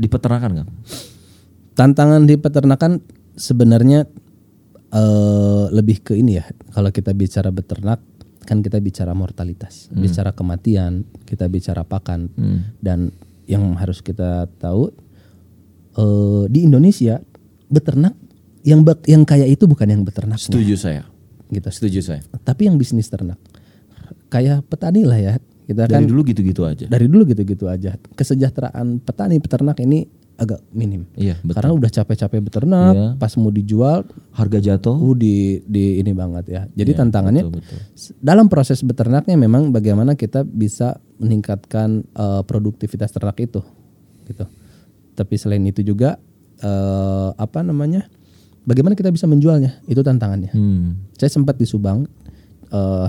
di 0.00 0.08
peternakan, 0.08 0.50
Kang? 0.56 0.70
Tantangan 1.74 2.24
di 2.24 2.34
peternakan 2.34 3.04
sebenarnya 3.34 4.08
eh, 4.90 5.64
lebih 5.70 6.00
ke 6.02 6.12
ini 6.14 6.36
ya. 6.36 6.44
Kalau 6.70 6.88
kita 6.88 7.12
bicara 7.12 7.48
beternak 7.48 8.00
kan 8.40 8.58
kita 8.58 8.80
bicara 8.80 9.12
mortalitas, 9.12 9.86
bicara 9.94 10.32
kematian, 10.32 11.06
kita 11.22 11.46
bicara 11.46 11.84
pakan 11.84 12.32
dan 12.78 13.12
yang 13.44 13.76
harus 13.76 14.00
kita 14.00 14.48
tahu 14.56 14.90
eh, 15.94 16.44
di 16.48 16.64
Indonesia 16.64 17.20
beternak 17.66 18.16
yang 18.60 18.82
bak- 18.82 19.06
yang 19.06 19.22
kaya 19.22 19.44
itu 19.44 19.64
bukan 19.64 19.86
yang 19.86 20.02
beternak 20.02 20.36
Setuju 20.36 20.74
saya. 20.74 21.04
gitu. 21.48 21.68
Setuju 21.68 22.00
saya. 22.02 22.20
Tapi 22.40 22.66
yang 22.66 22.76
bisnis 22.76 23.06
ternak 23.06 23.38
kayak 24.28 24.62
petani 24.66 25.02
lah 25.02 25.18
ya. 25.18 25.34
Kita 25.70 25.86
Dari 25.86 25.94
kan 25.94 26.02
dulu 26.02 26.26
gitu-gitu 26.26 26.66
aja. 26.66 26.90
dari 26.90 27.06
dulu 27.06 27.22
gitu-gitu 27.24 27.70
aja. 27.70 27.94
Kesejahteraan 27.94 28.98
petani 28.98 29.38
peternak 29.38 29.78
ini 29.78 30.02
agak 30.34 30.66
minim. 30.72 31.04
Iya, 31.14 31.36
betul. 31.38 31.54
Karena 31.54 31.70
udah 31.76 31.90
capek-capek 31.92 32.40
beternak, 32.40 32.94
Iya. 32.96 33.08
pas 33.14 33.30
mau 33.36 33.52
dijual, 33.52 34.02
Harga 34.32 34.58
jatuh. 34.58 34.96
uh 34.96 35.14
di 35.14 35.60
di 35.62 36.00
ini 36.00 36.10
banget 36.10 36.44
ya. 36.48 36.62
Jadi 36.66 36.90
Iya, 36.90 36.98
tantangannya 36.98 37.44
betul, 37.46 37.60
betul. 37.62 37.78
dalam 38.18 38.48
proses 38.48 38.80
beternaknya 38.80 39.36
memang 39.36 39.70
bagaimana 39.70 40.16
kita 40.16 40.42
bisa 40.42 40.98
meningkatkan 41.20 42.02
eh, 42.08 42.42
produktivitas 42.42 43.12
ternak 43.12 43.38
itu, 43.38 43.60
gitu. 44.26 44.42
Tapi 45.14 45.34
selain 45.36 45.62
itu 45.62 45.84
juga 45.84 46.16
eh, 46.58 47.30
apa 47.30 47.60
namanya? 47.62 48.08
Bagaimana 48.60 48.92
kita 48.92 49.08
bisa 49.08 49.24
menjualnya? 49.24 49.80
Itu 49.86 50.00
tantangannya. 50.00 50.50
Hmm. 50.52 51.04
Saya 51.14 51.30
sempat 51.30 51.56
di 51.56 51.64
Subang 51.64 52.08
eh, 52.66 53.06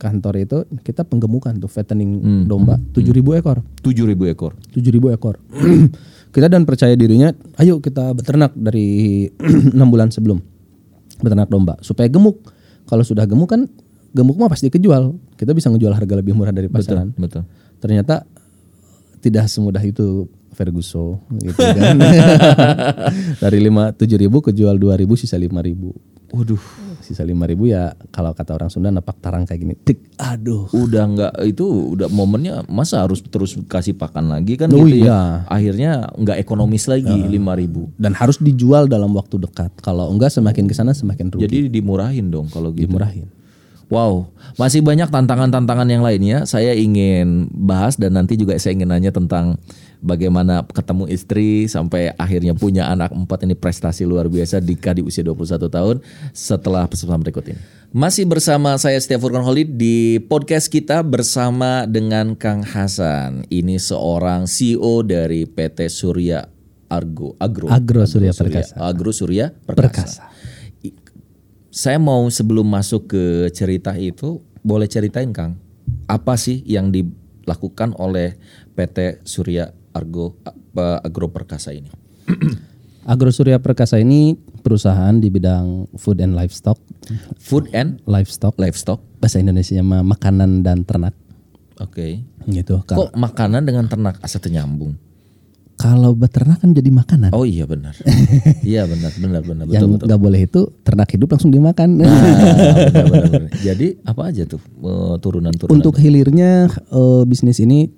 kantor 0.00 0.34
itu 0.40 0.58
kita 0.80 1.04
penggemukan 1.04 1.52
tuh 1.60 1.68
fattening 1.68 2.10
Hmm, 2.20 2.44
domba 2.48 2.80
7000 2.96 3.36
ekor. 3.36 3.60
7000 3.84 4.32
ekor. 4.32 4.56
7000 4.72 5.12
ekor. 5.12 5.36
kita 6.34 6.48
dan 6.48 6.64
percaya 6.64 6.96
dirinya, 6.96 7.28
ayo 7.60 7.84
kita 7.84 8.16
beternak 8.16 8.56
dari 8.56 9.28
enam 9.76 9.92
bulan 9.92 10.08
sebelum 10.08 10.40
beternak 11.20 11.52
domba 11.52 11.76
supaya 11.84 12.08
gemuk. 12.08 12.40
Kalau 12.88 13.04
sudah 13.04 13.28
gemuk 13.28 13.52
kan 13.52 13.68
gemuk 14.16 14.40
mah 14.40 14.48
pasti 14.48 14.72
kejual. 14.72 15.12
Kita 15.36 15.52
bisa 15.52 15.68
ngejual 15.68 15.92
harga 15.92 16.14
lebih 16.16 16.32
murah 16.32 16.50
dari 16.50 16.72
pasaran. 16.72 17.12
Betul. 17.14 17.44
Ternyata 17.78 18.24
tidak 19.20 19.52
semudah 19.52 19.84
itu 19.84 20.26
Ferguson 20.50 21.20
gitu 21.44 21.60
kan. 21.60 21.96
dari 23.44 23.58
lima 23.62 23.94
tujuh 23.94 24.18
ribu 24.18 24.42
kejual 24.42 24.76
dua 24.80 24.98
ribu 24.98 25.14
sisa 25.14 25.38
lima 25.38 25.62
ribu 25.62 25.94
Waduh, 26.30 26.62
Sisa 27.02 27.26
5000 27.26 27.58
ya 27.66 27.90
kalau 28.14 28.30
kata 28.30 28.54
orang 28.54 28.70
Sunda 28.70 28.94
napak 28.94 29.18
tarang 29.18 29.42
kayak 29.42 29.60
gini. 29.60 29.74
Tik, 29.74 30.14
aduh. 30.14 30.70
udah 30.70 31.04
nggak 31.10 31.32
itu 31.42 31.66
udah 31.98 32.06
momennya 32.06 32.62
masa 32.70 33.02
harus 33.02 33.18
terus 33.26 33.58
kasih 33.66 33.98
pakan 33.98 34.30
lagi 34.30 34.54
kan 34.54 34.70
Oh 34.70 34.86
gitu 34.86 35.02
iya. 35.02 35.10
ya. 35.10 35.20
Akhirnya 35.50 35.90
nggak 36.14 36.38
ekonomis 36.38 36.86
lagi 36.86 37.18
lima 37.26 37.58
ribu. 37.58 37.90
Dan 37.98 38.14
harus 38.14 38.38
dijual 38.38 38.86
dalam 38.86 39.10
waktu 39.10 39.42
dekat. 39.42 39.74
Kalau 39.82 40.06
enggak 40.06 40.30
semakin 40.30 40.70
ke 40.70 40.74
sana 40.74 40.94
semakin 40.94 41.34
rugi. 41.34 41.50
Jadi 41.50 41.58
dimurahin 41.66 42.30
dong 42.30 42.46
kalau 42.46 42.70
gitu. 42.70 42.86
Dimurahin. 42.86 43.26
Wow, 43.90 44.30
masih 44.54 44.86
banyak 44.86 45.10
tantangan-tantangan 45.10 45.90
yang 45.90 46.06
lainnya. 46.06 46.46
Saya 46.46 46.78
ingin 46.78 47.50
bahas 47.50 47.98
dan 47.98 48.14
nanti 48.14 48.38
juga 48.38 48.54
saya 48.54 48.78
ingin 48.78 48.86
nanya 48.86 49.10
tentang 49.10 49.58
bagaimana 50.00 50.64
ketemu 50.64 51.04
istri 51.12 51.68
sampai 51.68 52.12
akhirnya 52.16 52.56
punya 52.56 52.88
anak 52.88 53.12
empat 53.12 53.44
ini 53.44 53.54
prestasi 53.54 54.08
luar 54.08 54.26
biasa 54.26 54.58
Dika 54.58 54.96
di 54.96 55.04
usia 55.04 55.20
21 55.22 55.68
tahun 55.70 55.96
setelah 56.32 56.88
pesan 56.88 57.20
berikut 57.20 57.44
ini. 57.52 57.60
Masih 57.92 58.24
bersama 58.24 58.74
saya 58.80 58.96
Setia 58.98 59.20
Furkan 59.20 59.44
Holid 59.44 59.76
di 59.76 60.22
podcast 60.24 60.72
kita 60.72 61.04
bersama 61.04 61.84
dengan 61.84 62.32
Kang 62.34 62.64
Hasan. 62.64 63.44
Ini 63.52 63.76
seorang 63.76 64.48
CEO 64.48 65.04
dari 65.04 65.44
PT 65.44 65.90
Surya 65.90 66.46
Argo 66.90 67.34
Agro. 67.38 67.70
Agro 67.70 68.02
Surya 68.06 68.34
Perkasa. 68.34 68.74
Agro 68.78 69.10
Surya 69.14 69.54
Perkasa. 69.66 70.30
I- 70.82 70.94
Saya 71.70 71.98
mau 72.02 72.26
sebelum 72.30 72.66
masuk 72.66 73.10
ke 73.10 73.24
cerita 73.54 73.94
itu, 73.94 74.42
boleh 74.62 74.86
ceritain 74.90 75.30
Kang, 75.30 75.58
apa 76.06 76.34
sih 76.38 76.62
yang 76.66 76.90
dilakukan 76.94 77.94
oleh 77.98 78.38
PT 78.78 79.26
Surya 79.26 79.70
Argo 79.90 80.38
Agro 80.76 81.28
Perkasa 81.30 81.74
ini? 81.74 81.90
Agro 83.10 83.32
Surya 83.32 83.58
Perkasa 83.58 83.96
ini 83.98 84.36
perusahaan 84.60 85.16
di 85.16 85.32
bidang 85.32 85.88
food 85.96 86.20
and 86.20 86.36
livestock. 86.36 86.76
Food 87.40 87.72
and 87.72 87.98
Livestock 88.04 88.54
livestock. 88.60 89.00
bahasa 89.18 89.40
Indonesia 89.40 89.80
mah 89.82 90.00
makanan 90.00 90.62
dan 90.64 90.84
ternak 90.84 91.12
Oke. 91.80 92.22
gitu. 92.46 92.80
Ka- 92.84 92.96
Kok 92.96 93.12
makanan 93.16 93.64
dengan 93.66 93.88
ternak 93.88 94.20
asa 94.20 94.40
nyambung? 94.46 94.94
Kalau 95.80 96.12
beternak 96.12 96.60
kan 96.60 96.76
jadi 96.76 96.92
makanan. 96.92 97.32
Oh 97.32 97.48
iya 97.48 97.64
benar. 97.64 97.96
iya 98.68 98.84
benar, 98.84 99.16
benar, 99.16 99.40
benar, 99.40 99.64
betul, 99.64 99.76
yang 99.80 99.96
nggak 99.96 100.20
boleh 100.20 100.40
itu 100.44 100.68
ternak 100.84 101.08
hidup 101.08 101.32
langsung 101.32 101.48
dimakan. 101.48 102.04
Ah, 102.04 102.04
benar, 102.92 103.04
benar, 103.08 103.30
benar. 103.32 103.50
Jadi 103.64 103.96
apa 104.04 104.22
aja 104.28 104.44
tuh 104.44 104.60
eh, 104.60 105.14
turunan-turunan? 105.24 105.72
Untuk 105.72 105.96
hilirnya 105.96 106.68
eh, 106.68 107.22
bisnis 107.24 107.64
ini 107.64 107.88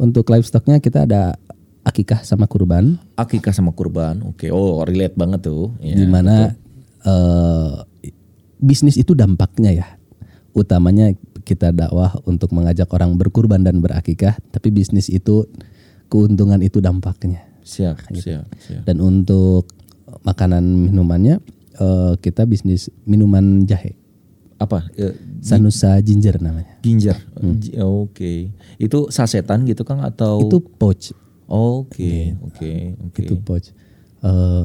untuk 0.00 0.28
livestocknya 0.30 0.82
kita 0.82 1.06
ada 1.06 1.38
akikah 1.84 2.24
sama 2.24 2.48
kurban, 2.48 2.96
akikah 3.14 3.52
sama 3.52 3.70
kurban. 3.76 4.24
Oke. 4.24 4.48
Oh, 4.48 4.82
relate 4.82 5.14
banget 5.14 5.46
tuh. 5.46 5.76
Iya, 5.78 5.96
di 6.00 6.06
mana 6.08 6.56
eh, 7.04 7.74
bisnis 8.58 8.96
itu 8.96 9.12
dampaknya 9.12 9.70
ya, 9.70 9.86
utamanya 10.56 11.12
kita 11.44 11.76
dakwah 11.76 12.16
untuk 12.24 12.56
mengajak 12.56 12.88
orang 12.96 13.20
berkurban 13.20 13.60
dan 13.60 13.84
berakikah, 13.84 14.34
tapi 14.48 14.72
bisnis 14.72 15.12
itu 15.12 15.44
keuntungan 16.08 16.58
itu 16.64 16.80
dampaknya. 16.80 17.44
Siap, 17.64 18.12
siap, 18.16 18.48
siap. 18.60 18.82
Dan 18.88 19.00
untuk 19.00 19.68
makanan 20.24 20.64
minumannya 20.64 21.40
eh, 21.80 22.12
kita 22.20 22.48
bisnis 22.48 22.88
minuman 23.04 23.68
jahe, 23.68 23.92
Apa? 24.56 24.88
Eh, 24.96 25.12
Sanusa 25.44 26.00
Ginger 26.00 26.40
namanya. 26.40 26.80
ginger. 26.80 27.20
Ji- 27.60 27.76
Oke. 27.76 28.48
Itu 28.76 29.08
sasetan 29.08 29.62
gitu 29.64 29.84
Kang 29.84 30.00
atau 30.00 30.40
Itu 30.40 30.56
pouch, 30.58 31.12
Oke, 31.44 32.32
oke, 32.40 32.72
oke. 33.04 33.20
itu 33.20 33.34
pouch. 33.38 33.68
Eh, 34.18 34.64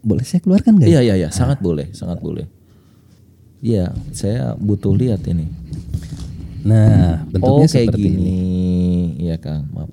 boleh 0.00 0.22
saya 0.22 0.38
keluarkan 0.38 0.78
nggak? 0.78 0.86
ya? 0.86 0.92
Iya, 0.92 1.00
iya, 1.02 1.14
iya, 1.16 1.28
sangat 1.28 1.58
boleh, 1.58 1.90
sangat 1.90 2.22
boleh. 2.22 2.46
Iya, 3.58 3.90
saya 4.10 4.54
butuh 4.54 4.90
lihat 4.92 5.22
ini. 5.24 5.50
Nah, 6.62 7.18
Oh, 7.18 7.26
bentuknya 7.28 7.66
kayak 7.68 7.86
seperti 7.90 8.02
gini. 8.04 8.18
ini. 8.22 8.38
Iya, 9.20 9.36
Kang. 9.38 9.66
Maaf. 9.68 9.90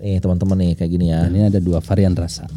Eh, 0.00 0.18
teman-teman 0.18 0.56
nih 0.56 0.72
kayak 0.74 0.90
gini 0.90 1.06
ya. 1.08 1.22
Dan 1.22 1.32
ini 1.32 1.44
ada 1.46 1.60
dua 1.60 1.78
varian 1.78 2.14
rasa. 2.14 2.50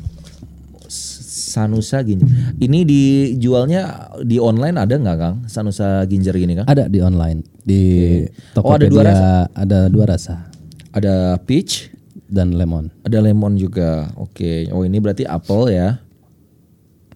Sanusa 1.54 2.02
Ginger. 2.02 2.26
Ini 2.58 2.80
dijualnya 2.82 4.10
di 4.26 4.42
online 4.42 4.74
ada 4.82 4.98
nggak 4.98 5.18
Kang? 5.22 5.36
Sanusa 5.46 6.02
Ginger 6.10 6.34
gini 6.34 6.58
Kang? 6.58 6.66
Ada 6.66 6.90
di 6.90 6.98
online 6.98 7.46
di 7.62 7.82
Oh, 8.58 8.74
ada 8.74 8.90
Tokopedia 8.90 8.90
dua 8.90 9.04
ada 9.54 9.80
dua 9.86 10.06
rasa 10.10 10.50
Ada 10.94 11.38
peach, 11.42 11.94
dan 12.26 12.58
lemon. 12.58 12.90
ada 13.06 13.18
lemon 13.22 13.54
juga. 13.54 14.10
Oke. 14.18 14.66
Oh, 14.74 14.82
ini 14.82 14.98
berarti 14.98 15.26
apple 15.26 15.70
ya. 15.70 16.02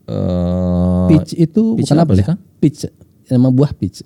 Eh, 0.08 1.06
Peach 1.10 1.34
itu 1.36 1.76
peach 1.76 1.89
bukan 1.89 1.97
apa 1.97 2.06
apel 2.06 2.15
sih, 2.15 2.23
ya? 2.23 2.28
Kang? 2.30 2.39
Peach 2.62 2.80
nama 3.28 3.50
buah 3.50 3.71
peach. 3.73 4.06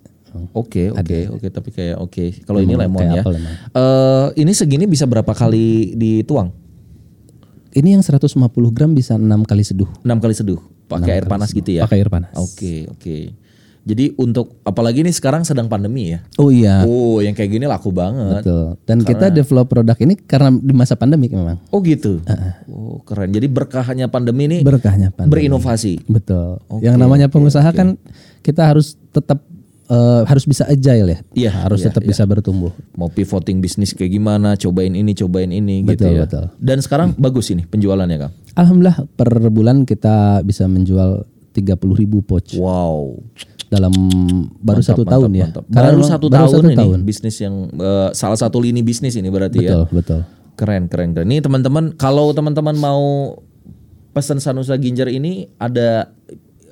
Oke, 0.56 0.88
oke, 0.96 1.18
oke. 1.36 1.48
Tapi 1.52 1.70
kayak 1.76 1.98
oke. 2.00 2.26
Kalau 2.48 2.60
ini 2.64 2.74
lemon 2.74 3.04
ya. 3.04 3.20
apel 3.20 3.36
emang. 3.36 3.56
Eh, 3.76 4.28
ini 4.40 4.52
segini 4.56 4.88
bisa 4.88 5.04
berapa 5.04 5.32
kali 5.32 5.94
dituang? 5.94 6.56
Ini 7.72 7.96
yang 7.96 8.04
150 8.04 8.28
gram 8.70 8.92
bisa 8.92 9.16
enam 9.16 9.42
kali 9.42 9.64
seduh. 9.64 9.88
6 10.04 10.12
kali 10.20 10.34
seduh. 10.34 10.60
Pakai 10.86 11.18
air 11.18 11.26
panas 11.26 11.50
gitu 11.50 11.72
ya. 11.72 11.88
Pakai 11.88 12.04
air 12.04 12.12
panas. 12.12 12.36
Oke, 12.36 12.84
oke. 12.86 13.18
Jadi 13.82 14.14
untuk 14.14 14.62
apalagi 14.62 15.02
nih 15.02 15.10
sekarang 15.10 15.42
sedang 15.42 15.66
pandemi 15.66 16.14
ya. 16.14 16.22
Oh 16.38 16.54
iya, 16.54 16.86
Oh, 16.86 17.18
yang 17.18 17.34
kayak 17.34 17.50
gini 17.50 17.66
laku 17.66 17.90
banget. 17.90 18.46
betul. 18.46 18.78
Dan 18.86 19.02
kita 19.02 19.34
develop 19.34 19.66
produk 19.68 19.98
ini 19.98 20.14
karena 20.16 20.54
di 20.54 20.70
masa 20.70 20.94
pandemik 20.94 21.34
memang. 21.34 21.58
Oh 21.74 21.82
gitu. 21.82 22.22
Oh 22.70 23.02
keren. 23.02 23.34
Jadi 23.34 23.50
berkahnya 23.50 24.06
pandemi 24.06 24.46
ini 24.46 24.58
Berkahnya 24.62 25.10
pandemik. 25.10 25.34
berinovasi. 25.34 25.98
Betul. 26.06 26.62
Oke, 26.70 26.86
yang 26.86 27.02
namanya 27.02 27.26
pengusaha 27.26 27.66
kan 27.74 27.98
kita 28.46 28.70
harus 28.70 29.02
tetap 29.10 29.42
eh, 29.92 30.22
harus 30.24 30.44
bisa 30.44 30.64
agile 30.66 31.08
ya. 31.08 31.20
Iya, 31.38 31.52
harus 31.62 31.84
iya, 31.84 31.92
tetap 31.92 32.02
bisa 32.02 32.24
bertumbuh. 32.24 32.72
Mau 32.94 33.08
pivoting 33.08 33.60
bisnis 33.60 33.92
kayak 33.92 34.08
gimana? 34.10 34.56
Cobain 34.56 34.92
ini, 34.92 35.12
cobain 35.12 35.52
ini 35.52 35.84
gitu 35.84 36.08
Betul, 36.08 36.12
ya. 36.16 36.22
betul. 36.24 36.46
Dan 36.56 36.80
sekarang 36.80 37.12
bagus 37.14 37.52
ini 37.52 37.64
penjualannya 37.64 38.18
kang. 38.18 38.34
Alhamdulillah 38.54 39.04
per 39.10 39.28
bulan 39.48 39.84
kita 39.84 40.40
bisa 40.42 40.64
menjual 40.66 41.24
30.000 41.52 41.76
ribu 41.94 42.24
pouch 42.24 42.56
Wow. 42.56 43.20
dalam 43.68 43.92
baru 44.58 44.80
Mantap, 44.80 44.90
satu 44.92 45.02
mantap, 45.02 45.14
tahun 45.14 45.30
ya. 45.32 45.46
mantap. 45.48 45.64
Karena 45.66 45.88
Baru 45.90 46.02
satu 46.04 46.26
baru 46.28 46.36
tahun 46.38 46.52
satu 46.52 46.64
ini 46.66 46.76
tahun. 46.76 47.00
bisnis 47.04 47.36
yang 47.40 47.56
eh, 47.70 48.10
salah 48.12 48.36
satu 48.36 48.58
lini 48.60 48.82
bisnis 48.82 49.16
ini 49.16 49.28
berarti 49.28 49.60
ya. 49.60 49.84
Betul, 49.84 49.84
betul. 49.94 50.20
Keren, 50.56 50.84
keren, 50.88 51.12
keren. 51.12 51.28
Nih 51.28 51.40
teman-teman, 51.40 51.96
kalau 51.96 52.32
teman-teman 52.32 52.76
mau 52.76 53.36
pesan 54.12 54.38
Sanusa 54.38 54.76
Ginger 54.76 55.08
ini 55.08 55.48
ada 55.56 56.12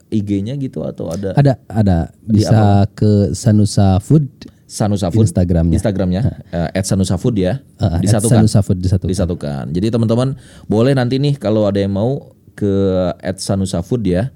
IG-nya 0.09 0.57
gitu 0.57 0.81
atau 0.81 1.13
ada 1.13 1.37
Ada 1.37 1.53
ada 1.69 1.97
bisa 2.25 2.85
ke 2.97 3.33
Sanusa 3.37 4.01
Food 4.01 4.29
Sanusa 4.69 5.09
Food 5.09 5.25
Instagramnya. 5.25 5.77
Instagramnya 5.81 6.21
eh, 6.77 6.81
@sanusafood 6.85 7.35
ya. 7.41 7.57
Uh, 7.81 7.97
disatukan. 8.05 8.45
Sanusa 8.45 8.61
Food 8.61 8.77
disatu. 8.85 9.09
Disatukan. 9.09 9.73
Jadi 9.73 9.89
teman-teman 9.89 10.37
boleh 10.69 10.93
nanti 10.93 11.17
nih 11.17 11.41
kalau 11.41 11.65
ada 11.65 11.81
yang 11.81 11.89
mau 11.89 12.37
ke 12.53 12.69
@sanusafood 13.17 14.05
ya. 14.05 14.29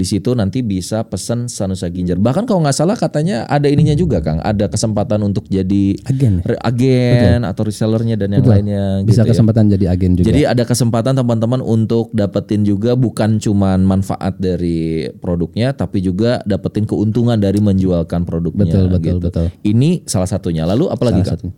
Di 0.00 0.08
situ 0.08 0.32
nanti 0.32 0.64
bisa 0.64 1.04
pesan 1.04 1.44
Sanusa 1.44 1.86
Ginger. 1.86 2.16
Bahkan 2.16 2.48
kalau 2.48 2.64
nggak 2.64 2.72
salah 2.72 2.96
katanya 2.96 3.44
ada 3.44 3.68
ininya 3.68 3.92
juga 3.92 4.18
Kang, 4.18 4.40
ada 4.40 4.64
kesempatan 4.64 5.20
untuk 5.20 5.44
jadi 5.44 5.92
Agen. 6.02 6.40
re- 6.40 6.56
agen 6.56 7.44
atau 7.44 7.62
resellernya 7.62 8.16
dan 8.16 8.32
yang 8.32 8.40
lainnya 8.42 9.04
Bisa 9.04 9.20
gitu 9.20 9.28
ya. 9.28 9.30
kesempatan 9.30 9.68
jadi 9.68 9.84
agen 9.88 10.16
juga. 10.16 10.26
Jadi 10.26 10.40
ada 10.42 10.64
kesempatan 10.64 11.12
teman-teman 11.12 11.60
untuk 11.60 12.08
dapetin 12.12 12.64
juga 12.64 12.96
bukan 12.96 13.36
cuman 13.36 13.84
manfaat 13.84 14.34
dari 14.34 14.80
produknya 15.12 15.70
tapi 15.70 16.00
juga 16.00 16.40
dapetin 16.42 16.88
keuntungan 16.88 17.36
dari 17.36 17.60
menjualkan 17.60 18.24
produknya 18.24 18.64
Betul, 18.64 18.84
betul, 18.88 19.04
gitu. 19.12 19.28
betul. 19.28 19.46
Ini 19.60 20.02
salah 20.04 20.24
satunya. 20.24 20.64
Lalu 20.64 20.88
apalagi 20.88 21.20
Salah 21.20 21.36
Kang? 21.36 21.52
satunya. 21.52 21.54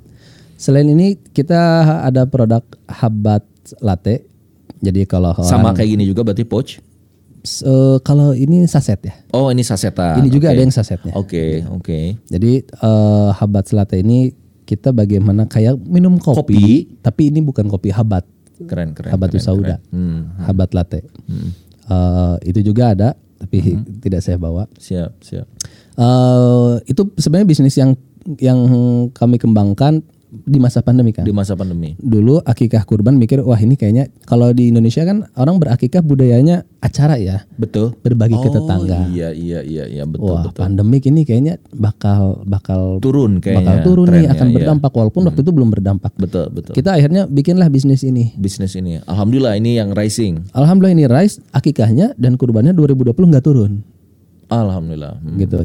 Selain 0.56 0.88
ini 0.88 1.14
kita 1.14 1.58
ada 2.02 2.26
produk 2.26 2.66
habat 2.88 3.46
latte. 3.78 4.26
Jadi 4.78 5.06
kalau 5.06 5.30
Sama 5.38 5.70
orang- 5.70 5.76
kayak 5.76 5.90
gini 5.92 6.04
juga 6.04 6.22
berarti 6.22 6.42
pouch. 6.42 6.82
Eh, 7.42 7.98
kalau 8.00 8.30
ini 8.32 8.62
saset 8.64 9.02
ya. 9.02 9.14
Oh, 9.34 9.50
ini 9.50 9.66
sasetan. 9.66 10.22
Ini 10.22 10.30
juga 10.30 10.50
Oke. 10.50 10.54
ada 10.54 10.62
yang 10.62 10.70
sasetnya. 10.70 11.12
Oke, 11.18 11.44
oke. 11.66 11.98
Jadi 12.30 12.52
eh, 12.62 13.28
habat 13.34 13.66
latte 13.74 13.98
ini 13.98 14.30
kita 14.62 14.94
bagaimana 14.94 15.50
kayak 15.50 15.74
minum 15.82 16.16
kopi, 16.16 16.38
Kopi. 16.38 16.66
tapi 17.02 17.34
ini 17.34 17.42
bukan 17.42 17.66
kopi 17.66 17.90
habat, 17.90 18.22
Keren, 18.62 18.94
keren. 18.94 19.10
habatus 19.10 19.42
keren, 19.42 19.58
sauda, 19.58 19.76
keren. 19.82 19.90
Hmm, 19.90 20.20
habat 20.46 20.70
latte. 20.70 21.02
Eh, 21.82 22.34
itu 22.46 22.62
juga 22.62 22.94
ada, 22.94 23.08
tapi 23.36 23.58
tidak 23.98 24.22
saya 24.22 24.38
bawa. 24.38 24.70
siap, 24.78 25.18
siap. 25.18 25.50
Eh, 25.98 26.72
itu 26.86 27.02
sebenarnya 27.18 27.48
bisnis 27.50 27.74
yang 27.74 27.98
yang 28.38 28.58
kami 29.10 29.34
kembangkan 29.34 29.98
di 30.32 30.56
masa 30.56 30.80
pandemi 30.80 31.12
kan. 31.12 31.28
Di 31.28 31.32
masa 31.36 31.52
pandemi. 31.52 31.92
Dulu 32.00 32.40
akikah 32.40 32.88
kurban 32.88 33.20
mikir 33.20 33.44
wah 33.44 33.60
ini 33.60 33.76
kayaknya 33.76 34.08
kalau 34.24 34.48
di 34.56 34.72
Indonesia 34.72 35.04
kan 35.04 35.28
orang 35.36 35.60
berakikah 35.60 36.00
budayanya 36.00 36.64
acara 36.80 37.20
ya, 37.20 37.44
Betul. 37.60 37.92
berbagi 38.00 38.40
ke 38.40 38.48
Oh, 38.48 38.54
tetangga. 38.56 39.12
Iya, 39.12 39.30
iya, 39.36 39.60
iya, 39.60 39.84
iya, 39.86 40.04
betul, 40.08 40.32
Wah, 40.32 40.48
betul. 40.48 40.64
pandemik 40.64 41.04
ini 41.04 41.28
kayaknya 41.28 41.60
bakal 41.76 42.40
bakal 42.48 42.96
Turun 42.98 43.38
kayaknya. 43.44 43.60
bakal 43.60 43.76
turun 43.84 44.08
nih 44.08 44.26
akan 44.32 44.46
iya. 44.48 44.54
berdampak 44.56 44.90
walaupun 44.90 45.22
waktu 45.28 45.40
itu 45.44 45.52
belum 45.52 45.68
berdampak. 45.68 46.12
Betul, 46.16 46.48
betul. 46.48 46.72
Kita 46.72 46.96
akhirnya 46.96 47.28
bikinlah 47.28 47.68
bisnis 47.68 48.00
ini. 48.00 48.32
Bisnis 48.34 48.72
ini. 48.72 48.98
Alhamdulillah 49.04 49.60
ini 49.60 49.76
yang 49.76 49.92
rising. 49.92 50.48
Alhamdulillah 50.56 50.96
ini 50.96 51.04
rise 51.06 51.44
akikahnya 51.52 52.16
dan 52.16 52.40
kurbannya 52.40 52.72
2020 52.72 53.12
nggak 53.12 53.44
turun. 53.44 53.84
Alhamdulillah. 54.48 55.16
Hmm. 55.20 55.36
gitu. 55.40 55.64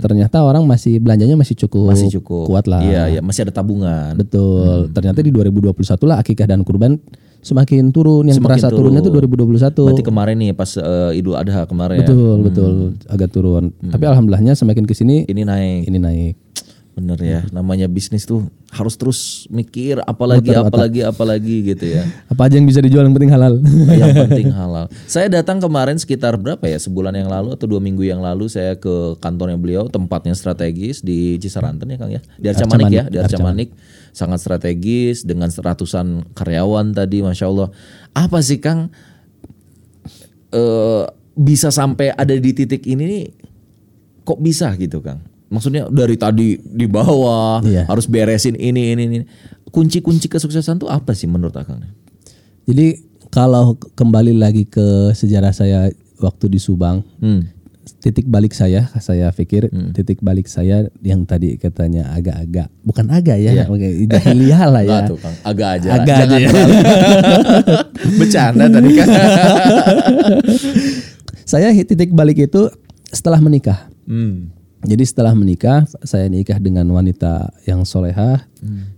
Ternyata 0.00 0.42
orang 0.44 0.64
masih 0.64 0.98
belanjanya 1.00 1.36
masih 1.36 1.54
cukup, 1.66 1.92
Masih 1.94 2.10
cukup 2.20 2.46
kuat 2.48 2.64
lah. 2.66 2.80
Iya, 2.80 3.18
iya, 3.18 3.20
masih 3.20 3.48
ada 3.48 3.52
tabungan. 3.54 4.14
Betul. 4.16 4.90
Ternyata 4.92 5.20
di 5.20 5.30
2021 5.30 5.74
lah 6.06 6.20
akikah 6.20 6.46
dan 6.48 6.60
kurban 6.64 7.00
semakin 7.44 7.92
turun. 7.92 8.24
Yang 8.26 8.40
Semakin 8.40 8.56
terasa 8.56 8.68
turunnya 8.72 9.00
tuh 9.04 9.12
2021. 9.12 9.92
Berarti 9.92 10.04
kemarin 10.04 10.36
nih 10.40 10.50
pas 10.56 10.70
eh, 10.80 11.18
Idul 11.20 11.36
Adha 11.36 11.68
kemarin 11.68 12.00
ya. 12.00 12.08
Betul, 12.08 12.36
betul. 12.40 12.72
Agak 13.06 13.28
turun. 13.30 13.70
Tapi 13.78 14.04
alhamdulillahnya 14.08 14.56
semakin 14.56 14.88
ke 14.88 14.96
sini 14.96 15.28
Ini 15.28 15.42
naik. 15.44 15.80
ini 15.92 15.98
naik. 16.00 16.34
Bener 16.94 17.18
ya, 17.18 17.42
namanya 17.50 17.90
bisnis 17.90 18.22
tuh 18.22 18.46
harus 18.70 18.94
terus 18.94 19.50
mikir 19.50 19.98
apalagi 20.06 20.54
apalagi 20.54 21.02
apalagi 21.02 21.74
gitu 21.74 21.90
ya. 21.90 22.06
Apa 22.30 22.46
aja 22.46 22.54
yang 22.54 22.70
bisa 22.70 22.78
dijual 22.78 23.02
yang 23.02 23.14
penting 23.18 23.34
halal. 23.34 23.58
yang 23.98 24.14
penting 24.14 24.54
halal. 24.54 24.86
Saya 25.10 25.26
datang 25.26 25.58
kemarin 25.58 25.98
sekitar 25.98 26.38
berapa 26.38 26.62
ya 26.62 26.78
sebulan 26.78 27.18
yang 27.18 27.26
lalu 27.26 27.58
atau 27.58 27.66
dua 27.66 27.82
minggu 27.82 28.06
yang 28.06 28.22
lalu 28.22 28.46
saya 28.46 28.78
ke 28.78 29.18
kantornya 29.18 29.58
beliau 29.58 29.90
tempatnya 29.90 30.38
strategis 30.38 31.02
di 31.02 31.34
Cisaranten 31.42 31.90
ya 31.90 31.98
Kang 31.98 32.14
ya 32.14 32.22
di 32.38 32.46
Arca 32.46 32.66
Manik 32.70 32.86
ya 32.94 33.04
di 33.10 33.18
Arca 33.18 33.38
Manik 33.42 33.74
sangat 34.14 34.38
strategis 34.46 35.26
dengan 35.26 35.50
ratusan 35.50 36.30
karyawan 36.30 36.94
tadi 36.94 37.26
masya 37.26 37.50
Allah. 37.50 37.74
Apa 38.14 38.38
sih 38.38 38.62
Kang 38.62 38.94
eh 40.54 41.04
bisa 41.34 41.74
sampai 41.74 42.14
ada 42.14 42.38
di 42.38 42.54
titik 42.54 42.86
ini 42.86 43.02
nih 43.02 43.24
kok 44.22 44.38
bisa 44.38 44.70
gitu 44.78 45.02
Kang? 45.02 45.33
Maksudnya 45.54 45.86
dari 45.86 46.18
tadi 46.18 46.58
di 46.58 46.84
bawah 46.84 47.62
Iya. 47.62 47.86
harus 47.86 48.04
beresin 48.04 48.54
ini 48.54 48.90
ini 48.90 49.02
ini. 49.06 49.18
Kunci-kunci 49.64 50.26
kesuksesan 50.26 50.76
tuh 50.76 50.90
apa 50.90 51.14
sih 51.14 51.24
menurut 51.24 51.54
Akang? 51.54 51.78
Jadi 52.64 52.98
kalau 53.28 53.74
kembali 53.92 54.34
lagi 54.34 54.64
ke 54.64 54.84
sejarah 55.10 55.50
saya 55.50 55.90
waktu 56.16 56.46
di 56.48 56.58
Subang, 56.58 57.02
Hmm. 57.18 57.50
titik 57.98 58.24
balik 58.24 58.50
saya, 58.50 58.86
saya 58.96 59.28
pikir 59.28 59.66
titik 59.90 60.20
balik 60.20 60.46
saya 60.46 60.86
yang 61.00 61.22
tadi 61.22 61.54
katanya 61.54 62.08
agak-agak, 62.10 62.70
bukan 62.80 63.06
agak 63.08 63.36
ya, 63.36 63.66
oke, 63.66 63.88
jahiliyah 64.06 64.62
lah 64.68 64.82
ya. 64.86 64.98
Tuh 65.04 65.18
Kang, 65.18 65.34
agak 65.42 65.68
aja. 65.74 65.88
lah. 65.88 65.96
Agak 65.98 66.16
aja 66.22 66.36
ya. 66.38 66.48
Bercanda 68.18 68.64
tadi 68.68 68.88
kan. 68.94 69.06
Saya 71.44 71.68
titik 71.76 72.10
balik 72.10 72.40
itu 72.40 72.70
setelah 73.06 73.38
menikah. 73.38 73.90
Hmm. 74.06 74.53
Jadi 74.84 75.02
setelah 75.02 75.32
menikah, 75.32 75.84
saya 76.00 76.28
nikah 76.28 76.56
dengan 76.56 76.84
wanita 76.88 77.48
yang 77.64 77.82
solehah, 77.82 78.44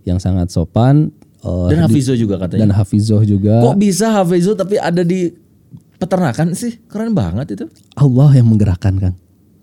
yang 0.02 0.18
sangat 0.18 0.50
sopan, 0.50 1.14
eh, 1.40 1.68
Dan 1.70 1.86
Hafizo 1.86 2.12
juga 2.12 2.36
katanya. 2.36 2.66
dan 2.66 2.72
hafizoh 2.74 3.22
juga. 3.22 3.62
Kok 3.62 3.78
bisa 3.78 4.10
Hafizo 4.10 4.52
tapi 4.52 4.76
ada 4.76 5.00
di 5.00 5.30
peternakan 5.96 6.52
sih? 6.52 6.82
Keren 6.86 7.14
banget 7.14 7.54
itu. 7.54 7.64
Allah 7.94 8.30
yang 8.34 8.46
menggerakkan, 8.46 8.98
Kang. 8.98 9.14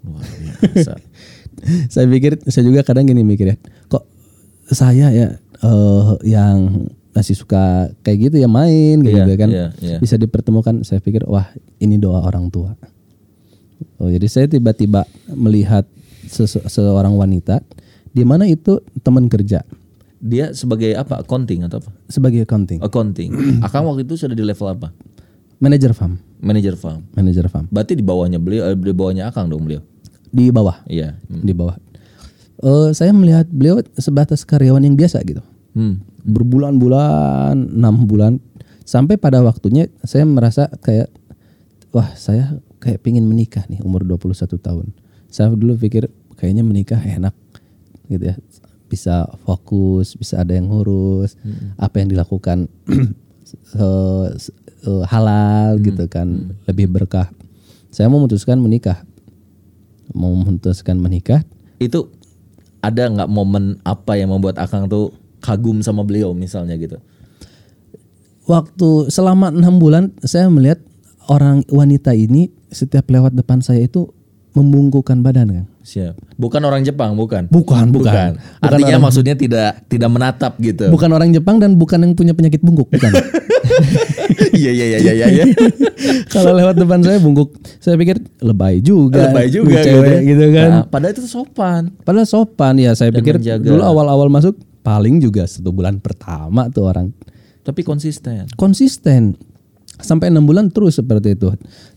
Luar 0.01 0.23
biasa. 0.23 0.93
saya 1.93 2.05
pikir 2.07 2.43
saya 2.43 2.63
juga 2.65 2.83
kadang 2.83 3.07
gini 3.07 3.23
mikir 3.23 3.55
ya 3.55 3.57
kok 3.87 4.03
saya 4.67 5.07
ya 5.11 5.27
eh, 5.63 6.11
yang 6.27 6.87
masih 7.13 7.39
suka 7.39 7.87
kayak 8.01 8.27
gitu 8.27 8.35
ya 8.41 8.49
main 8.51 8.99
gitu 8.99 9.15
Iya, 9.15 9.37
kan 9.37 9.49
iya, 9.53 9.67
iya. 9.79 9.97
bisa 10.01 10.17
dipertemukan 10.17 10.83
saya 10.83 10.99
pikir 10.99 11.23
wah 11.23 11.47
ini 11.79 11.95
doa 11.95 12.19
orang 12.19 12.51
tua 12.51 12.75
oh 13.95 14.09
jadi 14.09 14.27
saya 14.27 14.49
tiba-tiba 14.49 15.07
melihat 15.31 15.87
sese- 16.25 16.63
seorang 16.63 17.11
wanita 17.11 17.59
di 18.07 18.21
mana 18.21 18.45
itu 18.45 18.77
teman 18.99 19.25
kerja 19.25 19.65
Dia 20.17 20.51
sebagai 20.51 20.93
apa? 20.93 21.19
Accounting 21.19 21.63
atau 21.63 21.77
apa? 21.77 21.91
sebagai 22.05 22.41
accounting 22.41 22.79
Accounting. 22.79 23.31
Akang 23.65 23.83
waktu 23.83 24.03
itu 24.03 24.15
sudah 24.15 24.31
di 24.31 24.41
level 24.41 24.67
apa? 24.69 24.91
manajer 25.57 25.91
farm 25.91 26.19
Manager 26.37 26.75
farm. 26.75 27.07
manajer 27.11 27.47
farm 27.47 27.67
Berarti 27.67 27.93
di 27.93 28.01
bawahnya 28.01 28.35
beliau, 28.35 28.63
eh, 28.65 28.75
di 28.75 28.91
bawahnya 28.91 29.23
Akang 29.25 29.47
dong 29.47 29.63
beliau. 29.63 29.79
di 30.27 30.49
bawah 30.49 30.79
Iya. 30.85 31.15
Hmm. 31.23 31.41
di 31.41 31.51
bawah 31.51 31.75
Eh, 32.55 32.89
saya 32.91 33.11
melihat 33.11 33.43
beliau 33.45 33.83
sebatas 33.93 34.41
karyawan 34.41 34.79
yang 34.81 34.95
biasa 34.95 35.19
gitu 35.21 35.43
Hmm. 35.71 35.99
berbulan-bulan 36.23 37.55
enam 37.69 37.95
bulan 38.03 38.39
sampai 38.83 39.15
pada 39.15 39.39
waktunya 39.39 39.85
saya 40.01 40.23
merasa 40.23 40.71
kayak 40.77 41.11
wah 41.89 42.13
saya 42.13 42.55
kayak 42.77 42.99
pingin 42.99 43.23
menikah 43.23 43.63
nih 43.65 43.79
umur 43.79 44.01
21 44.01 44.31
tahun 44.55 44.95
saya 45.33 45.49
dulu 45.49 45.73
pikir 45.73 46.13
kayaknya 46.37 46.61
menikah 46.61 47.01
enak 47.01 47.33
gitu 48.05 48.29
ya. 48.29 48.35
Bisa 48.85 49.25
fokus 49.41 50.13
bisa 50.13 50.45
ada 50.45 50.53
yang 50.53 50.69
ngurus 50.69 51.33
apa 51.81 51.97
yang 51.97 52.13
dilakukan 52.13 52.69
eh, 53.81 54.29
halal 55.09 55.81
gitu 55.81 56.05
kan 56.05 56.53
lebih 56.69 56.93
berkah. 56.93 57.33
Saya 57.89 58.05
memutuskan 58.13 58.61
menikah. 58.61 59.01
Mau 60.13 60.29
memutuskan 60.37 61.01
menikah? 61.01 61.41
Itu 61.81 62.13
ada 62.85 63.09
nggak 63.09 63.29
momen 63.33 63.81
apa 63.81 64.13
yang 64.21 64.29
membuat 64.29 64.61
Akang 64.61 64.85
tuh 64.85 65.09
kagum 65.41 65.81
sama 65.81 66.05
beliau 66.05 66.37
misalnya 66.37 66.77
gitu? 66.77 67.01
waktu 68.47 69.07
selama 69.07 69.51
enam 69.51 69.79
bulan 69.79 70.11
saya 70.23 70.51
melihat 70.51 70.83
orang 71.31 71.63
wanita 71.71 72.11
ini 72.11 72.51
setiap 72.73 73.07
lewat 73.07 73.31
depan 73.37 73.63
saya 73.63 73.87
itu 73.87 74.11
membungkukkan 74.53 75.19
badan 75.19 75.47
kan 75.51 75.65
Siap. 75.83 76.15
Bukan 76.37 76.63
orang 76.63 76.79
Jepang, 76.81 77.11
bukan. 77.13 77.51
bukan 77.51 77.91
bukan 77.91 78.39
Artinya 78.57 78.95
maksudnya 78.97 79.35
tidak 79.35 79.83
tidak 79.85 80.07
menatap 80.07 80.55
gitu. 80.57 80.87
bukan 80.87 81.11
orang 81.11 81.29
Jepang 81.29 81.57
dan 81.57 81.75
bukan 81.75 81.99
yang 81.99 82.13
punya 82.13 82.31
penyakit 82.31 82.59
bungkuk 82.59 82.87
bukan 82.87 83.11
Iya 84.53 84.71
iya 84.71 84.85
iya 84.87 85.11
iya 85.13 85.27
iya. 85.29 85.45
kalau 86.33 86.53
lewat 86.53 86.77
depan 86.77 87.01
saya 87.01 87.17
bungkuk 87.17 87.51
saya 87.79 87.95
pikir 87.95 88.21
lebay 88.39 88.79
juga 88.79 89.27
Lebay 89.27 89.47
juga 89.49 89.79
ya. 89.79 90.21
gitu 90.21 90.45
kan 90.51 90.69
Nah, 90.69 90.83
padahal 90.85 91.11
itu 91.11 91.25
sopan. 91.25 91.91
padahal 91.99 92.23
sopan 92.23 92.77
ya 92.77 92.93
saya 92.93 93.11
pikir 93.11 93.37
menjaga. 93.37 93.65
dulu 93.65 93.81
awal-awal 93.81 94.29
masuk 94.29 94.53
paling 94.79 95.17
juga 95.17 95.43
satu 95.43 95.69
bulan 95.69 95.97
pertama 95.97 96.69
tuh 96.69 96.85
orang 96.85 97.11
Tapi 97.59 97.81
konsisten. 97.81 98.47
konsisten 98.53 99.35
sampai 99.95 100.27
enam 100.27 100.43
bulan 100.43 100.67
terus 100.67 100.97
seperti 100.97 101.31
itu. 101.33 101.47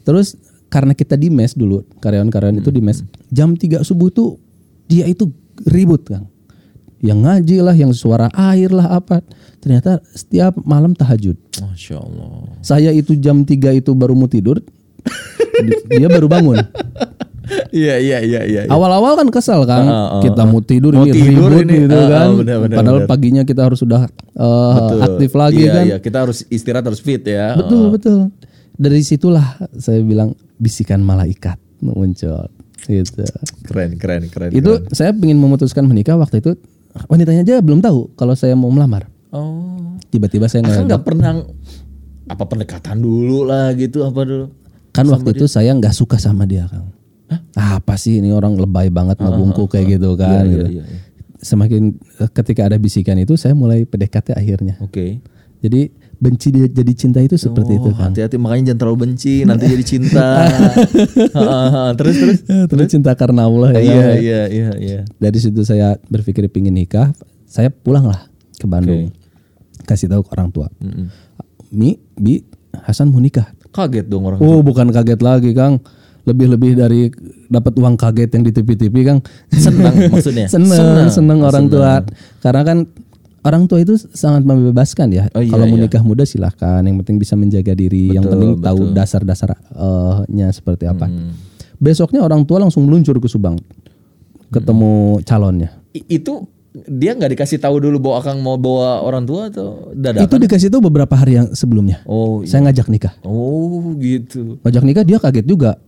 Terus 0.00 0.38
karena 0.66 0.92
kita 0.92 1.14
di 1.14 1.28
mes 1.28 1.52
dulu 1.52 1.82
karyawan-karyawan 1.98 2.58
itu 2.58 2.68
di 2.68 2.80
mes 2.80 3.00
jam 3.28 3.52
3 3.52 3.80
subuh 3.80 4.08
tuh 4.08 4.36
dia 4.84 5.04
itu 5.04 5.30
ribut 5.64 6.04
kan. 6.04 6.26
Yang 6.96 7.18
ngaji 7.20 7.56
lah, 7.60 7.76
yang 7.76 7.92
suara 7.92 8.26
air 8.32 8.72
lah 8.72 8.96
apa. 8.96 9.20
Ternyata 9.58 10.00
setiap 10.10 10.56
malam 10.58 10.90
tahajud. 10.90 11.36
Masya 11.54 11.96
Allah. 11.96 12.50
Saya 12.60 12.90
itu 12.90 13.12
jam 13.14 13.40
3 13.40 13.52
itu 13.74 13.92
baru 13.92 14.12
mau 14.12 14.26
tidur. 14.26 14.64
di- 15.56 15.82
dia 15.98 16.08
baru 16.08 16.26
bangun. 16.26 16.56
Iya 17.70 18.02
iya 18.02 18.18
iya 18.20 18.40
iya. 18.42 18.60
Awal-awal 18.66 19.14
kan 19.14 19.28
kesal 19.30 19.62
kan, 19.64 19.86
Ah, 19.86 20.18
ah, 20.18 20.20
kita 20.20 20.42
mau 20.42 20.58
tidur 20.58 20.90
Mau 20.90 21.06
ini 21.06 21.14
tidur 21.14 21.46
ribut 21.46 21.62
ini, 21.62 21.76
gitu 21.80 21.94
ah, 21.94 22.08
kan. 22.08 22.28
benar, 22.34 22.56
benar, 22.58 22.76
Padahal 22.76 22.98
benar. 22.98 23.08
paginya 23.08 23.42
kita 23.44 23.60
harus 23.62 23.78
sudah 23.78 24.02
Betul. 24.34 24.98
aktif 25.00 25.30
lagi 25.32 25.62
Iya, 25.62 25.70
kan. 25.70 25.84
Iya, 25.86 25.96
kita 26.00 26.18
harus 26.18 26.38
istirahat 26.48 26.82
harus 26.82 26.98
fit 26.98 27.22
ya. 27.22 27.54
Betul 27.54 27.94
betul. 27.94 28.18
Dari 28.76 29.00
situlah 29.00 29.56
saya 29.76 30.00
bilang 30.04 30.36
bisikan 30.60 31.00
malaikat 31.00 31.56
muncul. 31.80 32.48
Gitu. 32.86 33.24
Keren 33.66 33.96
keren 33.98 34.28
keren. 34.28 34.50
Itu 34.52 34.84
saya 34.92 35.10
ingin 35.16 35.40
memutuskan 35.40 35.88
menikah 35.88 36.14
waktu 36.20 36.44
itu 36.44 36.54
wanitanya 37.08 37.42
aja 37.44 37.60
belum 37.60 37.80
tahu 37.80 38.14
kalau 38.14 38.36
saya 38.36 38.54
mau 38.54 38.70
melamar. 38.70 39.08
Oh. 39.34 39.96
Tiba-tiba 40.12 40.46
saya 40.46 40.64
nggak 40.64 41.02
pernah 41.02 41.42
apa 42.26 42.44
pendekatan 42.46 42.98
dulu 42.98 43.46
lah 43.46 43.70
gitu 43.78 44.02
apa 44.02 44.22
dulu? 44.26 44.46
kan 44.96 45.06
waktu 45.12 45.36
itu 45.36 45.44
saya 45.44 45.76
nggak 45.76 45.92
suka 45.92 46.16
sama 46.16 46.48
dia 46.48 46.64
kang. 46.72 46.88
Apa 47.52 48.00
sih 48.00 48.22
ini 48.22 48.32
orang 48.32 48.56
lebay 48.56 48.88
banget 48.88 49.20
ngebungkuk 49.20 49.76
kayak 49.76 50.00
gitu 50.00 50.16
kan. 50.16 50.46
Iya, 50.46 50.52
gitu. 50.56 50.66
iya, 50.80 50.84
iya. 50.88 50.98
Semakin 51.36 51.82
eh, 52.22 52.30
ketika 52.32 52.64
ada 52.64 52.80
bisikan 52.80 53.20
itu 53.20 53.36
saya 53.36 53.52
mulai 53.52 53.84
PDKT 53.84 54.32
akhirnya. 54.32 54.80
Oke. 54.80 55.20
Jadi 55.60 55.92
benci 56.16 56.48
dia 56.48 56.64
jadi 56.64 56.92
cinta 56.92 57.18
itu 57.18 57.36
seperti 57.36 57.76
itu 57.76 57.88
Oh, 57.88 57.94
kan. 57.94 58.08
hati-hati 58.08 58.36
makanya 58.36 58.72
jangan 58.72 58.80
terlalu 58.80 58.98
benci 59.02 59.42
nanti 59.42 59.68
jadi 59.74 59.84
cinta. 59.86 60.28
Heeh, 61.36 61.88
terus 61.94 62.14
terus. 62.16 62.38
Terus 62.66 62.86
cinta 62.88 63.12
karena 63.12 63.44
Allah 63.44 63.70
ya. 63.72 63.80
Iya 63.80 64.06
iya 64.16 64.42
iya 64.46 64.70
iya. 64.76 65.00
dari 65.14 65.36
situ 65.36 65.60
saya 65.60 65.96
berpikir 66.04 66.48
pingin 66.48 66.72
nikah 66.72 67.12
saya 67.44 67.68
pulang 67.68 68.04
lah 68.04 68.26
ke 68.52 68.64
Bandung 68.64 69.12
kasih 69.82 70.08
tahu 70.08 70.20
ke 70.20 70.30
orang 70.32 70.50
tua 70.50 70.66
Mm-mm. 70.76 71.06
Mi 71.70 71.94
Bi 72.12 72.42
Hasan 72.74 73.08
mau 73.08 73.18
nikah 73.18 73.46
Kaget 73.68 74.08
dong 74.08 74.24
orang. 74.24 74.40
oh 74.40 74.60
bukan 74.60 74.88
kaget 74.88 75.20
lagi 75.20 75.52
Kang 75.52 75.78
lebih-lebih 76.24 76.74
dari 76.74 77.06
dapat 77.46 77.76
uang 77.76 77.94
kaget 77.94 78.32
yang 78.32 78.42
di 78.42 78.50
TV-TV 78.50 78.94
Kang 79.04 79.20
Senang 79.48 79.94
maksudnya. 80.10 80.48
seneng 80.52 81.06
seneng 81.06 81.38
orang 81.40 81.68
tua 81.68 82.02
karena 82.40 82.62
kan 82.62 82.78
orang 83.46 83.64
tua 83.64 83.78
itu 83.78 83.94
sangat 83.94 84.42
membebaskan 84.42 85.06
ya 85.08 85.24
Oh, 85.30 85.40
iya, 85.40 85.48
kalau 85.48 85.64
mau 85.64 85.78
iya. 85.78 85.86
nikah 85.86 86.02
muda 86.02 86.26
silahkan 86.26 86.82
yang 86.82 86.98
penting 86.98 87.16
bisa 87.16 87.32
menjaga 87.32 87.72
diri 87.72 88.10
yang 88.10 88.26
penting 88.26 88.58
tahu 88.58 88.90
dasar-dasarnya 88.90 90.50
seperti 90.50 90.84
apa 90.84 91.06
Hmm. 91.06 91.30
besoknya 91.78 92.20
orang 92.20 92.42
tua 92.42 92.58
langsung 92.58 92.82
meluncur 92.84 93.14
ke 93.16 93.26
Subang 93.26 93.54
ketemu 94.48 94.90
calonnya 95.22 95.70
I- 95.92 96.18
itu 96.18 96.44
dia 96.76 97.16
nggak 97.16 97.32
dikasih 97.32 97.56
tahu 97.56 97.80
dulu 97.80 97.96
bahwa 97.98 98.16
Akang 98.20 98.38
mau 98.38 98.60
bawa 98.60 99.00
orang 99.00 99.24
tua 99.24 99.48
atau 99.48 99.88
dadakan? 99.90 100.28
Itu 100.28 100.36
dikasih 100.36 100.68
tahu 100.68 100.84
beberapa 100.84 101.16
hari 101.16 101.40
yang 101.40 101.48
sebelumnya. 101.50 102.04
Oh, 102.04 102.44
iya. 102.44 102.52
Saya 102.52 102.68
ngajak 102.68 102.92
nikah. 102.92 103.16
oh 103.24 103.96
gitu. 103.96 104.60
Ngajak 104.60 104.84
nikah 104.84 105.00
dia 105.02 105.16
kaget 105.16 105.46
juga. 105.46 105.80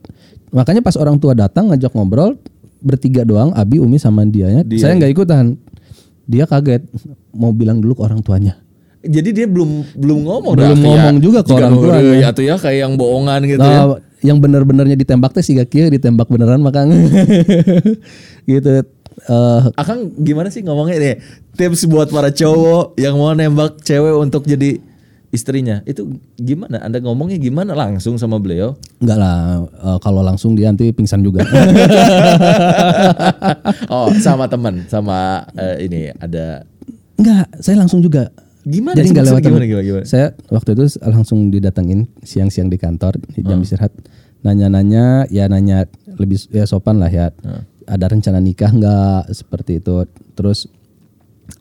makanya 0.49 0.81
pas 0.81 0.97
orang 0.97 1.21
tua 1.21 1.37
datang 1.37 1.69
ngajak 1.69 1.93
ngobrol 1.93 2.41
bertiga 2.81 3.21
doang 3.21 3.53
Abi 3.53 3.77
Umi 3.77 4.01
sama 4.01 4.25
dianya 4.25 4.65
Dia. 4.65 4.81
saya 4.81 4.97
nggak 4.97 5.13
ikutan 5.13 5.61
dia 6.25 6.49
kaget 6.49 6.89
mau 7.39 7.55
bilang 7.55 7.79
dulu 7.79 7.95
ke 7.95 8.03
orang 8.03 8.21
tuanya 8.21 8.59
Jadi 8.99 9.31
dia 9.31 9.47
belum 9.47 9.95
belum 9.95 10.19
ngomong 10.27 10.53
Belum 10.59 10.75
dah, 10.75 10.83
ngomong 10.83 11.17
kayak, 11.17 11.23
juga 11.23 11.41
ke 11.41 11.51
orang 11.55 11.73
tuanya. 11.79 12.13
ya 12.19 12.29
tuh 12.35 12.43
ya 12.43 12.55
kayak 12.59 12.79
yang 12.83 12.93
bohongan 12.99 13.41
gitu 13.47 13.63
ya. 13.63 13.87
Nah, 13.87 14.03
yang 14.19 14.43
bener-benernya 14.43 14.99
ditembak 14.99 15.31
teh 15.31 15.41
siga 15.41 15.63
kieu 15.63 15.87
ditembak 15.87 16.27
beneran 16.27 16.59
makanya 16.59 16.99
gitu 18.51 18.83
Eh, 19.19 19.61
Akang 19.75 20.15
gimana 20.15 20.47
sih 20.47 20.63
ngomongnya 20.63 20.97
nih? 21.03 21.15
Tips 21.59 21.91
buat 21.91 22.07
para 22.07 22.31
cowok 22.31 22.95
yang 22.95 23.19
mau 23.19 23.35
nembak 23.35 23.83
cewek 23.83 24.15
untuk 24.15 24.47
jadi 24.47 24.79
istrinya. 25.35 25.83
Itu 25.83 26.23
gimana? 26.39 26.79
Anda 26.79 27.03
ngomongnya 27.03 27.37
gimana 27.37 27.75
langsung 27.75 28.15
sama 28.15 28.39
beliau? 28.39 28.79
enggak 28.99 29.19
lah 29.19 29.67
eh, 29.67 29.99
kalau 30.03 30.23
langsung 30.23 30.55
dia 30.55 30.71
nanti 30.71 30.91
pingsan 30.91 31.23
juga 31.23 31.43
oh, 33.95 34.11
sama 34.19 34.47
teman, 34.47 34.87
sama 34.87 35.47
eh, 35.55 35.87
ini 35.87 36.11
ada 36.19 36.67
enggak 37.19 37.47
saya 37.59 37.77
langsung 37.77 38.01
juga. 38.01 38.31
Gimana 38.69 39.01
jadi 39.01 39.09
nggak 39.17 39.27
lewat 39.33 39.43
gimana, 39.49 39.65
gimana, 39.65 39.85
gimana? 39.87 40.05
saya 40.05 40.37
waktu 40.53 40.77
itu 40.77 40.85
langsung 41.01 41.49
didatengin 41.49 42.05
siang-siang 42.21 42.69
di 42.69 42.77
kantor 42.77 43.17
di 43.17 43.41
jam 43.41 43.59
istirahat. 43.65 43.95
Nanya-nanya 44.45 45.25
ya 45.33 45.49
nanya 45.49 45.89
lebih 46.21 46.37
ya 46.53 46.69
sopan 46.69 47.01
lah 47.01 47.09
ya. 47.09 47.33
Ada 47.89 48.13
rencana 48.13 48.39
nikah 48.45 48.69
nggak? 48.69 49.33
Seperti 49.33 49.81
itu. 49.81 50.05
Terus 50.37 50.69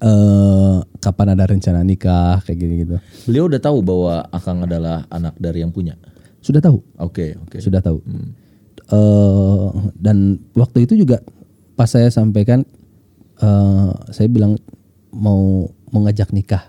eh 0.03 0.77
kapan 0.99 1.27
ada 1.31 1.47
rencana 1.47 1.79
nikah? 1.79 2.43
Kayak 2.43 2.57
gini 2.59 2.73
gitu 2.83 2.95
beliau 3.23 3.47
udah 3.47 3.61
tahu 3.63 3.79
bahwa 3.79 4.27
Akang 4.27 4.67
adalah 4.67 5.07
anak 5.07 5.35
dari 5.39 5.63
yang 5.63 5.71
punya. 5.71 5.95
sudah 6.43 6.59
tahu. 6.63 6.79
Oke, 6.99 7.35
oke. 7.39 7.59
sudah 7.59 7.79
tahu. 7.83 7.99
Eh, 8.87 9.67
dan 9.99 10.39
waktu 10.55 10.87
itu 10.87 10.95
juga 10.95 11.19
pas 11.75 11.91
saya 11.91 12.07
sampaikan 12.07 12.63
eh 13.37 13.91
saya 14.11 14.27
bilang 14.31 14.55
mau 15.11 15.65
mau 15.87 16.01
ngajak 16.03 16.31
nikah 16.31 16.67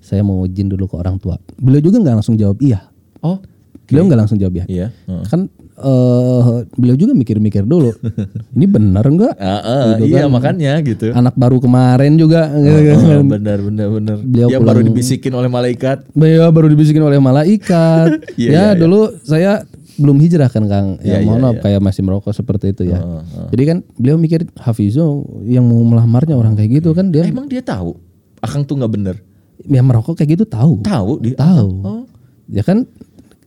saya 0.00 0.20
mau 0.20 0.44
izin 0.44 0.68
dulu 0.68 0.86
ke 0.86 0.96
orang 0.96 1.16
tua 1.16 1.36
beliau 1.54 1.80
juga 1.82 2.00
nggak 2.00 2.16
langsung 2.18 2.34
jawab 2.34 2.56
iya 2.60 2.80
Oh, 3.20 3.40
beliau 3.84 4.04
nggak 4.04 4.20
langsung 4.20 4.36
jawab 4.36 4.52
iya 4.54 4.64
iya. 4.66 4.86
Heeh. 5.04 5.24
kan 5.28 5.40
eh 5.74 6.42
beliau 6.72 6.94
juga 6.94 7.12
mikir-mikir 7.12 7.64
dulu 7.64 7.92
ini 8.56 8.64
benar 8.64 9.04
nggak 9.04 9.34
Ah, 9.36 9.60
ah, 9.60 10.00
iya 10.00 10.24
makanya 10.26 10.80
gitu. 10.80 11.10
anak 11.10 11.32
baru 11.34 11.56
kemarin 11.58 12.16
juga 12.16 12.48
Oh, 12.48 13.24
benar 13.32 13.58
benar 13.60 13.88
benar. 13.90 14.16
Beliau 14.20 14.48
Yang 14.48 14.62
baru 14.62 14.80
dibisikin 14.82 15.32
oleh 15.32 15.48
malaikat. 15.48 16.08
Beliau 16.12 16.48
baru 16.48 16.68
dibisikin 16.68 17.02
oleh 17.02 17.18
malaikat. 17.18 18.08
Iya, 18.40 18.48
ya 18.48 18.52
iya, 18.52 18.64
iya. 18.72 18.78
dulu 18.78 19.00
saya 19.24 19.52
belum 19.94 20.16
hijrah 20.18 20.48
kan 20.48 20.64
Kang. 20.64 20.86
Ya 21.00 21.18
Iya, 21.18 21.26
mohon 21.26 21.38
iya, 21.38 21.44
maaf 21.46 21.56
kayak 21.60 21.80
masih 21.80 22.02
merokok 22.02 22.30
seperti 22.30 22.70
itu 22.70 22.82
ya. 22.86 22.98
Oh, 22.98 23.20
oh. 23.20 23.48
Jadi 23.48 23.62
kan 23.64 23.76
beliau 23.94 24.16
mikir 24.16 24.46
Hafizo 24.56 25.22
yang 25.42 25.62
mau 25.62 25.78
melamarnya 25.80 26.34
orang 26.34 26.54
kayak 26.54 26.78
gitu 26.78 26.90
kan 26.92 27.08
dia 27.08 27.24
Emang 27.24 27.46
dia 27.46 27.60
tahu 27.60 27.94
Akang 28.38 28.62
tuh 28.62 28.76
nggak 28.76 28.92
bener. 28.92 29.16
ya 29.64 29.80
merokok 29.80 30.14
kayak 30.14 30.34
gitu 30.34 30.44
tahu. 30.44 30.82
Tahu 30.82 31.12
dia. 31.20 31.36
Tahu. 31.38 31.68
Oh. 31.80 32.02
Ya 32.46 32.60
kan 32.60 32.84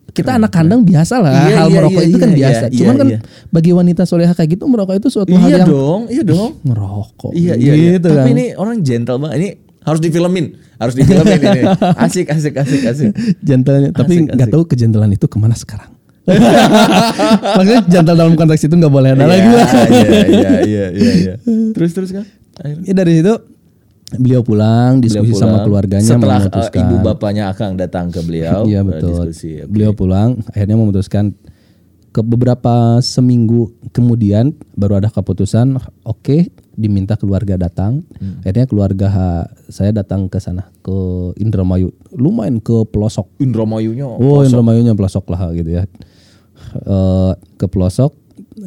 kita 0.09 0.33
anak 0.33 0.49
kandang 0.49 0.81
biasa 0.81 1.21
lah 1.21 1.45
Iya, 1.45 1.55
hal 1.61 1.67
iya, 1.69 1.77
merokok 1.77 2.01
iya, 2.01 2.09
itu 2.09 2.17
kan 2.17 2.29
iya, 2.31 2.37
biasa. 2.41 2.65
iya, 2.65 2.77
Cuman 2.81 2.89
iya, 2.89 2.97
kan 2.97 3.07
iya. 3.13 3.19
bagi 3.47 3.71
wanita 3.71 4.01
soleha 4.03 4.33
kayak 4.33 4.49
gitu 4.57 4.65
merokok 4.65 4.97
itu 4.97 5.07
suatu 5.13 5.29
hal 5.29 5.45
Iya 5.45 5.57
yang 5.61 5.69
dong, 5.69 6.01
iya 6.09 6.23
dong. 6.25 6.51
ngerokok. 6.65 7.31
Iya 7.31 7.53
iya. 7.53 7.73
iya. 7.75 7.91
Gitu 8.01 8.07
Tapi 8.09 8.17
kan. 8.23 8.33
ini 8.33 8.45
orang 8.57 8.77
gentle 8.81 9.17
banget. 9.21 9.35
Ini 9.37 9.49
harus 9.83 10.01
difilmin, 10.01 10.45
harus 10.75 10.95
difilmin 10.95 11.37
ini. 11.37 11.61
Asik 12.07 12.27
asik 12.27 12.53
asik 12.57 12.81
asik. 12.83 13.11
Gentlenya, 13.39 13.93
tapi 13.93 14.25
nggak 14.25 14.49
tahu 14.49 14.63
kejentelan 14.65 15.13
itu 15.13 15.29
ke 15.29 15.37
mana 15.37 15.53
sekarang. 15.53 15.93
Maksudnya 17.57 17.81
gentle 17.87 18.15
dalam 18.15 18.35
konteks 18.35 18.61
itu 18.63 18.75
nggak 18.75 18.93
boleh 18.93 19.09
ada 19.15 19.23
Iya, 19.23 19.27
lagi 19.27 19.49
lah. 19.49 19.67
Iya 19.69 20.07
iya 20.27 20.51
iya 20.63 20.85
iya. 20.91 21.11
iya. 21.15 21.33
Terus 21.71 21.91
terus 21.95 22.09
kan? 22.11 22.25
Akhirnya. 22.59 22.83
Ya 22.83 22.93
dari 22.93 23.13
situ 23.21 23.33
beliau 24.07 24.39
pulang 24.39 25.03
diskusi 25.03 25.35
Beliau 25.35 25.39
sama 25.39 25.51
pulang. 25.51 25.65
keluarganya 25.67 26.07
Setelah 26.07 26.39
uh, 26.39 26.41
memutuskan. 26.47 26.83
ibu 26.87 26.95
bapaknya 27.03 27.43
Akang 27.51 27.73
datang 27.75 28.07
ke 28.07 28.19
beliau. 28.23 28.63
Iya 28.63 28.81
uh, 28.81 28.87
betul. 28.87 29.11
Diskusi. 29.27 29.63
oke. 29.63 29.71
Beliau 29.71 29.91
pulang 29.91 30.29
akhirnya 30.51 30.75
memutuskan 30.75 31.35
ke 32.07 32.23
beberapa 32.23 32.97
seminggu 32.97 33.69
kemudian 33.93 34.55
baru 34.73 34.97
ada 34.97 35.11
keputusan 35.11 35.77
oke 36.01 36.49
diminta 36.73 37.13
keluarga 37.15 37.57
datang. 37.57 38.01
Hmm. 38.17 38.41
Akhirnya 38.41 38.65
keluarga 38.65 39.07
saya 39.67 39.91
datang 39.91 40.31
ke 40.31 40.39
sana 40.39 40.69
ke 40.81 40.97
Indramayu. 41.37 41.91
Lumayan 42.13 42.57
ke 42.59 42.85
pelosok. 42.87 43.27
Indramayunya. 43.37 44.07
Oh, 44.07 44.41
Indramayunya 44.41 44.95
pelosok 44.95 45.27
lah 45.29 45.51
gitu 45.51 45.67
ya. 45.73 45.83
Eh, 46.75 47.33
ke 47.55 47.65
pelosok 47.71 48.11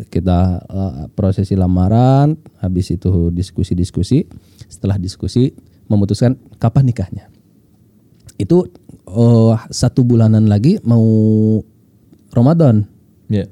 kita 0.08 0.38
eh, 0.64 1.04
prosesi 1.12 1.54
lamaran, 1.54 2.38
habis 2.62 2.90
itu 2.94 3.28
diskusi-diskusi. 3.30 4.24
Setelah 4.70 4.96
diskusi 4.96 5.50
memutuskan 5.90 6.38
kapan 6.62 6.88
nikahnya. 6.88 7.24
Itu 8.38 8.70
eh, 9.10 9.54
satu 9.68 10.06
bulanan 10.06 10.46
lagi 10.46 10.78
mau 10.86 11.04
Ramadan. 12.30 12.86
Iya. 13.28 13.46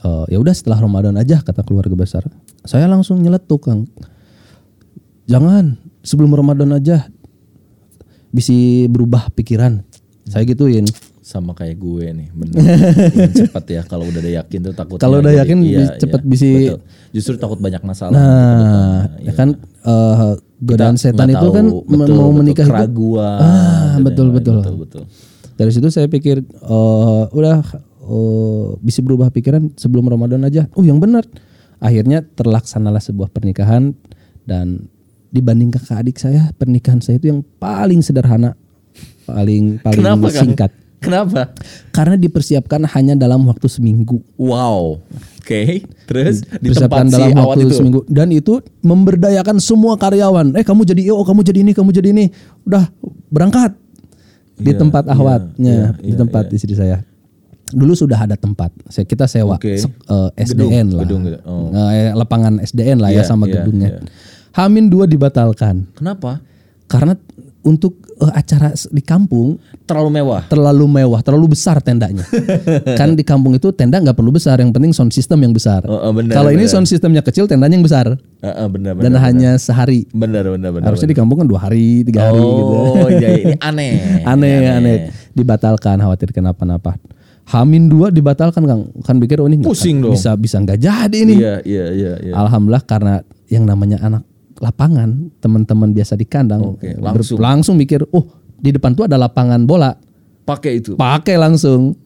Eh, 0.00 0.24
ya 0.32 0.38
udah 0.40 0.54
setelah 0.56 0.80
Ramadan 0.80 1.16
aja 1.20 1.44
kata 1.44 1.62
keluarga 1.64 1.94
besar. 1.94 2.24
Saya 2.64 2.88
langsung 2.88 3.20
nyeletuk 3.20 3.68
Kang. 3.68 3.88
Jangan 5.28 5.78
sebelum 6.02 6.32
Ramadan 6.32 6.74
aja. 6.74 7.08
Bisa 8.30 8.54
berubah 8.86 9.28
pikiran. 9.34 9.82
Saya 10.30 10.46
gituin. 10.46 10.86
Sama 11.30 11.54
kayak 11.54 11.78
gue 11.78 12.10
nih, 12.10 12.28
bener. 12.34 12.58
Cepat 13.30 13.64
ya 13.70 13.82
kalau 13.86 14.02
udah 14.02 14.18
ada 14.18 14.42
yakin 14.42 14.58
tuh 14.66 14.74
takut. 14.74 14.98
Kalau 14.98 15.22
udah 15.22 15.30
yakin 15.30 15.62
bis- 15.62 15.94
cepet 15.96 16.20
bisa- 16.26 16.74
Justru 17.14 17.38
takut 17.38 17.62
banyak 17.62 17.78
masalah. 17.80 18.10
Nah, 18.10 18.98
ya 19.22 19.30
kan 19.30 19.54
eh, 19.62 20.32
godaan 20.58 20.98
setan 20.98 21.30
itu 21.30 21.38
tahu, 21.38 21.54
kan 21.54 21.66
betul, 21.86 22.18
mau 22.18 22.34
betul, 22.34 22.34
menikah 22.36 22.66
itu 22.66 22.70
keraguan 22.74 23.38
Ah, 23.38 23.94
dan 23.94 24.02
betul 24.02 24.26
yang 24.26 24.34
lain. 24.34 24.38
betul. 24.42 24.54
betul 24.58 24.74
betul. 24.76 25.02
Dari 25.54 25.70
situ 25.70 25.86
saya 25.88 26.10
pikir 26.10 26.42
eh, 26.42 27.24
udah 27.30 27.56
eh, 28.02 28.66
bisa 28.82 28.98
berubah 28.98 29.30
pikiran 29.30 29.70
sebelum 29.74 30.10
Ramadan 30.10 30.42
aja. 30.42 30.66
Oh, 30.74 30.82
yang 30.82 30.98
benar. 30.98 31.22
Akhirnya 31.78 32.26
terlaksanalah 32.26 32.98
sebuah 32.98 33.30
pernikahan 33.30 33.94
dan 34.42 34.90
dibanding 35.30 35.70
kakak 35.70 36.02
adik 36.02 36.18
saya, 36.18 36.50
pernikahan 36.52 36.98
saya 36.98 37.16
itu 37.16 37.30
yang 37.30 37.40
paling 37.56 38.02
sederhana, 38.02 38.58
paling 39.24 39.78
paling 39.78 39.94
Kenapa 39.96 40.26
singkat. 40.28 40.70
Kenapa? 41.00 41.50
Karena 41.90 42.14
dipersiapkan 42.14 42.84
hanya 42.86 43.16
dalam 43.16 43.40
waktu 43.44 43.66
seminggu. 43.66 44.20
Wow. 44.36 45.00
Oke, 45.40 45.82
terus 46.06 46.44
di 46.60 46.68
Dipersiapkan 46.68 47.08
tempat 47.08 47.10
si 47.10 47.18
dalam 47.18 47.34
awat 47.34 47.56
waktu 47.56 47.66
itu. 47.66 47.74
seminggu 47.74 48.00
dan 48.06 48.28
itu 48.30 48.54
memberdayakan 48.80 49.56
semua 49.58 49.96
karyawan. 49.96 50.54
Eh 50.54 50.62
kamu 50.62 50.84
jadi 50.84 51.10
IO, 51.10 51.24
kamu 51.24 51.40
jadi 51.42 51.58
ini, 51.60 51.72
kamu 51.72 51.90
jadi 51.90 52.08
ini. 52.12 52.24
Udah 52.62 52.86
berangkat 53.26 53.74
di 54.54 54.70
Iya, 54.70 54.78
tempat 54.78 55.04
iya, 55.04 55.10
ahwatnya, 55.10 55.74
iya, 55.74 55.88
di 55.98 56.12
iya, 56.12 56.18
tempat 56.18 56.44
iya. 56.46 56.54
istri 56.54 56.76
saya. 56.76 56.96
Dulu 57.66 57.96
sudah 57.96 58.20
ada 58.20 58.36
tempat. 58.36 58.70
Saya 58.86 59.02
kita 59.04 59.24
sewa 59.24 59.56
Oke. 59.56 59.74
se- 59.74 59.88
eh, 59.88 60.30
SDN 60.38 60.92
lah. 60.92 61.02
gedung. 61.02 61.22
Oh. 61.42 61.72
Eh, 61.88 62.12
lapangan 62.12 62.60
SDN 62.60 63.00
lah 63.00 63.10
ya 63.10 63.22
Iya, 63.22 63.26
sama 63.26 63.46
iya, 63.46 63.54
gedungnya. 63.56 63.88
iya. 63.90 64.00
Hamin 64.52 64.86
dua 64.86 65.06
dibatalkan 65.06 65.86
Kenapa? 65.94 66.42
karena 66.84 67.14
untuk 67.62 67.94
eh, 68.18 68.32
acara 68.32 68.70
di 68.74 68.98
kampung 69.00 69.58
Terlalu 69.80 70.10
mewah. 70.16 70.46
terlalu 70.46 70.86
mewah, 70.86 71.18
terlalu 71.18 71.46
besar 71.50 71.78
tendanya. 71.78 72.22
kan 73.00 73.12
di 73.12 73.20
kampung 73.20 73.52
itu 73.52 73.68
tenda 73.70 73.98
nggak 73.98 74.14
perlu 74.14 74.30
besar, 74.30 74.56
yang 74.56 74.70
penting 74.70 74.90
sound 74.90 75.10
system 75.10 75.40
yang 75.40 75.50
besar. 75.50 75.82
Oh, 75.82 75.98
oh, 75.98 76.12
benar, 76.12 76.30
Kalau 76.32 76.50
ini 76.50 76.64
sound 76.64 76.86
systemnya 76.86 77.20
kecil, 77.20 77.44
tendanya 77.44 77.74
yang 77.74 77.82
besar 77.82 78.14
Heeh, 78.14 78.66
benar 78.68 78.94
dan 78.94 79.10
benar. 79.10 79.20
hanya 79.20 79.50
sehari. 79.56 80.06
Benar 80.08 80.46
benar 80.48 80.70
benar. 80.70 80.86
Harusnya 80.86 81.06
di 81.06 81.16
kampung 81.16 81.36
kan 81.36 81.46
dua 81.46 81.60
hari, 81.60 82.02
tiga 82.02 82.22
hari 82.24 82.38
gitu. 82.38 82.74
Oh, 82.76 83.08
iya, 83.08 83.28
ini 83.34 83.54
aneh. 83.68 83.90
aneh, 84.22 84.54
Ini 84.54 84.68
aneh, 84.72 84.96
Dibatalkan, 85.30 85.98
khawatir 85.98 86.30
kenapa-napa. 86.30 86.94
Hamin 87.46 87.90
dua 87.90 88.14
dibatalkan 88.14 88.62
kang, 88.62 88.82
kan 89.00 89.18
pikir 89.18 89.42
oh 89.42 89.50
ini 89.50 89.58
Pusing 89.58 89.98
dong. 90.00 90.14
bisa 90.14 90.38
bisa 90.38 90.54
nggak 90.56 90.78
jadi 90.78 91.16
ini. 91.18 91.34
Iya 91.34 91.54
iya 91.60 91.84
iya 91.90 92.12
iya. 92.22 92.32
Alhamdulillah 92.32 92.84
karena 92.84 93.26
yang 93.46 93.66
namanya 93.66 93.98
anak 93.98 94.22
lapangan, 94.56 95.34
teman-teman 95.40 95.90
biasa 95.90 96.14
di 96.14 96.22
kandang, 96.22 96.78
Oke, 96.78 96.94
ber- 96.94 97.02
langsung. 97.18 97.38
langsung 97.40 97.74
mikir, 97.74 98.06
oh 98.06 98.28
di 98.60 98.70
depan 98.70 98.92
tuh 98.92 99.04
ada 99.04 99.16
lapangan 99.16 99.64
bola, 99.64 99.96
Pakai 100.44 100.78
itu. 100.78 100.94
pakai 100.94 101.34
langsung. 101.34 101.96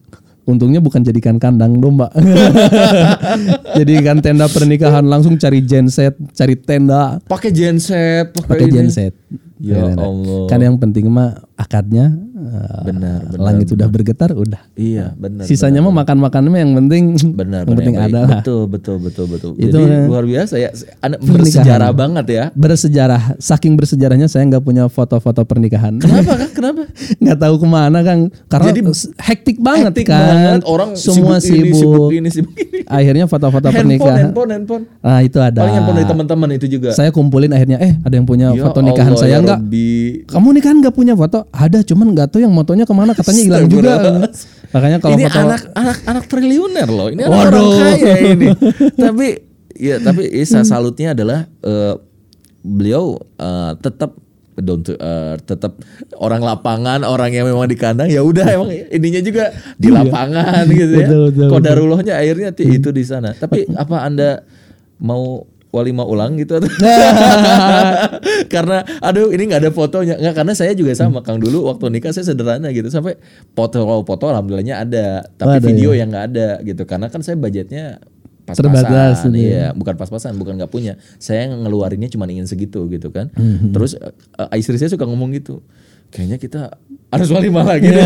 Untungnya 0.45 0.77
bukan 0.77 1.01
jadikan 1.01 1.35
kandang 1.35 1.81
domba. 1.81 2.13
jadikan 3.77 4.21
tenda 4.21 4.45
pernikahan 4.45 5.01
langsung 5.01 5.35
cari 5.35 5.61
genset, 5.61 6.13
cari 6.31 6.53
tenda, 6.55 7.17
Pakai 7.25 7.49
genset, 7.49 8.29
pakai 8.31 8.69
genset. 8.69 9.13
Ya 9.57 9.79
Nah, 9.79 10.05
Allah. 10.05 10.45
Kan 10.45 10.59
yang 10.59 10.75
penting 10.75 11.07
mah 11.07 11.39
akadnya 11.55 12.11
eh, 12.35 12.83
Benar, 12.83 13.31
benar, 13.31 13.39
langit 13.39 13.71
sudah 13.71 13.87
bergetar 13.87 14.35
udah. 14.35 14.59
Iya, 14.75 15.15
benar. 15.15 15.47
Sisanya 15.47 15.79
mah 15.79 15.95
makan 15.95 16.19
makanannya 16.19 16.59
yang 16.59 16.73
penting 16.75 17.03
benar 17.31 17.63
yang 17.63 17.71
penting 17.73 17.95
benar, 17.95 18.05
ada 18.05 18.11
baik. 18.11 18.27
lah. 18.27 18.39
betul 18.43 18.61
betul 18.67 18.95
betul 18.99 19.25
betul. 19.25 19.49
Itu 19.55 19.71
jadi 19.71 19.83
kan- 19.87 20.07
luar 20.11 20.23
biasa 20.27 20.55
ya. 20.59 20.69
Anda 20.99 21.15
bersejarah 21.17 21.91
banget 21.95 22.25
ya. 22.27 22.43
Bersejarah, 22.51 23.39
saking 23.39 23.73
bersejarahnya 23.73 24.27
saya 24.27 24.43
nggak 24.45 24.61
punya 24.61 24.83
foto-foto 24.85 25.41
pernikahan. 25.41 25.95
kenapa 25.97 26.35
kak 26.37 26.51
kenapa? 26.59 26.83
Nggak 27.17 27.37
tahu 27.39 27.55
ke 27.55 27.67
mana 27.67 27.99
kang. 28.03 28.21
Karena 28.45 28.67
Jadi, 28.69 28.79
hektik 29.17 29.57
banget 29.63 29.91
Hektik 29.95 30.11
kan 30.11 30.27
banget, 30.27 30.61
orang 30.67 30.89
semua 30.93 31.39
sibuk 31.39 31.63
ini, 31.63 31.71
sibuk, 31.73 32.09
ini, 32.11 32.29
sibuk 32.29 32.53
ini. 32.53 32.83
akhirnya 32.83 33.25
foto-foto 33.25 33.67
pernikahan. 33.71 34.27
handphone 34.27 34.49
handphone. 34.51 34.83
Ah 34.99 35.23
itu 35.23 35.39
ada. 35.39 35.63
Paling 35.63 35.71
handphone 35.73 35.97
dari 35.97 36.07
teman-teman 36.11 36.49
itu 36.51 36.67
juga. 36.67 36.91
Saya 36.91 37.15
kumpulin 37.15 37.49
akhirnya 37.49 37.79
eh 37.79 37.95
ada 37.95 38.11
yang 38.11 38.27
punya 38.27 38.51
Ya 38.51 38.59
foto 38.59 38.83
nikahan 38.83 39.15
Allah, 39.15 39.23
saya 39.23 39.33
ya 39.33 39.39
nggak? 39.39 39.59
Kamu 40.27 40.47
nikahan 40.51 40.77
nggak 40.83 40.91
punya 40.91 41.15
foto 41.15 41.44
ada 41.51 41.79
cuman 41.81 42.13
nggak 42.13 42.27
tahu 42.31 42.39
yang 42.41 42.53
motonya 42.53 42.85
ke 42.87 42.93
mana 42.95 43.11
katanya 43.13 43.41
hilang 43.41 43.67
juga. 43.67 43.93
Makanya 44.71 44.97
kalau 44.99 45.15
ini 45.15 45.23
foto 45.27 45.39
anak 45.39 45.61
anak 45.73 45.97
anak 46.05 46.23
triliuner 46.27 46.89
loh. 46.89 47.07
Ini 47.11 47.21
anak 47.25 47.31
Waduh. 47.31 47.59
orang 47.59 47.67
kaya 47.79 48.13
ini. 48.33 48.47
Tapi 49.05 49.27
ya 49.75 49.99
tapi 49.99 50.23
isa 50.31 50.63
salutnya 50.63 51.11
adalah 51.11 51.47
eh, 51.61 51.95
beliau 52.63 53.19
eh, 53.35 53.71
tetap 53.79 54.15
don't 54.55 54.87
eh, 54.87 55.35
tetap 55.43 55.75
orang 56.15 56.39
lapangan 56.39 57.03
orang 57.03 57.31
yang 57.35 57.43
memang 57.43 57.67
di 57.67 57.75
kandang 57.75 58.07
ya 58.07 58.23
udah 58.23 58.47
emang 58.55 58.71
ininya 58.71 59.19
juga 59.19 59.43
di 59.75 59.91
lapangan 59.91 60.63
gitu 60.71 60.93
ya. 60.95 60.99
Iya. 61.03 61.07
Betul, 61.07 61.23
betul, 61.31 61.47
kodarullahnya 61.51 62.13
akhirnya 62.15 62.49
ti- 62.55 62.67
itu 62.71 62.89
di 62.95 63.03
sana. 63.03 63.35
Tapi 63.35 63.67
apa 63.75 64.03
anda 64.03 64.43
mau 64.99 65.43
walimah 65.75 66.07
ulang 66.07 66.39
gitu 66.39 66.55
atau 66.55 66.71
karena 68.53 68.87
aduh 69.03 69.35
ini 69.35 69.51
nggak 69.51 69.61
ada 69.67 69.71
fotonya. 69.75 70.15
Nggak 70.15 70.35
karena 70.39 70.53
saya 70.55 70.71
juga 70.71 70.95
sama 70.95 71.19
Kang. 71.19 71.43
Dulu 71.43 71.67
waktu 71.67 71.91
nikah 71.91 72.15
saya 72.15 72.31
sederhana 72.31 72.71
gitu. 72.71 72.87
Sampai 72.87 73.19
foto-foto 73.51 74.31
alhamdulillahnya 74.31 74.79
ada. 74.79 75.27
Tapi 75.35 75.59
Ada, 75.59 75.65
video 75.67 75.91
yang 75.91 76.15
nggak 76.15 76.25
ada 76.31 76.49
gitu. 76.63 76.87
Karena 76.87 77.11
kan 77.11 77.19
saya 77.19 77.35
budgetnya 77.35 77.99
Terbatas, 78.45 78.85
pas-pasan 79.25 79.33
gitu 79.33 79.41
iya 79.41 79.73
bukan 79.73 79.97
pas-pasan 79.97 80.37
bukan 80.37 80.53
nggak 80.61 80.69
punya. 80.69 81.01
Saya 81.17 81.49
ngeluarinnya 81.49 82.13
cuma 82.13 82.29
ingin 82.29 82.45
segitu 82.45 82.85
gitu 82.93 83.09
kan. 83.09 83.33
Mhm. 83.33 83.73
terus 83.73 83.97
eh, 83.97 84.57
istri 84.61 84.77
saya 84.77 84.93
suka 84.93 85.09
ngomong 85.09 85.33
gitu 85.33 85.65
kayaknya 86.13 86.37
kita 86.37 86.61
harus 87.09 87.27
walimah 87.33 87.65
lagi 87.65 87.89
deh. 87.89 88.05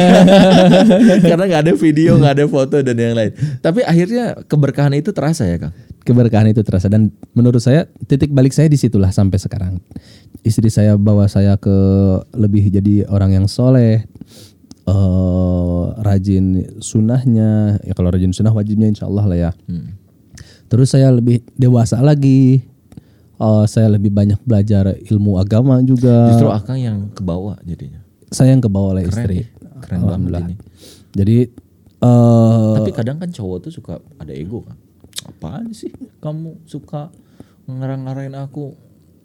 karena 1.28 1.44
nggak 1.44 1.62
ada 1.68 1.74
video 1.76 2.16
nggak 2.16 2.34
ada 2.40 2.46
foto 2.48 2.80
dan 2.80 2.96
yang 2.96 3.20
lain. 3.20 3.36
Tapi 3.60 3.84
akhirnya 3.84 4.40
keberkahan 4.48 4.96
itu 4.96 5.12
terasa 5.12 5.44
ya 5.44 5.60
Kang 5.60 5.76
keberkahan 6.10 6.50
itu 6.50 6.66
terasa. 6.66 6.90
Dan 6.90 7.14
menurut 7.38 7.62
saya 7.62 7.86
titik 8.10 8.34
balik 8.34 8.50
saya 8.50 8.66
di 8.66 8.82
situlah 8.82 9.14
sampai 9.14 9.38
sekarang. 9.38 9.78
Istri 10.42 10.74
saya 10.74 10.98
bawa 10.98 11.30
saya 11.30 11.54
ke 11.62 11.70
lebih 12.34 12.74
jadi 12.74 13.06
orang 13.06 13.38
yang 13.38 13.46
soleh 13.46 14.10
eh 14.90 15.84
rajin 16.02 16.66
sunahnya 16.82 17.78
ya 17.86 17.94
kalau 17.94 18.10
rajin 18.10 18.34
sunah 18.34 18.50
wajibnya 18.50 18.90
insya 18.90 19.06
Allah 19.06 19.26
lah 19.30 19.38
ya. 19.38 19.52
Hmm. 19.70 19.94
terus 20.70 20.94
saya 20.94 21.14
lebih 21.14 21.46
dewasa 21.58 22.02
lagi. 22.02 22.66
Eh, 23.40 23.66
saya 23.72 23.88
lebih 23.88 24.12
banyak 24.12 24.36
belajar 24.44 25.00
ilmu 25.00 25.40
agama 25.40 25.80
juga. 25.80 26.28
Justru 26.36 26.52
Akang 26.52 26.76
yang 26.76 27.08
ke 27.16 27.24
bawah 27.24 27.56
jadinya. 27.64 28.04
Saya 28.30 28.52
yang 28.52 28.62
kebawa 28.62 29.00
oleh 29.00 29.08
Keren 29.08 29.16
istri. 29.16 29.38
ya, 29.42 29.48
keren 29.82 30.00
banget 30.06 30.42
ini. 30.44 30.56
jadi 31.16 31.38
eh 32.00 32.76
Tapi 32.84 32.92
kadang 32.94 33.18
kan 33.18 33.32
cowok 33.32 33.58
tuh 33.64 33.72
suka 33.72 33.94
ada 34.20 34.34
ego 34.36 34.62
kan. 34.68 34.76
Apaan 35.30 35.72
sih 35.72 35.90
kamu 36.18 36.66
suka 36.66 37.14
ngarang-ngarain 37.66 38.34
aku? 38.34 38.74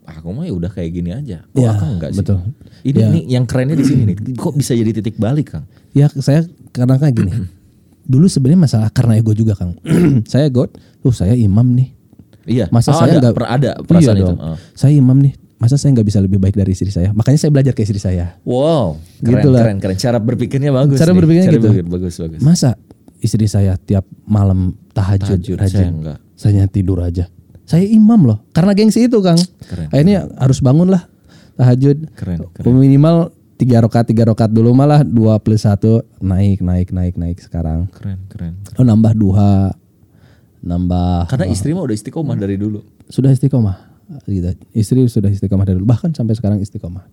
Aku 0.04 0.30
mah 0.30 0.44
ya 0.44 0.52
udah 0.52 0.68
kayak 0.68 0.90
gini 0.92 1.10
aja. 1.10 1.48
Kok 1.48 1.56
Ya, 1.56 1.72
Akang 1.72 1.96
enggak 1.96 2.12
sih? 2.12 2.20
betul. 2.20 2.38
Ini 2.84 3.00
nih 3.08 3.22
yang 3.26 3.44
kerennya 3.44 3.72
di 3.72 3.82
sini 3.82 4.02
nih. 4.04 4.36
Kok 4.36 4.52
bisa 4.52 4.72
jadi 4.72 4.92
titik 4.92 5.16
balik 5.16 5.56
Kang? 5.56 5.64
Ya 5.90 6.12
saya 6.12 6.44
karena 6.70 6.94
kan 6.94 7.08
gini. 7.10 7.32
dulu 8.04 8.28
sebenarnya 8.28 8.60
masalah 8.62 8.88
karena 8.88 9.16
ego 9.16 9.32
juga 9.32 9.56
Kang. 9.56 9.80
saya 10.30 10.46
ego, 10.46 10.68
tuh 11.00 11.08
saya 11.08 11.32
imam 11.32 11.64
nih. 11.72 11.88
Iya. 12.44 12.68
Masa 12.68 12.92
Oh, 12.92 13.00
saya 13.00 13.16
ada, 13.16 13.20
nggak 13.22 13.34
per- 13.34 13.48
ada 13.50 13.70
Iya 13.72 13.80
perasaan 13.80 14.16
itu. 14.20 14.24
dong. 14.28 14.36
Oh. 14.36 14.56
Saya 14.76 14.92
imam 14.92 15.16
nih. 15.18 15.34
Masa 15.56 15.80
saya 15.80 15.96
nggak 15.96 16.04
bisa 16.04 16.20
lebih 16.20 16.36
baik 16.36 16.52
dari 16.52 16.76
istri 16.76 16.92
saya? 16.92 17.08
Makanya 17.10 17.40
saya 17.40 17.48
belajar 17.48 17.72
ke 17.72 17.80
istri 17.80 17.96
saya. 17.96 18.36
Wow, 18.44 19.00
keren, 19.18 19.32
Gitu 19.32 19.48
lah. 19.48 19.60
keren, 19.64 19.76
keren. 19.80 19.96
Cara 19.96 20.18
berpikirnya 20.20 20.68
bagus. 20.68 21.00
Cara 21.00 21.08
nih. 21.08 21.24
berpikirnya 21.24 21.46
Cara 21.48 21.56
gitu. 21.56 21.68
berpikir 21.72 21.86
bagus, 21.88 22.14
bagus. 22.20 22.40
Masa 22.44 22.76
istri 23.24 23.48
saya 23.48 23.80
tiap 23.80 24.04
malam 24.28 24.76
tahajud, 24.92 25.40
Tahajud, 25.40 25.56
rajin. 25.56 25.72
saya 25.72 25.88
enggak. 25.88 26.18
Saya 26.36 26.64
tidur 26.68 27.00
aja. 27.00 27.24
Saya 27.64 27.88
imam 27.88 28.28
loh. 28.28 28.44
Karena 28.52 28.76
gengsi 28.76 29.08
itu 29.08 29.16
Kang. 29.24 29.40
Keren, 29.64 29.88
Akhirnya 29.88 30.28
harus 30.36 30.60
bangun 30.60 30.92
lah 30.92 31.08
tahajud. 31.56 32.12
Keren, 32.12 32.44
keren. 32.52 32.76
Minimal 32.76 33.32
tiga 33.56 33.80
rokat 33.80 34.04
tiga 34.04 34.28
rokat 34.28 34.52
dulu 34.52 34.76
malah 34.76 35.00
dua 35.00 35.40
plus 35.40 35.64
satu 35.64 36.04
naik 36.20 36.60
naik 36.60 36.92
naik 36.92 37.16
naik 37.16 37.40
sekarang. 37.40 37.88
Keren, 37.88 38.20
keren. 38.28 38.60
Oh 38.76 38.84
nambah 38.84 39.16
duha, 39.16 39.72
nambah 40.60 41.32
Karena 41.32 41.46
istri 41.48 41.72
mah 41.72 41.88
udah 41.88 41.96
istiqomah 41.96 42.36
dari 42.36 42.60
dulu. 42.60 42.84
sudah 43.08 43.32
istiqomah 43.32 43.76
gitu. 44.28 44.52
Istri 44.72 45.00
sudah 45.08 45.32
istiqomah 45.32 45.64
dari 45.64 45.80
dulu 45.80 45.88
bahkan 45.88 46.12
sampai 46.12 46.36
sekarang 46.36 46.60
istiqomah. 46.60 47.04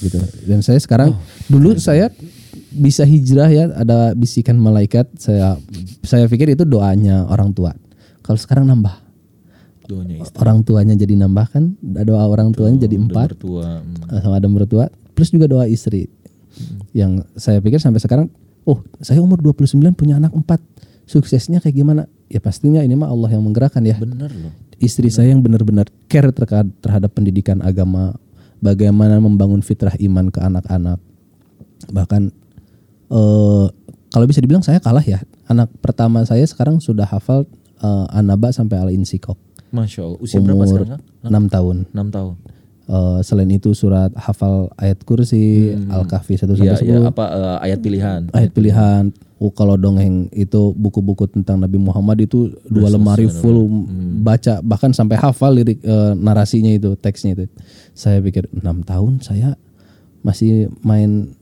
Gitu. 0.00 0.16
Dan 0.44 0.60
saya 0.60 0.80
sekarang 0.80 1.12
dulu 1.46 1.76
saya 1.76 2.08
bisa 2.74 3.06
hijrah 3.06 3.48
ya 3.48 3.64
ada 3.72 4.12
bisikan 4.12 4.58
malaikat 4.58 5.06
saya 5.16 5.56
saya 6.02 6.26
pikir 6.26 6.52
itu 6.52 6.66
doanya 6.66 7.24
orang 7.26 7.54
tua. 7.54 7.72
Kalau 8.24 8.40
sekarang 8.40 8.64
nambah 8.66 9.04
Doanya 9.84 10.24
istri. 10.24 10.40
orang 10.40 10.64
tuanya 10.64 10.94
jadi 10.96 11.12
nambah 11.20 11.46
kan 11.52 11.76
doa 12.08 12.24
orang 12.24 12.56
tuanya 12.56 12.88
jadi 12.88 12.96
empat 12.96 13.36
Mertua. 13.36 13.84
hmm. 13.84 14.16
eh, 14.16 14.20
sama 14.24 14.40
ada 14.40 14.48
mertua 14.48 14.88
plus 15.12 15.28
juga 15.28 15.44
doa 15.44 15.68
istri 15.68 16.08
yang 16.96 17.20
saya 17.36 17.60
pikir 17.60 17.76
sampai 17.76 18.00
sekarang 18.00 18.26
oh 18.64 18.80
saya 19.04 19.20
umur 19.20 19.44
29 19.44 19.76
punya 19.92 20.16
anak 20.16 20.32
empat 20.32 20.56
suksesnya 21.04 21.60
kayak 21.60 21.76
gimana 21.76 22.02
ya 22.32 22.40
pastinya 22.40 22.80
ini 22.80 22.96
mah 22.96 23.12
Allah 23.12 23.36
yang 23.36 23.44
menggerakkan 23.44 23.84
ya 23.84 24.00
Bener 24.00 24.32
loh. 24.32 24.56
istri 24.80 25.12
saya 25.12 25.36
yang 25.36 25.44
benar-benar 25.44 25.92
care 26.08 26.32
terhadap 26.80 27.12
pendidikan 27.12 27.60
agama 27.60 28.16
bagaimana 28.64 29.20
membangun 29.20 29.60
fitrah 29.60 29.92
iman 30.00 30.32
ke 30.32 30.40
anak-anak 30.40 30.96
bahkan 31.92 32.32
eh 33.14 33.66
kalau 34.10 34.26
bisa 34.30 34.38
dibilang 34.38 34.62
saya 34.62 34.78
kalah 34.78 35.02
ya. 35.02 35.22
Anak 35.50 35.70
pertama 35.82 36.22
saya 36.26 36.42
sekarang 36.46 36.78
sudah 36.82 37.06
hafal 37.06 37.46
eh, 37.82 38.06
anaba 38.14 38.50
sampai 38.50 38.78
al 38.78 38.90
insikok 38.90 39.38
Masya 39.74 40.00
Allah. 40.06 40.20
Usia 40.22 40.38
berapa 40.38 40.62
umur 40.62 40.66
sekarang 40.70 41.00
Kang? 41.18 41.50
6 41.50 41.54
tahun. 41.54 41.76
6 41.90 42.14
tahun. 42.14 42.34
Eh, 42.84 43.18
selain 43.24 43.48
itu 43.48 43.72
surat 43.72 44.12
hafal 44.14 44.70
ayat 44.76 45.00
kursi 45.02 45.72
al-kahfi 45.88 46.36
1 46.36 46.52
sampai 46.52 46.76
10 46.76 46.84
iya, 46.84 47.00
apa 47.08 47.24
eh, 47.32 47.56
ayat 47.70 47.78
pilihan. 47.80 48.20
ayat 48.30 48.50
pilihan. 48.54 49.08
Oh, 49.42 49.50
kalau 49.50 49.74
dongeng 49.80 50.30
itu 50.30 50.72
buku-buku 50.78 51.26
tentang 51.26 51.58
Nabi 51.60 51.76
Muhammad 51.76 52.22
itu 52.22 52.54
dua 52.64 52.88
lemari 52.88 53.28
full 53.28 53.66
baca 54.24 54.62
bahkan 54.62 54.94
sampai 54.94 55.16
hafal 55.18 55.58
lirik 55.58 55.82
eh, 55.82 56.12
narasinya 56.14 56.70
itu 56.70 56.94
teksnya 57.00 57.34
itu. 57.34 57.44
Saya 57.96 58.20
pikir 58.20 58.52
enam 58.52 58.84
tahun 58.84 59.24
saya 59.24 59.58
masih 60.20 60.68
main 60.84 61.32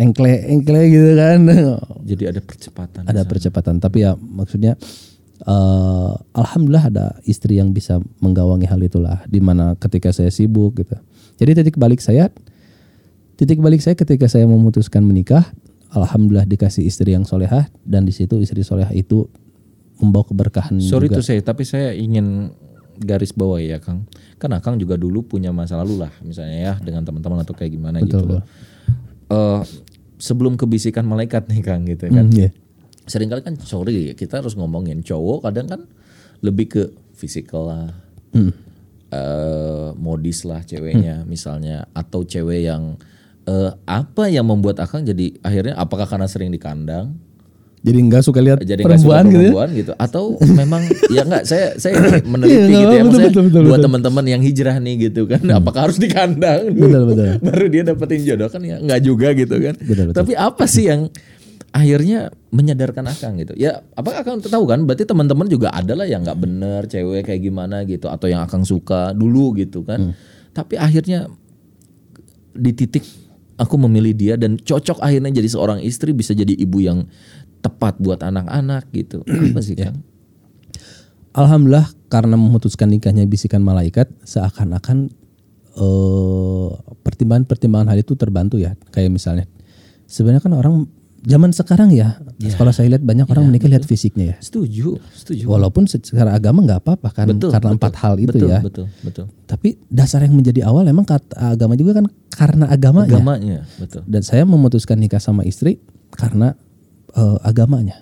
engkle 0.00 0.32
engkle 0.48 0.80
gitu 0.88 1.10
kan. 1.14 1.40
Jadi 2.10 2.24
ada 2.24 2.40
percepatan. 2.40 3.02
ada 3.04 3.22
percepatan. 3.28 3.74
Tapi 3.76 4.08
ya 4.08 4.16
maksudnya 4.16 4.80
eh, 5.44 6.12
alhamdulillah 6.32 6.86
ada 6.88 7.06
istri 7.28 7.60
yang 7.60 7.76
bisa 7.76 8.00
menggawangi 8.24 8.64
hal 8.64 8.80
itulah. 8.80 9.20
Di 9.28 9.44
mana 9.44 9.76
ketika 9.76 10.08
saya 10.10 10.32
sibuk 10.32 10.80
gitu. 10.80 10.96
Jadi 11.36 11.60
titik 11.60 11.76
balik 11.76 12.00
saya 12.00 12.32
titik 13.40 13.60
balik 13.64 13.80
saya 13.80 13.96
ketika 13.96 14.28
saya 14.28 14.44
memutuskan 14.44 15.00
menikah 15.00 15.48
alhamdulillah 15.96 16.44
dikasih 16.44 16.84
istri 16.84 17.12
yang 17.12 17.28
solehah. 17.28 17.68
Dan 17.84 18.08
di 18.08 18.12
situ 18.16 18.40
istri 18.40 18.64
solehah 18.64 18.92
itu 18.96 19.28
membawa 20.00 20.24
keberkahan 20.24 20.80
Sorry 20.80 21.12
juga. 21.12 21.20
tuh 21.20 21.24
saya, 21.28 21.40
tapi 21.44 21.62
saya 21.68 21.92
ingin 21.92 22.48
garis 23.00 23.32
bawah 23.32 23.60
ya 23.60 23.80
Kang. 23.80 24.08
Kan 24.40 24.52
Akang 24.56 24.76
juga 24.80 24.96
dulu 24.96 25.24
punya 25.24 25.52
masa 25.52 25.76
lalu 25.80 26.04
lah, 26.04 26.12
misalnya 26.24 26.56
ya 26.56 26.74
dengan 26.80 27.04
teman-teman 27.04 27.44
atau 27.44 27.52
kayak 27.52 27.72
gimana 27.76 28.00
gitu 28.00 28.24
loh. 28.24 28.44
Eh, 29.30 29.62
sebelum 30.18 30.58
kebisikan 30.58 31.06
malaikat 31.06 31.46
nih 31.46 31.62
Kang 31.62 31.86
gitu 31.86 32.10
kan. 32.10 32.26
Hmm, 32.26 32.34
iya. 32.34 32.50
Seringkali 33.06 33.40
kan 33.46 33.54
sorry 33.62 34.12
kita 34.18 34.42
harus 34.42 34.58
ngomongin 34.58 35.06
cowok 35.06 35.46
kadang 35.48 35.66
kan 35.70 35.80
lebih 36.42 36.66
ke 36.66 36.82
fisikal 37.14 37.70
lah. 37.70 37.90
Hmm. 38.30 38.54
eh, 39.10 39.90
modis 39.98 40.46
lah 40.46 40.62
ceweknya 40.62 41.26
misalnya 41.26 41.90
atau 41.90 42.22
cewek 42.22 42.62
yang 42.62 42.94
eh, 43.42 43.74
apa 43.82 44.30
yang 44.30 44.46
membuat 44.46 44.78
Akang 44.78 45.02
jadi 45.02 45.34
akhirnya 45.42 45.74
apakah 45.74 46.06
karena 46.06 46.30
sering 46.30 46.54
di 46.54 46.62
kandang 46.62 47.18
jadi 47.80 47.96
nggak 47.96 48.22
suka 48.22 48.44
lihat 48.44 48.60
jadi 48.60 48.84
nggak 48.84 49.00
suka 49.00 49.08
perempuan 49.08 49.24
gitu 49.24 49.40
ya? 49.40 49.40
perempuan 49.40 49.68
gitu. 49.72 49.92
Atau 49.96 50.24
memang 50.44 50.82
ya 51.08 51.22
nggak 51.24 51.42
saya 51.48 51.66
saya 51.80 51.96
meneliti 52.28 52.60
Iya, 52.60 52.66
gitu 52.68 52.92
ya. 52.92 53.02
maksudnya 53.08 53.30
betul, 53.32 53.44
betul, 53.48 53.62
buat 53.64 53.72
betul. 53.72 53.86
teman-teman 53.88 54.24
yang 54.28 54.42
hijrah 54.44 54.76
nih 54.76 54.94
gitu 55.08 55.22
kan. 55.24 55.42
Apakah 55.48 55.80
harus 55.88 55.96
di 55.96 56.08
kandang 56.12 56.76
Betul, 56.76 57.02
betul. 57.08 57.26
baru 57.48 57.64
dia 57.72 57.82
dapetin 57.88 58.20
jodoh 58.28 58.48
kan 58.52 58.60
ya 58.60 58.76
nggak 58.84 59.00
juga 59.00 59.28
gitu 59.32 59.56
kan. 59.56 59.74
Betul, 59.80 60.04
betul. 60.12 60.16
tapi 60.20 60.32
apa 60.36 60.64
sih 60.68 60.92
yang 60.92 61.08
akhirnya 61.72 62.28
menyadarkan 62.52 63.04
akang 63.08 63.40
gitu? 63.40 63.56
Ya 63.56 63.80
apakah 63.96 64.28
akang 64.28 64.44
tahu 64.44 64.64
kan? 64.68 64.84
Berarti 64.84 65.08
teman-teman 65.08 65.48
juga 65.48 65.72
ada 65.72 65.96
lah 65.96 66.04
yang 66.04 66.20
nggak 66.20 66.36
bener 66.36 66.84
cewek 66.84 67.24
kayak 67.24 67.40
gimana 67.40 67.88
gitu. 67.88 68.12
Atau 68.12 68.28
yang 68.28 68.44
akang 68.44 68.68
suka 68.68 69.16
dulu 69.16 69.56
gitu 69.56 69.82
kan. 69.88 70.12
Hmm. 70.12 70.14
tapi 70.50 70.74
akhirnya 70.74 71.30
di 72.50 72.74
titik 72.74 73.06
aku 73.54 73.76
memilih 73.76 74.16
dia 74.16 74.34
dan 74.34 74.56
cocok 74.56 75.04
akhirnya 75.04 75.30
jadi 75.30 75.48
seorang 75.52 75.78
istri 75.84 76.16
bisa 76.16 76.32
jadi 76.32 76.56
ibu 76.56 76.80
yang 76.80 77.04
tepat 77.60 78.00
buat 78.00 78.20
anak-anak 78.24 78.88
gitu. 78.92 79.24
Apa 79.52 79.60
sih 79.60 79.76
Kang? 79.76 80.00
Alhamdulillah 81.30 81.86
karena 82.10 82.34
memutuskan 82.34 82.90
nikahnya 82.90 83.22
bisikan 83.28 83.62
malaikat 83.62 84.10
seakan-akan 84.26 85.14
eh, 85.78 86.68
pertimbangan-pertimbangan 87.06 87.94
hal 87.94 87.98
itu 88.02 88.18
terbantu 88.18 88.58
ya. 88.58 88.74
Kayak 88.90 89.14
misalnya 89.14 89.46
sebenarnya 90.10 90.42
kan 90.42 90.54
orang 90.58 90.74
zaman 91.20 91.52
sekarang 91.52 91.92
ya, 91.92 92.16
kalau 92.56 92.72
saya 92.72 92.96
lihat 92.96 93.04
banyak 93.04 93.28
orang 93.28 93.52
menikah 93.52 93.68
lihat 93.68 93.84
fisiknya 93.84 94.34
ya. 94.34 94.36
Setuju, 94.40 94.96
setuju. 95.12 95.44
Walaupun 95.44 95.84
secara 95.84 96.32
agama 96.32 96.64
nggak 96.64 96.80
apa-apa 96.80 97.08
kan 97.12 97.26
Betul, 97.28 97.52
karena 97.52 97.70
betul, 97.70 97.78
empat 97.78 97.94
hal 98.00 98.14
itu 98.16 98.32
betul, 98.32 98.48
ya. 98.48 98.60
Betul, 98.64 98.86
betul. 99.04 99.26
Tapi 99.44 99.68
dasar 99.92 100.24
yang 100.24 100.32
menjadi 100.32 100.64
awal 100.64 100.88
emang 100.88 101.04
kata 101.04 101.54
agama 101.54 101.76
juga 101.76 102.00
kan 102.00 102.08
karena 102.32 102.72
agamanya. 102.72 103.20
Agamanya, 103.20 103.58
betul. 103.76 104.02
Dan 104.08 104.22
saya 104.24 104.48
memutuskan 104.48 104.96
nikah 104.96 105.20
sama 105.20 105.44
istri 105.44 105.78
karena 106.16 106.56
eh, 107.16 107.38
agamanya. 107.46 107.96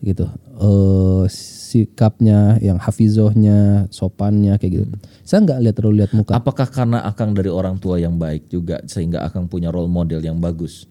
Gitu. 0.00 0.24
Eh, 0.60 1.24
sikapnya 1.30 2.56
yang 2.58 2.80
hafizohnya, 2.80 3.86
sopannya 3.92 4.56
kayak 4.56 4.72
gitu. 4.80 4.84
Saya 5.22 5.46
nggak 5.46 5.58
lihat 5.62 5.74
terlalu 5.76 5.94
lihat 6.02 6.12
muka. 6.16 6.34
Apakah 6.34 6.66
karena 6.66 7.04
Akang 7.04 7.36
dari 7.36 7.52
orang 7.52 7.78
tua 7.78 8.00
yang 8.00 8.16
baik 8.16 8.50
juga 8.50 8.80
sehingga 8.88 9.22
Akang 9.22 9.46
punya 9.46 9.70
role 9.70 9.88
model 9.88 10.18
yang 10.18 10.40
bagus? 10.40 10.88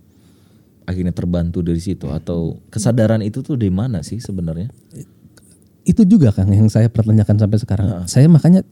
Akhirnya 0.87 1.13
terbantu 1.13 1.61
dari 1.61 1.77
situ 1.77 2.09
atau 2.09 2.57
kesadaran 2.73 3.21
itu 3.21 3.45
tuh 3.45 3.59
dari 3.59 3.69
mana 3.69 4.01
sih 4.01 4.17
sebenarnya? 4.17 4.71
Itu 5.85 6.05
juga 6.05 6.33
Kang 6.33 6.49
yang 6.49 6.69
saya 6.69 6.89
pertanyakan 6.89 7.37
sampai 7.37 7.57
sekarang. 7.61 7.87
Saya 8.05 8.25
makanya 8.25 8.65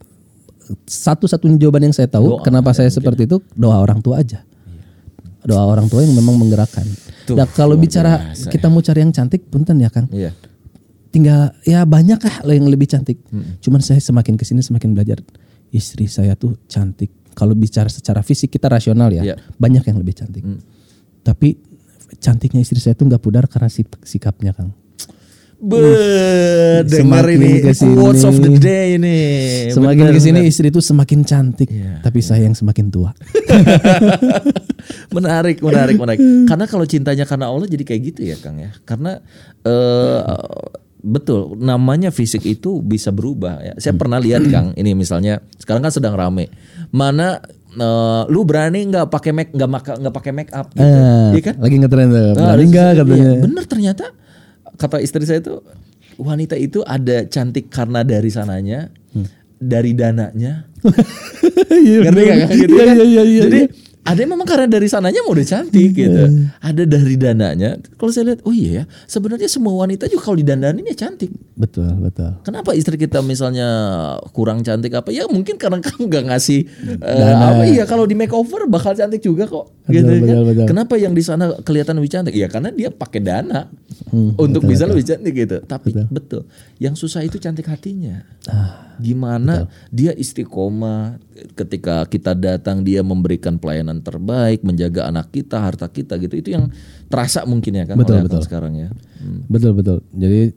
satu-satunya 0.88 1.56
jawaban 1.60 1.88
yang 1.88 1.96
saya 1.96 2.08
tahu 2.10 2.40
Doa 2.40 2.44
kenapa 2.44 2.76
saya 2.76 2.92
seperti 2.92 3.24
itu 3.24 3.40
doa 3.56 3.80
orang 3.80 4.04
tua 4.04 4.20
aja. 4.20 4.44
Doa 5.40 5.64
orang 5.64 5.86
tua 5.86 6.00
yang 6.00 6.12
memang 6.12 6.34
menggerakkan. 6.36 6.84
Tuh, 7.24 7.34
Nah, 7.34 7.46
kalau 7.46 7.74
bicara 7.74 8.32
biasa 8.32 8.48
kita 8.48 8.66
mau 8.66 8.80
cari 8.80 9.00
yang 9.00 9.12
cantik, 9.12 9.46
punten 9.46 9.76
ya 9.76 9.88
Kang. 9.88 10.08
Iya. 10.08 10.34
Tinggal 11.08 11.56
ya 11.62 11.82
banyak 11.82 12.18
lah 12.18 12.52
yang 12.52 12.66
lebih 12.66 12.86
cantik. 12.86 13.22
Cuman 13.58 13.78
saya 13.78 13.98
semakin 13.98 14.34
ke 14.34 14.42
sini 14.42 14.60
semakin 14.60 14.92
belajar 14.92 15.20
istri 15.68 16.04
saya 16.04 16.34
tuh 16.34 16.56
cantik. 16.66 17.08
Kalau 17.32 17.54
bicara 17.54 17.86
secara 17.86 18.20
fisik 18.20 18.50
kita 18.50 18.66
rasional 18.66 19.08
ya, 19.08 19.22
Iya. 19.22 19.34
banyak 19.54 19.84
yang 19.84 19.96
lebih 19.96 20.14
cantik. 20.14 20.42
Tapi 21.22 21.54
cantiknya 22.16 22.58
istri 22.58 22.76
saya 22.76 22.92
tuh 22.92 23.06
nggak 23.06 23.20
pudar 23.20 23.44
karena 23.46 23.68
sik- 23.68 24.00
sikapnya 24.02 24.50
Kang. 24.50 24.72
Be, 25.58 25.74
dengar 26.86 27.26
Semakin 27.26 27.34
ini 27.34 27.50
ke 27.58 27.74
sini. 27.74 27.92
quotes 27.92 28.22
of 28.22 28.38
the 28.38 28.54
day 28.56 28.94
ini. 28.94 29.18
Semakin 29.68 30.06
Bener, 30.06 30.14
ke 30.14 30.20
sini 30.22 30.38
bener. 30.38 30.50
istri 30.50 30.70
itu 30.70 30.78
semakin 30.78 31.26
cantik, 31.26 31.66
Iya, 31.66 31.98
tapi 31.98 32.22
saya 32.22 32.46
yang 32.46 32.54
semakin 32.54 32.86
tua. 32.88 33.10
menarik, 35.16 35.58
menarik, 35.58 35.98
menarik. 35.98 36.20
Karena 36.46 36.64
kalau 36.64 36.86
cintanya 36.86 37.26
karena 37.26 37.50
Allah 37.50 37.66
jadi 37.66 37.82
kayak 37.82 38.02
gitu 38.06 38.20
ya, 38.24 38.36
Kang 38.38 38.62
ya. 38.62 38.70
Karena 38.84 39.18
eh 39.60 40.20
betul, 40.98 41.54
namanya 41.56 42.10
fisik 42.10 42.42
itu 42.44 42.78
bisa 42.78 43.10
berubah 43.10 43.58
ya. 43.58 43.74
Saya 43.78 43.94
pernah 43.94 44.18
lihat 44.18 44.46
Kang, 44.46 44.74
ini 44.74 44.94
misalnya 44.94 45.42
sekarang 45.58 45.82
kan 45.82 45.90
sedang 45.90 46.14
rame. 46.14 46.54
Mana 46.90 47.42
eh, 47.68 48.22
lu 48.30 48.46
berani 48.46 48.86
nggak 48.86 49.10
pakai 49.10 49.34
make 49.34 49.50
nggak 49.50 49.68
nggak 49.98 50.14
pakai 50.14 50.32
make 50.32 50.52
up 50.54 50.70
gitu. 50.70 50.86
Eh, 50.86 51.34
Iya 51.34 51.42
kan? 51.42 51.54
Lagi 51.58 51.76
ngetren 51.76 52.08
tuh. 52.08 52.30
Nah, 52.30 52.54
Berani 52.54 52.64
nggak 52.64 52.86
iya, 52.86 52.96
katanya. 52.96 53.30
bener 53.42 53.64
ternyata 53.66 54.06
kata 54.78 55.02
istri 55.02 55.26
saya 55.26 55.42
itu 55.42 55.58
wanita 56.16 56.54
itu 56.54 56.80
ada 56.82 57.26
cantik 57.26 57.68
karena 57.68 58.00
dari 58.02 58.30
sananya, 58.30 58.88
dari 59.58 59.92
dananya. 59.92 60.64
Iya, 61.68 62.10
Ngerti 62.10 62.22
gak? 62.24 62.38
Gitu 62.54 62.74
Iya, 62.74 62.84
kan? 62.86 62.96
iya, 62.96 63.04
iya, 63.04 63.22
iya, 63.22 63.42
Jadi 63.44 63.60
iya. 63.60 63.68
Ada 64.04 64.18
yang 64.18 64.32
memang 64.32 64.48
karena 64.48 64.66
dari 64.66 64.86
sananya 64.86 65.20
mau 65.22 65.32
udah 65.32 65.44
cantik 65.44 65.90
gitu. 65.92 66.22
Ada 66.58 66.82
dari 66.84 67.14
dananya. 67.14 67.76
Kalau 67.94 68.08
saya 68.08 68.32
lihat, 68.32 68.40
oh 68.42 68.52
iya 68.52 68.82
ya, 68.82 68.84
sebenarnya 69.04 69.46
semua 69.46 69.76
wanita 69.76 70.04
juga 70.06 70.24
kalau 70.24 70.36
didandanin 70.36 70.84
ya 70.84 70.96
cantik. 70.96 71.28
Betul, 71.54 71.92
betul. 71.98 72.36
Kenapa 72.40 72.72
istri 72.72 72.96
kita 72.96 73.20
misalnya 73.20 73.68
kurang 74.32 74.60
cantik 74.60 74.92
apa? 74.92 75.08
Ya 75.08 75.24
mungkin 75.28 75.56
karena 75.56 75.80
kamu 75.86 76.08
gak 76.08 76.24
ngasih 76.28 76.60
Dana. 77.00 77.46
apa? 77.56 77.62
Iya 77.64 77.84
kalau 77.84 78.04
di 78.04 78.14
makeover 78.14 78.68
bakal 78.68 78.92
cantik 78.92 79.20
juga 79.20 79.48
kok. 79.48 79.72
Betul, 79.88 79.92
gitu 79.92 80.08
kan? 80.08 80.20
betul, 80.20 80.42
betul. 80.44 80.66
Kenapa 80.68 80.94
yang 80.96 81.12
di 81.12 81.22
sana 81.24 81.44
kelihatan 81.60 81.96
lebih 81.96 82.12
cantik? 82.12 82.34
Ya 82.36 82.48
karena 82.48 82.68
dia 82.68 82.92
pakai 82.92 83.20
dana 83.24 83.68
Hmm, 84.08 84.32
untuk 84.40 84.64
bisa 84.64 84.88
lebih 84.88 85.04
cantik 85.04 85.34
gitu. 85.36 85.58
Tapi 85.64 85.92
betul. 86.08 86.48
yang 86.80 86.96
susah 86.96 87.20
itu 87.20 87.36
cantik 87.36 87.68
hatinya. 87.68 88.24
Ah, 88.48 88.96
Gimana 88.98 89.68
dia 89.90 90.10
istiqomah 90.10 91.20
ketika 91.54 92.02
kita 92.04 92.32
datang 92.32 92.82
dia 92.82 93.04
memberikan 93.04 93.60
pelayanan 93.60 93.87
terbaik, 94.04 94.60
menjaga 94.60 95.08
anak 95.08 95.32
kita, 95.32 95.56
harta 95.58 95.88
kita 95.88 96.20
gitu. 96.20 96.34
Itu 96.36 96.48
yang 96.52 96.68
terasa 97.08 97.48
mungkin 97.48 97.80
ya 97.80 97.84
kan 97.88 97.96
Betul, 97.96 98.24
betul. 98.24 98.44
sekarang 98.44 98.76
ya. 98.76 98.88
Hmm. 99.20 99.48
Betul, 99.48 99.72
betul. 99.72 100.04
Jadi 100.12 100.52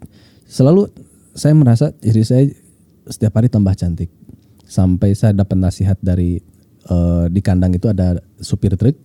selalu 0.46 0.92
saya 1.32 1.54
merasa 1.56 1.96
istri 2.04 2.28
saya 2.28 2.44
setiap 3.08 3.40
hari 3.40 3.48
tambah 3.48 3.72
cantik. 3.74 4.12
Sampai 4.68 5.16
saya 5.16 5.36
dapat 5.36 5.58
nasihat 5.60 6.00
dari 6.00 6.40
eh, 6.88 7.26
di 7.32 7.42
kandang 7.44 7.76
itu 7.76 7.88
ada 7.88 8.20
supir 8.40 8.76
truk 8.76 8.96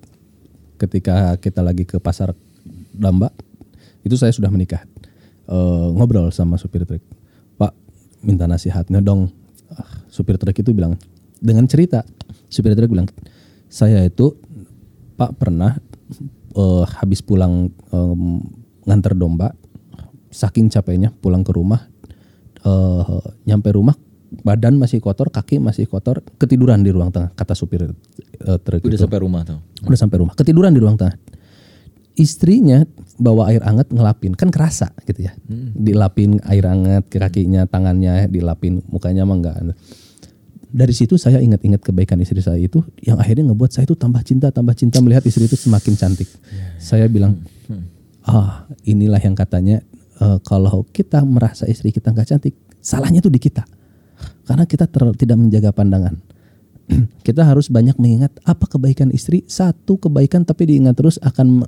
ketika 0.77 1.39
kita 1.39 1.63
lagi 1.63 1.87
ke 1.89 1.97
pasar 2.03 2.35
Damba 2.97 3.33
itu 4.05 4.17
saya 4.17 4.33
sudah 4.33 4.49
menikah 4.53 4.85
Eh, 5.47 5.89
ngobrol 5.95 6.35
sama 6.35 6.59
supir 6.59 6.83
truk 6.83 6.99
Pak 7.55 7.71
minta 8.27 8.51
nasihatnya 8.51 8.99
dong 8.99 9.31
Ah, 9.67 9.87
supir 10.11 10.39
truk 10.39 10.55
itu 10.55 10.71
bilang 10.71 10.95
dengan 11.43 11.67
cerita 11.67 12.07
supir 12.47 12.75
truk 12.79 12.91
bilang 12.95 13.07
saya 13.69 14.03
itu 14.07 14.37
Pak 15.17 15.37
pernah 15.41 15.77
eh, 16.55 16.85
habis 17.01 17.21
pulang 17.25 17.71
em, 17.91 18.23
nganter 18.87 19.17
domba 19.17 19.53
saking 20.31 20.69
capeknya 20.69 21.11
pulang 21.11 21.41
ke 21.43 21.53
rumah 21.53 21.81
eh, 22.63 23.21
nyampe 23.49 23.73
rumah 23.73 23.97
badan 24.43 24.77
masih 24.77 24.99
kotor 25.01 25.31
kaki 25.31 25.63
masih 25.63 25.87
kotor 25.87 26.21
ketiduran 26.37 26.83
di 26.83 26.91
ruang 26.91 27.09
tengah 27.15 27.31
kata 27.33 27.55
supir 27.55 27.87
eh, 27.87 28.59
truk 28.61 28.83
Udah 28.85 28.99
itu. 28.99 29.05
sampai 29.07 29.21
rumah 29.23 29.43
tuh. 29.47 29.59
udah 29.87 29.99
sampai 29.99 30.17
rumah 30.21 30.35
ketiduran 30.37 30.75
di 30.75 30.81
ruang 30.83 30.99
tengah 30.99 31.17
istrinya 32.17 32.81
bawa 33.21 33.53
air 33.53 33.61
hangat 33.61 33.93
ngelapin 33.93 34.33
kan 34.33 34.49
kerasa 34.49 34.89
gitu 35.05 35.29
ya 35.29 35.33
dilapin 35.77 36.41
air 36.49 36.65
hangat 36.65 37.05
ke 37.13 37.21
kakinya 37.21 37.69
tangannya 37.69 38.25
dilapin 38.29 38.81
mukanya 38.89 39.29
emang 39.29 39.45
enggak 39.45 39.77
dari 40.71 40.93
situ 40.93 41.15
saya 41.17 41.39
ingat-ingat 41.39 41.81
kebaikan 41.83 42.19
istri 42.21 42.43
saya 42.43 42.59
itu 42.59 42.83
yang 43.03 43.17
akhirnya 43.17 43.51
ngebuat 43.53 43.71
saya 43.71 43.87
itu 43.87 43.95
tambah 43.95 44.21
cinta 44.27 44.51
tambah 44.51 44.75
cinta 44.75 44.99
melihat 44.99 45.23
istri 45.27 45.47
itu 45.47 45.55
semakin 45.55 45.95
cantik. 45.95 46.29
Saya 46.83 47.07
bilang 47.07 47.39
ah 48.27 48.67
inilah 48.83 49.23
yang 49.23 49.39
katanya 49.39 49.81
eh, 50.19 50.39
kalau 50.43 50.83
kita 50.91 51.23
merasa 51.23 51.65
istri 51.71 51.95
kita 51.95 52.11
nggak 52.11 52.29
cantik 52.29 52.55
salahnya 52.87 53.19
tuh 53.19 53.35
di 53.35 53.43
kita. 53.43 53.67
Karena 54.47 54.63
kita 54.63 54.87
ter- 54.87 55.19
tidak 55.19 55.37
menjaga 55.43 55.75
pandangan. 55.75 56.15
Kita 57.27 57.43
harus 57.43 57.67
banyak 57.67 57.99
mengingat 57.99 58.31
apa 58.47 58.71
kebaikan 58.71 59.11
istri. 59.11 59.43
Satu 59.51 59.99
kebaikan 59.99 60.47
tapi 60.47 60.71
diingat 60.71 60.95
terus 60.95 61.19
akan 61.19 61.67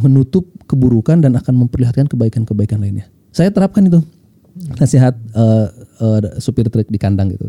menutup 0.00 0.46
keburukan 0.70 1.18
dan 1.18 1.34
akan 1.34 1.66
memperlihatkan 1.66 2.06
kebaikan-kebaikan 2.06 2.78
lainnya. 2.78 3.10
Saya 3.34 3.50
terapkan 3.50 3.82
itu. 3.82 3.98
Nasihat 4.78 5.18
eh, 5.18 5.66
eh, 6.00 6.40
supir 6.42 6.68
truk 6.68 6.88
di 6.88 6.98
kandang 7.00 7.32
gitu 7.32 7.48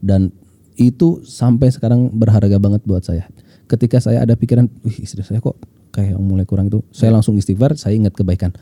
dan 0.00 0.32
itu 0.80 1.20
sampai 1.28 1.68
sekarang 1.68 2.08
berharga 2.08 2.56
banget 2.56 2.80
buat 2.88 3.04
saya 3.04 3.28
ketika 3.68 4.00
saya 4.00 4.24
ada 4.24 4.34
pikiran 4.34 4.66
wih 4.82 5.04
istri 5.04 5.22
saya 5.22 5.38
kok 5.38 5.60
kayak 5.94 6.16
mulai 6.18 6.46
kurang 6.46 6.70
itu 6.70 6.80
saya 6.90 7.14
langsung 7.14 7.36
istighfar 7.36 7.76
saya 7.76 7.94
ingat 7.94 8.16
kebaikan 8.16 8.54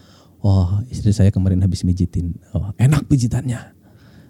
oh 0.43 0.83
istri 0.91 1.15
saya 1.15 1.33
kemarin 1.33 1.63
habis 1.63 1.85
mijitin 1.87 2.35
oh 2.53 2.73
enak 2.77 3.07
pijitannya 3.07 3.79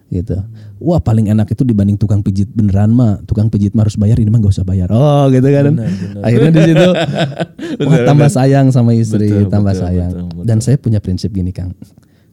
gitu. 0.09 0.35
Wah 0.81 0.97
paling 0.97 1.29
enak 1.29 1.53
itu 1.53 1.61
dibanding 1.61 1.95
tukang 1.95 2.25
pijit 2.25 2.49
beneran 2.49 2.89
mah, 2.89 3.21
tukang 3.29 3.47
pijit 3.47 3.77
mah 3.77 3.85
harus 3.85 3.95
bayar 3.95 4.17
ini 4.17 4.33
mah 4.33 4.41
gak 4.41 4.57
usah 4.57 4.65
bayar. 4.65 4.89
Oh 4.89 5.29
gitu 5.29 5.45
kan. 5.45 5.77
Akhirnya 6.25 6.51
di 6.51 6.61
situ 6.65 6.87
wah 7.87 7.99
tambah 8.03 8.29
sayang 8.29 8.73
sama 8.73 8.97
istri, 8.97 9.29
Betul, 9.29 9.53
tambah 9.53 9.73
betul, 9.77 9.85
sayang. 9.85 10.11
betul, 10.11 10.25
betul. 10.33 10.45
Dan 10.49 10.57
saya 10.65 10.77
punya 10.81 10.99
prinsip 10.99 11.29
gini 11.29 11.53
Kang. 11.53 11.77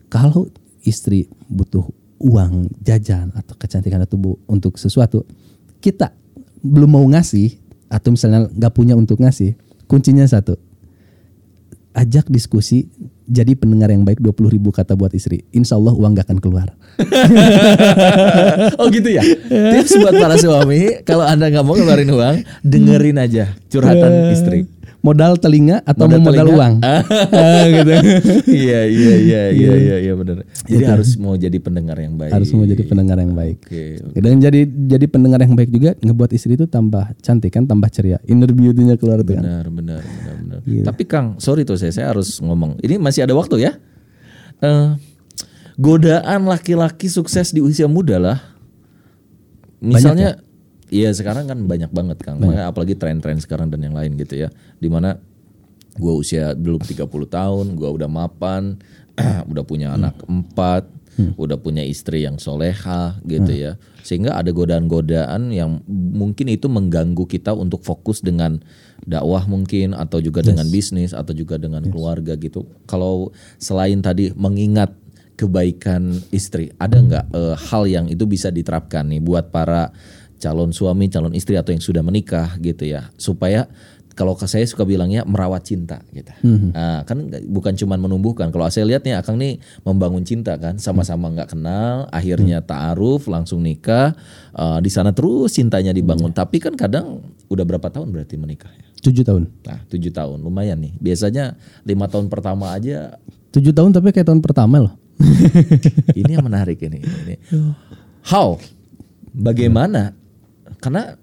Kalau 0.08 0.48
istri 0.88 1.28
butuh 1.52 1.84
uang 2.20 2.72
jajan 2.80 3.32
atau 3.36 3.54
kecantikan 3.56 4.00
tubuh 4.08 4.40
untuk 4.48 4.80
sesuatu, 4.80 5.24
kita 5.80 6.12
belum 6.64 6.96
mau 6.96 7.06
ngasih 7.06 7.56
atau 7.92 8.10
misalnya 8.12 8.48
nggak 8.50 8.72
punya 8.74 8.94
untuk 8.98 9.20
ngasih, 9.22 9.54
kuncinya 9.86 10.26
satu. 10.26 10.56
Ajak 11.96 12.28
diskusi 12.28 12.84
jadi 13.24 13.56
pendengar 13.56 13.88
yang 13.88 14.04
baik 14.04 14.20
20 14.20 14.52
ribu 14.52 14.68
kata 14.68 14.92
buat 14.94 15.16
istri. 15.16 15.48
Insya 15.50 15.80
Allah 15.80 15.96
uang 15.96 16.12
gak 16.12 16.28
akan 16.28 16.38
keluar. 16.44 16.68
oh 18.80 18.86
gitu 18.92 19.10
ya. 19.16 19.24
Tips 19.48 19.96
buat 19.98 20.12
para 20.12 20.36
suami, 20.36 21.02
kalau 21.08 21.24
anda 21.24 21.48
nggak 21.48 21.64
mau 21.64 21.72
ngeluarin 21.72 22.12
uang, 22.12 22.36
dengerin 22.62 23.16
aja 23.16 23.56
curhatan 23.72 24.30
istri. 24.30 24.68
Modal 25.06 25.32
telinga 25.38 25.86
atau 25.86 26.10
Modal 26.10 26.18
mau 26.18 26.26
modal 26.26 26.46
telinga? 26.50 26.58
uang? 26.58 26.74
Ah, 27.46 27.64
gitu. 27.70 27.92
Iya 28.50 28.80
iya 28.90 29.14
iya 29.22 29.42
iya 29.54 29.72
iya 29.78 29.96
iya 30.02 30.12
benar. 30.18 30.42
Jadi 30.66 30.84
harus 30.84 31.14
mau 31.14 31.38
jadi 31.38 31.58
pendengar 31.62 31.94
yang 32.02 32.18
baik. 32.18 32.34
Harus 32.34 32.50
mau 32.50 32.66
jadi 32.66 32.82
pendengar 32.82 33.16
yang 33.22 33.32
baik. 33.38 33.58
Oke. 33.62 33.84
Dan 34.18 34.42
jadi 34.42 34.60
jadi 34.66 35.06
pendengar 35.06 35.38
yang 35.46 35.54
baik 35.54 35.70
juga 35.70 35.94
ngebuat 36.02 36.30
istri 36.34 36.58
itu 36.58 36.66
tambah 36.66 37.14
cantik 37.22 37.54
kan, 37.54 37.70
tambah 37.70 37.86
ceria. 37.94 38.18
Inner 38.26 38.50
beauty-nya 38.50 38.98
keluar 38.98 39.22
tuh 39.22 39.38
kan. 39.38 39.46
Benar 39.46 39.66
benar 39.70 40.02
benar 40.02 40.34
benar. 40.42 40.58
Iya. 40.66 40.82
Tapi 40.90 41.02
Kang, 41.06 41.38
sorry 41.38 41.62
tuh 41.62 41.78
saya 41.78 41.94
saya 41.94 42.10
harus 42.10 42.42
ngomong. 42.42 42.82
Ini 42.82 42.98
masih 42.98 43.22
ada 43.22 43.38
waktu 43.38 43.62
ya. 43.62 43.72
Eh 44.58 44.88
godaan 45.76 46.48
laki-laki 46.48 47.06
sukses 47.06 47.52
di 47.52 47.60
usia 47.62 47.86
muda 47.86 48.16
lah. 48.18 48.38
Misalnya 49.76 50.40
Iya 50.90 51.10
sekarang 51.10 51.50
kan 51.50 51.58
banyak 51.66 51.90
banget 51.90 52.18
Kang. 52.22 52.38
Makanya 52.38 52.70
apalagi 52.70 52.94
tren-tren 52.94 53.42
sekarang 53.42 53.70
dan 53.70 53.82
yang 53.82 53.96
lain 53.96 54.14
gitu 54.14 54.46
ya. 54.46 54.48
Di 54.78 54.86
mana 54.86 55.18
gua 55.98 56.14
usia 56.14 56.54
belum 56.54 56.82
30 56.82 57.06
tahun, 57.26 57.66
gua 57.74 57.90
udah 57.90 58.06
mapan, 58.10 58.78
udah 59.50 59.64
punya 59.66 59.96
anak 59.98 60.14
empat, 60.28 60.86
udah 61.16 61.56
punya 61.56 61.82
istri 61.82 62.28
yang 62.28 62.36
soleha 62.36 63.18
gitu 63.24 63.50
ya. 63.50 63.72
Sehingga 64.06 64.38
ada 64.38 64.52
godaan-godaan 64.54 65.50
yang 65.50 65.82
mungkin 65.90 66.52
itu 66.52 66.70
mengganggu 66.70 67.24
kita 67.26 67.56
untuk 67.56 67.82
fokus 67.82 68.22
dengan 68.22 68.60
dakwah 69.02 69.42
mungkin 69.48 69.96
atau 69.96 70.22
juga 70.22 70.44
dengan 70.44 70.68
bisnis 70.68 71.16
atau 71.16 71.32
juga 71.34 71.58
dengan 71.58 71.82
keluarga 71.88 72.36
gitu. 72.38 72.68
Kalau 72.86 73.34
selain 73.58 73.98
tadi 74.04 74.30
mengingat 74.36 74.94
kebaikan 75.36 76.16
istri, 76.32 76.72
ada 76.80 76.96
nggak 76.96 77.26
eh, 77.32 77.54
hal 77.68 77.82
yang 77.88 78.06
itu 78.08 78.24
bisa 78.24 78.48
diterapkan 78.48 79.04
nih 79.08 79.20
buat 79.20 79.52
para 79.52 79.92
calon 80.38 80.70
suami, 80.72 81.08
calon 81.08 81.32
istri 81.34 81.56
atau 81.56 81.72
yang 81.72 81.82
sudah 81.82 82.02
menikah 82.04 82.56
gitu 82.60 82.86
ya, 82.86 83.08
supaya 83.16 83.68
kalau 84.16 84.32
ke 84.32 84.48
saya 84.48 84.64
suka 84.64 84.88
bilangnya 84.88 85.28
merawat 85.28 85.68
cinta 85.68 86.00
gitu. 86.16 86.32
Nah, 86.72 87.04
kan 87.04 87.28
bukan 87.52 87.76
cuma 87.76 88.00
menumbuhkan. 88.00 88.48
Kalau 88.48 88.64
saya 88.72 88.88
lihat 88.88 89.04
nih 89.04 89.12
Akang 89.20 89.36
nih 89.36 89.60
membangun 89.84 90.24
cinta 90.24 90.56
kan, 90.56 90.80
sama-sama 90.80 91.28
nggak 91.28 91.52
kenal, 91.52 92.08
akhirnya 92.08 92.64
taaruf, 92.64 93.28
langsung 93.28 93.60
nikah, 93.60 94.16
eh, 94.56 94.78
di 94.80 94.88
sana 94.88 95.12
terus 95.12 95.52
cintanya 95.52 95.92
dibangun. 95.92 96.32
Tapi 96.32 96.64
kan 96.64 96.72
kadang 96.80 97.20
udah 97.52 97.64
berapa 97.68 97.92
tahun 97.92 98.08
berarti 98.08 98.40
menikah 98.40 98.72
ya? 98.72 98.88
Tujuh 99.04 99.20
tahun. 99.20 99.52
Nah, 99.68 99.84
tujuh 99.92 100.08
tahun 100.08 100.40
lumayan 100.40 100.80
nih. 100.80 100.96
Biasanya 100.96 101.52
lima 101.84 102.08
tahun 102.08 102.32
pertama 102.32 102.72
aja 102.72 103.20
Tujuh 103.56 103.72
tahun 103.72 103.88
tapi 103.88 104.12
kayak 104.12 104.28
tahun 104.28 104.44
pertama 104.44 104.84
loh. 104.84 104.94
ini 106.20 106.36
yang 106.36 106.44
menarik 106.44 106.76
ini. 106.84 107.00
ini. 107.00 107.40
How? 108.28 108.60
Bagaimana? 109.32 110.12
Karena 110.86 111.18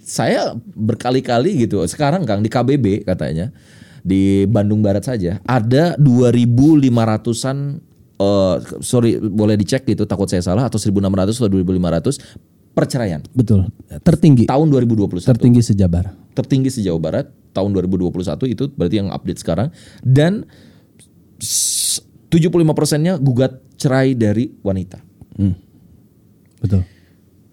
saya 0.00 0.50
berkali-kali 0.74 1.62
gitu. 1.62 1.78
Sekarang 1.86 2.26
Kang 2.26 2.42
di 2.42 2.50
KBB 2.50 3.06
katanya 3.06 3.54
di 4.00 4.42
Bandung 4.44 4.80
Barat 4.80 5.04
saja 5.04 5.38
ada 5.44 5.94
2.500-an 5.96 7.78
eh, 8.16 8.56
sorry 8.80 9.18
boleh 9.18 9.54
dicek 9.54 9.84
gitu 9.84 10.02
takut 10.02 10.26
saya 10.26 10.40
salah 10.40 10.64
atau 10.64 10.76
1.600 10.76 10.98
atau 11.28 11.46
2.500 11.46 12.18
perceraian 12.72 13.20
Betul. 13.28 13.66
Tertinggi. 14.00 14.46
tahun 14.46 14.66
2021 14.72 15.18
Tertinggi 15.20 15.60
sejabar. 15.60 16.14
tertinggi 16.30 16.70
sejauh 16.70 16.96
barat 16.96 17.26
tahun 17.50 17.74
2021 17.76 18.14
itu 18.46 18.70
berarti 18.70 18.96
yang 18.96 19.10
update 19.10 19.38
sekarang 19.38 19.68
dan 20.00 20.46
s- 21.36 21.98
75 22.30 22.54
persennya 22.70 23.16
gugat 23.16 23.58
cerai 23.74 24.12
dari 24.12 24.52
wanita. 24.60 25.00
Hmm. 25.34 25.56
Betul. 26.60 26.86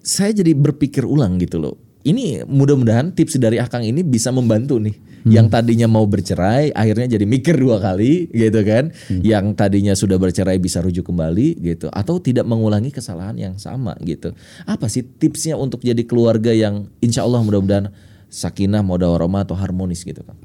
Saya 0.06 0.38
jadi 0.38 0.54
berpikir 0.54 1.02
ulang 1.02 1.42
gitu 1.42 1.58
loh. 1.58 1.82
Ini 2.06 2.46
mudah-mudahan 2.46 3.18
tips 3.18 3.42
dari 3.42 3.58
Akang 3.58 3.82
ini 3.82 4.06
bisa 4.06 4.30
membantu 4.30 4.78
nih. 4.78 4.94
Yang 5.26 5.58
tadinya 5.58 5.90
mau 5.90 6.06
bercerai 6.06 6.70
akhirnya 6.70 7.18
jadi 7.18 7.26
mikir 7.26 7.58
dua 7.58 7.82
kali 7.82 8.30
gitu 8.30 8.62
kan. 8.62 8.94
Yang 9.10 9.58
tadinya 9.58 9.98
sudah 9.98 10.22
bercerai 10.22 10.62
bisa 10.62 10.86
rujuk 10.86 11.10
kembali 11.10 11.58
gitu 11.66 11.90
atau 11.90 12.22
tidak 12.22 12.46
mengulangi 12.46 12.94
kesalahan 12.94 13.34
yang 13.34 13.56
sama 13.58 13.98
gitu. 14.06 14.38
Apa 14.70 14.86
sih 14.86 15.02
tipsnya 15.02 15.58
untuk 15.58 15.82
jadi 15.82 16.06
keluarga 16.06 16.54
yang 16.54 16.86
insya 17.02 17.26
Allah 17.26 17.42
mudah-mudahan 17.42 17.90
sakinah, 18.30 18.86
moda 18.86 19.10
warahmah 19.10 19.50
atau 19.50 19.58
harmonis 19.58 20.06
gitu 20.06 20.22
kan? 20.22 20.38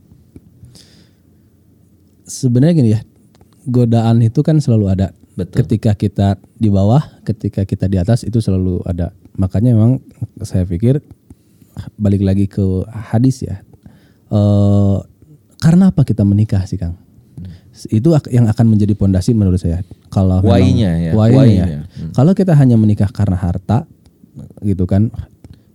Sebenarnya 2.25 2.75
gini 2.81 2.91
ya, 2.97 3.05
godaan 3.69 4.25
itu 4.25 4.41
kan 4.41 4.57
selalu 4.65 4.97
ada. 4.97 5.13
Betul. 5.37 5.69
Ketika 5.69 5.93
kita 5.93 6.41
di 6.57 6.73
bawah, 6.73 7.05
ketika 7.29 7.69
kita 7.69 7.85
di 7.85 8.01
atas 8.01 8.25
itu 8.25 8.41
selalu 8.41 8.81
ada. 8.89 9.13
Makanya 9.41 9.73
memang 9.73 10.05
saya 10.45 10.69
pikir 10.69 11.01
balik 11.97 12.21
lagi 12.21 12.45
ke 12.45 12.85
hadis 12.93 13.41
ya. 13.41 13.65
Eh 14.29 14.99
karena 15.61 15.93
apa 15.93 16.05
kita 16.05 16.25
menikah 16.25 16.65
sih 16.65 16.77
Kang? 16.77 16.97
Itu 17.89 18.13
yang 18.29 18.45
akan 18.49 18.67
menjadi 18.77 18.93
pondasi 18.93 19.33
menurut 19.33 19.57
saya. 19.57 19.81
Kalau 20.13 20.45
memang- 20.45 20.61
ya, 21.01 21.13
why-nya 21.17 21.37
why-nya. 21.41 21.65
ya. 21.65 21.81
Kalau 22.13 22.33
kita 22.37 22.53
hanya 22.53 22.77
menikah 22.77 23.09
karena 23.09 23.39
harta, 23.41 23.89
gitu 24.61 24.85
kan? 24.85 25.09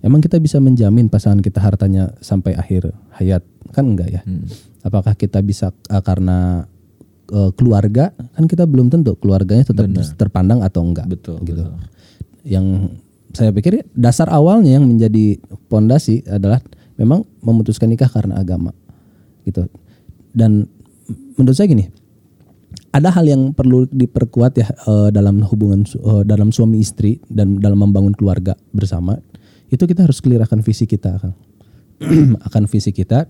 Emang 0.06 0.22
kita 0.22 0.38
bisa 0.38 0.62
menjamin 0.62 1.10
pasangan 1.10 1.42
kita 1.42 1.58
hartanya 1.58 2.14
sampai 2.22 2.54
akhir 2.54 2.94
hayat? 3.18 3.42
Kan 3.74 3.98
enggak 3.98 4.10
ya? 4.14 4.22
Apakah 4.86 5.18
kita 5.18 5.42
bisa 5.42 5.74
uh, 5.90 6.04
karena 6.06 6.70
uh, 7.34 7.50
keluarga? 7.58 8.14
Kan 8.38 8.46
kita 8.46 8.70
belum 8.70 8.94
tentu 8.94 9.18
keluarganya 9.18 9.66
tetap 9.66 9.90
terpandang 10.14 10.62
atau 10.62 10.86
enggak. 10.86 11.10
Betul, 11.10 11.42
gitu. 11.42 11.74
Yang 12.46 12.94
saya 13.36 13.52
pikir 13.52 13.84
dasar 13.92 14.32
awalnya 14.32 14.80
yang 14.80 14.88
menjadi 14.88 15.38
pondasi 15.68 16.24
adalah 16.26 16.64
memang 16.96 17.28
memutuskan 17.44 17.92
nikah 17.92 18.08
karena 18.08 18.40
agama, 18.40 18.72
gitu. 19.44 19.68
Dan 20.32 20.66
menurut 21.36 21.56
saya 21.56 21.68
gini, 21.68 21.92
ada 22.96 23.12
hal 23.12 23.28
yang 23.28 23.52
perlu 23.52 23.84
diperkuat 23.92 24.52
ya 24.56 24.68
eh, 24.72 25.10
dalam 25.12 25.44
hubungan 25.44 25.84
eh, 25.84 26.24
dalam 26.24 26.56
suami 26.56 26.80
istri 26.80 27.20
dan 27.28 27.60
dalam 27.60 27.84
membangun 27.84 28.16
keluarga 28.16 28.56
bersama. 28.72 29.20
Itu 29.68 29.84
kita 29.84 30.08
harus 30.08 30.24
clear 30.24 30.40
akan 30.48 30.64
visi 30.64 30.88
kita, 30.88 31.20
akan 32.48 32.64
visi 32.72 32.92
kita. 32.96 33.28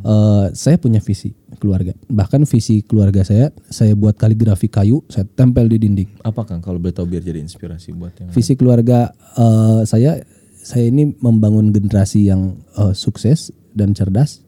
Eh, 0.00 0.46
saya 0.54 0.76
punya 0.78 1.02
visi 1.02 1.34
keluarga. 1.60 1.92
Bahkan 2.08 2.48
visi 2.48 2.80
keluarga 2.80 3.20
saya, 3.20 3.52
saya 3.68 3.92
buat 3.92 4.16
kaligrafi 4.16 4.72
kayu, 4.72 5.04
saya 5.12 5.28
tempel 5.28 5.68
di 5.68 5.76
dinding. 5.76 6.24
Apa 6.24 6.48
Kang 6.48 6.64
kalau 6.64 6.80
boleh 6.80 6.96
tahu 6.96 7.04
biar 7.12 7.20
jadi 7.20 7.44
inspirasi 7.44 7.92
buat 7.92 8.16
yang 8.16 8.32
Visi 8.32 8.56
keluarga 8.56 9.12
eh, 9.36 9.84
saya, 9.84 10.24
saya 10.56 10.88
ini 10.88 11.12
membangun 11.20 11.68
generasi 11.70 12.32
yang 12.32 12.56
eh, 12.80 12.96
sukses 12.96 13.52
dan 13.76 13.92
cerdas 13.92 14.40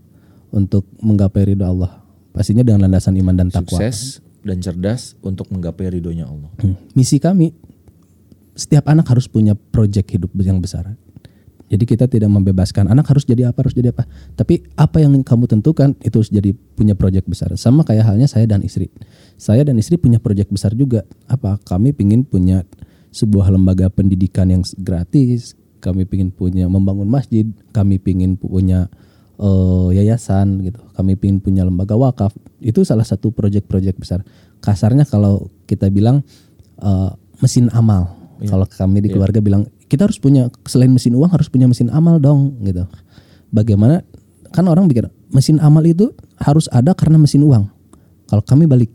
untuk 0.49 0.89
menggapai 1.05 1.53
ridho 1.53 1.69
Allah. 1.69 2.01
Pastinya 2.33 2.65
dengan 2.65 2.89
landasan 2.89 3.21
iman 3.21 3.37
dan 3.37 3.49
takwa. 3.53 3.77
sukses 3.77 4.25
dan 4.41 4.59
cerdas 4.59 5.15
untuk 5.21 5.53
menggapai 5.53 5.93
ridhonya 5.93 6.27
Allah. 6.27 6.51
Hmm. 6.65 6.75
Misi 6.97 7.21
kami 7.21 7.53
setiap 8.53 8.89
anak 8.89 9.09
harus 9.09 9.29
punya 9.29 9.57
proyek 9.57 10.17
hidup 10.17 10.33
yang 10.41 10.61
besar. 10.61 10.97
Jadi 11.73 11.89
kita 11.89 12.05
tidak 12.05 12.29
membebaskan 12.29 12.93
anak 12.93 13.09
harus 13.09 13.25
jadi 13.25 13.49
apa 13.49 13.65
harus 13.65 13.73
jadi 13.73 13.97
apa. 13.97 14.05
Tapi 14.37 14.61
apa 14.77 15.01
yang 15.01 15.17
kamu 15.25 15.49
tentukan 15.49 15.97
itu 16.05 16.21
harus 16.21 16.29
jadi 16.29 16.53
punya 16.53 16.93
proyek 16.93 17.25
besar. 17.25 17.49
Sama 17.57 17.81
kayak 17.81 18.13
halnya 18.13 18.29
saya 18.29 18.45
dan 18.45 18.61
istri. 18.61 18.93
Saya 19.41 19.65
dan 19.65 19.81
istri 19.81 19.97
punya 19.97 20.21
proyek 20.21 20.53
besar 20.53 20.77
juga. 20.77 21.09
Apa 21.33 21.57
kami 21.65 21.97
ingin 21.97 22.29
punya 22.29 22.69
sebuah 23.09 23.49
lembaga 23.49 23.89
pendidikan 23.89 24.53
yang 24.53 24.61
gratis. 24.85 25.57
Kami 25.81 26.05
ingin 26.13 26.29
punya 26.29 26.69
membangun 26.69 27.09
masjid. 27.09 27.49
Kami 27.73 27.97
ingin 28.05 28.37
punya 28.37 28.93
eh, 29.41 29.89
yayasan 29.97 30.69
gitu. 30.69 30.81
Kami 30.93 31.17
ingin 31.17 31.41
punya 31.41 31.65
lembaga 31.65 31.97
wakaf. 31.97 32.37
Itu 32.61 32.85
salah 32.85 33.09
satu 33.09 33.33
proyek-proyek 33.33 33.97
besar. 33.97 34.21
Kasarnya 34.61 35.09
kalau 35.09 35.49
kita 35.65 35.89
bilang 35.89 36.21
eh, 36.85 37.11
mesin 37.41 37.73
amal. 37.73 38.21
Kalau 38.43 38.67
kami 38.67 38.99
di 39.01 39.09
keluarga 39.09 39.39
bilang 39.39 39.71
kita 39.93 40.09
harus 40.09 40.17
punya 40.17 40.49
selain 40.65 40.89
mesin 40.89 41.13
uang 41.13 41.29
harus 41.29 41.53
punya 41.53 41.69
mesin 41.69 41.93
amal 41.93 42.17
dong 42.17 42.57
gitu. 42.65 42.89
Bagaimana 43.53 44.01
kan 44.49 44.65
orang 44.65 44.89
pikir 44.89 45.13
mesin 45.29 45.61
amal 45.61 45.85
itu 45.85 46.17
harus 46.41 46.65
ada 46.73 46.97
karena 46.97 47.21
mesin 47.21 47.45
uang. 47.45 47.69
Kalau 48.25 48.41
kami 48.41 48.65
balik 48.65 48.89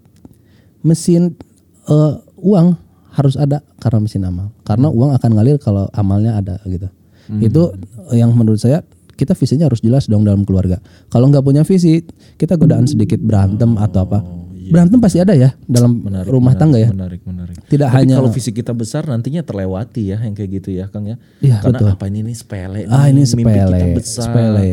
mesin 0.82 1.38
eh, 1.86 2.14
uang 2.42 2.74
harus 3.14 3.38
ada 3.38 3.62
karena 3.78 4.02
mesin 4.02 4.26
amal. 4.26 4.50
Karena 4.66 4.90
uang 4.90 5.14
akan 5.14 5.30
ngalir 5.38 5.62
kalau 5.62 5.86
amalnya 5.94 6.42
ada 6.42 6.58
gitu. 6.66 6.90
Itu 7.46 7.78
yang 8.18 8.34
menurut 8.34 8.58
saya 8.58 8.82
kita 9.14 9.38
visinya 9.38 9.70
harus 9.70 9.86
jelas 9.86 10.10
dong 10.10 10.26
dalam 10.26 10.50
keluarga. 10.50 10.82
Kalau 11.14 11.30
nggak 11.30 11.46
punya 11.46 11.62
visi, 11.62 12.02
kita 12.42 12.58
godaan 12.58 12.90
sedikit 12.90 13.22
berantem 13.22 13.78
atau 13.78 14.02
apa. 14.02 14.20
Berantem 14.70 15.00
pasti 15.00 15.18
ada 15.20 15.34
ya 15.34 15.56
dalam 15.66 16.04
rumah 16.26 16.54
tangga 16.54 16.78
ya. 16.78 16.90
Menarik, 16.92 17.22
menarik. 17.24 17.56
Tidak 17.66 17.90
Tapi 17.90 17.98
hanya 18.04 18.16
kalau 18.20 18.32
visi 18.32 18.52
kita 18.52 18.72
besar 18.72 19.08
nantinya 19.08 19.42
terlewati 19.42 20.12
ya 20.12 20.18
yang 20.20 20.34
kayak 20.34 20.62
gitu 20.62 20.70
ya, 20.76 20.88
Kang 20.88 21.08
ya. 21.08 21.16
Iya, 21.40 21.60
Karena 21.64 21.80
betul. 21.80 21.90
apa 21.96 22.06
ini 22.08 22.20
nih 22.28 22.36
sepele 22.36 22.80
ah 22.88 23.06
ini 23.08 23.22
mimpi 23.24 23.32
sepele, 23.32 23.78
kita 23.80 23.88
besar. 23.98 24.24
sepele. 24.28 24.70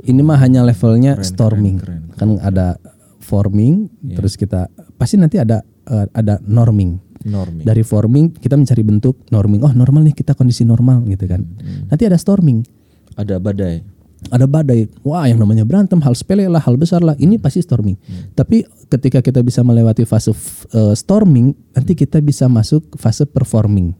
Ini 0.00 0.20
mah 0.24 0.38
hanya 0.40 0.60
levelnya 0.64 1.12
storming. 1.20 1.76
keren, 1.76 2.02
Kan 2.16 2.40
ada 2.40 2.80
forming, 3.20 3.88
terus 4.16 4.34
kita 4.34 4.66
pasti 4.96 5.20
nanti 5.20 5.36
ada 5.36 5.60
eh, 5.86 6.06
ada 6.12 6.40
norming. 6.42 6.96
Norming. 7.20 7.68
Dari 7.68 7.84
forming 7.84 8.32
kita 8.32 8.56
mencari 8.56 8.80
bentuk 8.80 9.28
norming. 9.28 9.60
Oh 9.60 9.72
normal 9.76 10.08
nih 10.08 10.16
kita 10.16 10.32
kondisi 10.32 10.64
normal 10.64 11.04
gitu 11.04 11.28
kan. 11.28 11.44
Hmm, 11.44 11.92
Nanti 11.92 12.08
ada 12.08 12.16
storming. 12.16 12.64
Ada 13.12 13.36
badai. 13.36 13.84
Ada 14.28 14.44
badai. 14.44 14.84
Wah, 15.00 15.24
yang 15.24 15.40
namanya 15.40 15.64
berantem 15.64 15.96
hal 16.04 16.12
sepele 16.12 16.44
lah, 16.44 16.60
hal 16.60 16.76
besar 16.76 17.00
lah. 17.00 17.16
Ini 17.16 17.40
pasti 17.40 17.64
storming. 17.64 17.96
Tapi 18.36 18.68
ketika 18.92 19.24
kita 19.24 19.40
bisa 19.40 19.64
melewati 19.64 20.04
fase 20.04 20.36
eh, 20.76 20.92
storming, 20.92 21.56
nanti 21.72 21.96
kita 21.96 22.20
bisa 22.20 22.44
masuk 22.44 23.00
fase 23.00 23.24
performing. 23.24 23.96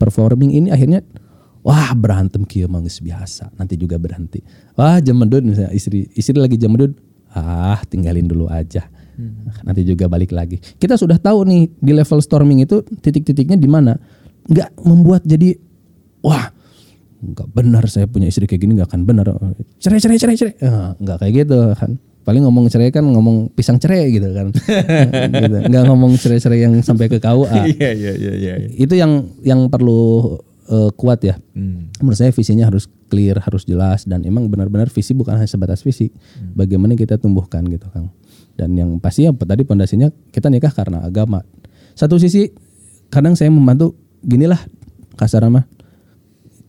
Performing 0.00 0.56
ini 0.56 0.68
akhirnya 0.72 1.04
wah 1.60 1.92
berantem 1.92 2.48
kieu 2.48 2.64
mah 2.70 2.80
geus 2.80 3.04
biasa. 3.04 3.52
Nanti 3.60 3.76
juga 3.76 4.00
berhenti. 4.00 4.40
Wah, 4.78 4.96
jam 5.04 5.20
misalnya 5.20 5.74
istri 5.76 6.08
istri 6.16 6.38
lagi 6.40 6.56
jam 6.56 6.72
medud, 6.72 6.96
ah 7.36 7.76
tinggalin 7.84 8.24
dulu 8.24 8.48
aja. 8.48 8.88
Nanti 9.66 9.82
juga 9.82 10.06
balik 10.06 10.30
lagi. 10.30 10.62
Kita 10.62 10.94
sudah 10.94 11.18
tahu 11.18 11.42
nih 11.42 11.62
di 11.82 11.90
level 11.90 12.22
storming 12.22 12.62
itu 12.62 12.86
titik-titiknya 13.02 13.58
di 13.58 13.66
mana. 13.66 13.98
Nggak 14.46 14.78
membuat 14.86 15.26
jadi 15.26 15.58
wah 16.22 16.54
nggak 17.18 17.48
benar 17.50 17.82
saya 17.90 18.06
punya 18.06 18.30
istri 18.30 18.46
kayak 18.46 18.62
gini 18.62 18.72
nggak 18.78 18.90
akan 18.94 19.02
benar. 19.02 19.26
Cerai 19.82 19.98
cerai 19.98 20.18
cerai 20.18 20.36
cerai. 20.38 20.54
Nggak 21.02 21.16
kayak 21.18 21.32
gitu 21.44 21.58
kan. 21.74 21.90
Paling 22.22 22.42
ngomong 22.44 22.68
cerai 22.68 22.92
kan 22.92 23.02
ngomong 23.02 23.50
pisang 23.56 23.80
cerai 23.80 24.12
gitu 24.12 24.28
kan. 24.30 24.52
Gitu. 25.38 25.56
nggak 25.66 25.84
ngomong 25.88 26.14
cerai 26.20 26.38
cerai 26.38 26.60
yang 26.62 26.74
sampai 26.84 27.08
ke 27.08 27.18
KUA 27.18 27.72
Iya 27.74 27.90
iya 27.96 28.12
iya 28.14 28.32
iya. 28.36 28.54
itu 28.76 28.94
yang 28.94 29.32
yang 29.42 29.66
perlu 29.72 30.36
eh, 30.68 30.90
kuat 30.94 31.24
ya. 31.24 31.34
Hmm. 31.56 31.88
menurut 31.98 32.14
saya 32.20 32.30
visinya 32.30 32.68
harus 32.68 32.86
clear 33.08 33.40
harus 33.42 33.64
jelas 33.64 34.04
dan 34.04 34.22
emang 34.22 34.46
benar-benar 34.52 34.92
visi 34.92 35.16
bukan 35.16 35.40
hanya 35.40 35.48
sebatas 35.48 35.82
visi. 35.82 36.12
Bagaimana 36.54 36.94
kita 36.94 37.16
tumbuhkan 37.18 37.64
gitu 37.66 37.88
kang. 37.90 38.12
Dan 38.54 38.76
yang 38.76 38.90
pasti 39.02 39.26
ya 39.26 39.32
tadi 39.32 39.62
pondasinya 39.64 40.12
kita 40.30 40.52
nikah 40.52 40.70
karena 40.70 41.02
agama. 41.02 41.42
Satu 41.98 42.20
sisi 42.20 42.52
kadang 43.08 43.34
saya 43.34 43.48
membantu 43.50 43.96
ginilah 44.22 44.60
kasar 45.16 45.46
mah 45.48 45.64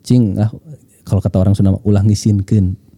cing 0.03 0.37
ah, 0.39 0.51
kalau 1.03 1.21
kata 1.23 1.37
orang 1.41 1.53
Sunda 1.57 1.73
mah, 1.73 1.83
ulah 1.83 2.03
ngisinkeun 2.05 2.89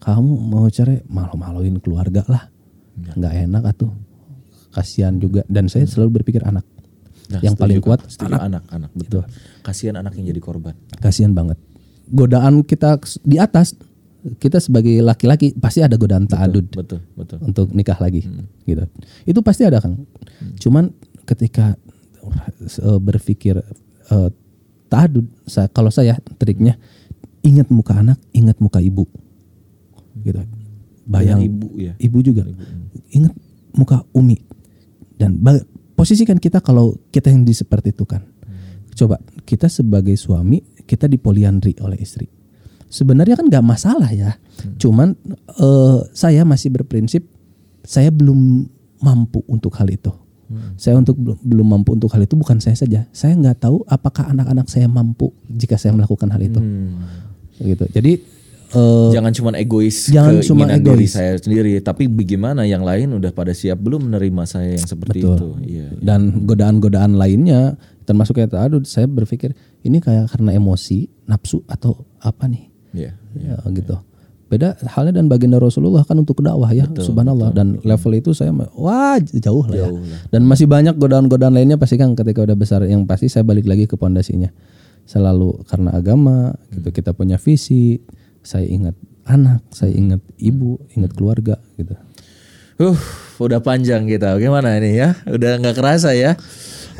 kamu 0.00 0.32
mau 0.48 0.64
cerai 0.72 1.04
malu-maluin 1.12 1.76
keluarga 1.76 2.24
lah. 2.24 2.48
Nggak 2.96 3.34
enak 3.46 3.62
atuh. 3.68 3.92
Kasihan 4.72 5.20
juga. 5.20 5.44
Dan 5.44 5.68
saya 5.68 5.84
selalu 5.84 6.20
berpikir 6.24 6.40
anak. 6.40 6.64
Nah, 7.30 7.40
yang 7.44 7.54
paling 7.54 7.78
kuat 7.78 8.02
Setuju, 8.08 8.34
anak. 8.34 8.64
anak 8.74 8.90
betul. 8.96 9.22
Kasihan 9.62 10.00
anak 10.00 10.18
yang 10.18 10.26
jadi 10.34 10.40
korban. 10.42 10.74
kasihan 10.98 11.30
banget. 11.30 11.60
Godaan 12.10 12.66
kita 12.66 12.98
di 13.22 13.38
atas 13.38 13.76
kita 14.42 14.58
sebagai 14.58 14.98
laki-laki 15.00 15.54
pasti 15.54 15.80
ada 15.80 15.96
godaan 15.96 16.28
ta'adud 16.28 16.74
Betul 16.74 17.00
betul. 17.14 17.38
untuk 17.40 17.70
nikah 17.70 17.96
lagi. 18.02 18.26
Gitu. 18.66 18.82
Itu 19.28 19.40
pasti 19.46 19.62
ada 19.62 19.78
kang. 19.78 20.04
Cuman 20.58 20.90
ketika 21.22 21.78
uh, 22.82 22.98
berpikir 22.98 23.62
uh, 24.10 24.28
ta'adud 24.90 25.26
sa- 25.46 25.70
kalau 25.70 25.88
saya 25.88 26.18
triknya 26.36 26.74
ingat 27.46 27.70
muka 27.70 27.96
anak 27.96 28.18
ingat 28.34 28.58
muka 28.58 28.82
ibu. 28.82 29.06
Gitu. 30.20 30.42
Bayang 31.06 31.40
ibu 31.40 31.68
ya. 31.78 31.94
ibu 31.96 32.18
juga. 32.20 32.44
Ingat 33.14 33.32
muka 33.72 34.02
umi. 34.12 34.36
Dan 35.16 35.40
posisikan 35.94 36.36
kita 36.36 36.60
kalau 36.60 36.98
kita 37.14 37.30
yang 37.30 37.46
di 37.46 37.54
seperti 37.54 37.94
itu 37.94 38.04
kan. 38.04 38.26
Coba 38.92 39.16
kita 39.46 39.70
sebagai 39.70 40.12
suami 40.18 40.60
kita 40.84 41.06
dipoliandri 41.06 41.78
oleh 41.80 41.96
istri. 42.02 42.26
Sebenarnya 42.90 43.38
kan 43.38 43.46
nggak 43.46 43.64
masalah 43.64 44.10
ya. 44.10 44.34
Cuman 44.76 45.14
eh, 45.56 45.98
saya 46.12 46.42
masih 46.42 46.74
berprinsip 46.74 47.22
saya 47.86 48.12
belum 48.12 48.68
mampu 49.00 49.40
untuk 49.48 49.72
hal 49.80 49.88
itu 49.88 50.12
saya 50.74 50.94
untuk 50.94 51.14
belum 51.38 51.66
mampu 51.68 51.94
untuk 51.94 52.08
hal 52.08 52.20
itu 52.20 52.34
bukan 52.34 52.58
saya 52.58 52.74
saja 52.74 53.06
saya 53.10 53.32
nggak 53.32 53.60
tahu 53.60 53.82
apakah 53.84 54.26
anak-anak 54.26 54.66
saya 54.66 54.86
mampu 54.86 55.30
jika 55.46 55.74
saya 55.74 55.92
melakukan 55.92 56.26
hal 56.26 56.40
itu 56.40 56.58
Hmm. 56.58 56.98
gitu 57.56 57.84
jadi 57.88 58.18
eh, 58.70 59.08
Jangan 59.10 59.30
cuma 59.30 59.50
egois 59.54 60.08
Jangan 60.08 60.40
cuma 60.40 60.64
keinginan 60.64 60.80
diri 60.80 61.02
egois. 61.02 61.12
saya 61.12 61.32
sendiri, 61.36 61.72
tapi 61.80 62.06
bagaimana 62.06 62.62
yang 62.64 62.80
lain 62.80 63.12
udah 63.12 63.30
pada 63.30 63.50
siap 63.50 63.76
belum 63.76 64.06
menerima 64.06 64.42
saya 64.44 64.74
yang 64.74 64.86
seperti 64.86 65.20
Betul. 65.20 65.36
itu. 65.36 65.48
Iya. 65.70 65.86
dan 66.00 66.20
godaan-godaan 66.44 67.14
lainnya 67.14 67.74
termasuk 68.02 68.34
kayak 68.36 68.50
aduh 68.52 68.82
saya 68.82 69.06
berpikir 69.06 69.54
ini 69.80 69.98
kayak 69.98 70.26
karena 70.28 70.50
emosi 70.52 71.06
nafsu 71.24 71.62
atau 71.64 71.94
apa 72.18 72.46
nih 72.46 72.66
Iya. 72.90 73.12
ya, 73.36 73.54
gitu 73.70 73.94
beda 74.50 74.74
halnya 74.90 75.22
dan 75.22 75.30
baginda 75.30 75.62
Rasulullah 75.62 76.02
kan 76.02 76.18
untuk 76.18 76.42
dakwah 76.42 76.74
ya 76.74 76.90
subhanallah. 76.90 77.54
dan 77.54 77.78
level 77.86 78.12
itu 78.18 78.34
saya 78.34 78.50
wah 78.74 79.14
jauh 79.22 79.62
lah 79.70 79.78
ya. 79.78 79.86
Jauh 79.86 80.02
lah. 80.02 80.18
dan 80.34 80.42
masih 80.42 80.66
banyak 80.66 80.98
godaan-godaan 80.98 81.54
lainnya 81.54 81.78
pasti 81.78 81.94
kan 81.94 82.18
ketika 82.18 82.42
udah 82.42 82.58
besar. 82.58 82.82
Yang 82.82 83.06
pasti 83.06 83.30
saya 83.30 83.46
balik 83.46 83.70
lagi 83.70 83.86
ke 83.86 83.94
pondasinya. 83.94 84.50
Selalu 85.06 85.62
karena 85.70 85.94
agama 85.94 86.50
gitu. 86.74 86.90
Kita 86.90 87.14
punya 87.14 87.38
visi. 87.38 88.02
Saya 88.42 88.66
ingat 88.66 88.98
anak 89.30 89.62
saya 89.70 89.94
ingat 89.94 90.18
ibu 90.42 90.82
ingat 90.98 91.14
keluarga 91.14 91.62
gitu. 91.78 91.94
Uh, 92.80 92.98
udah 93.38 93.62
panjang 93.62 94.08
kita. 94.10 94.34
Bagaimana 94.34 94.74
ini 94.82 94.98
ya? 94.98 95.14
Udah 95.30 95.62
nggak 95.62 95.78
kerasa 95.78 96.16
ya. 96.16 96.34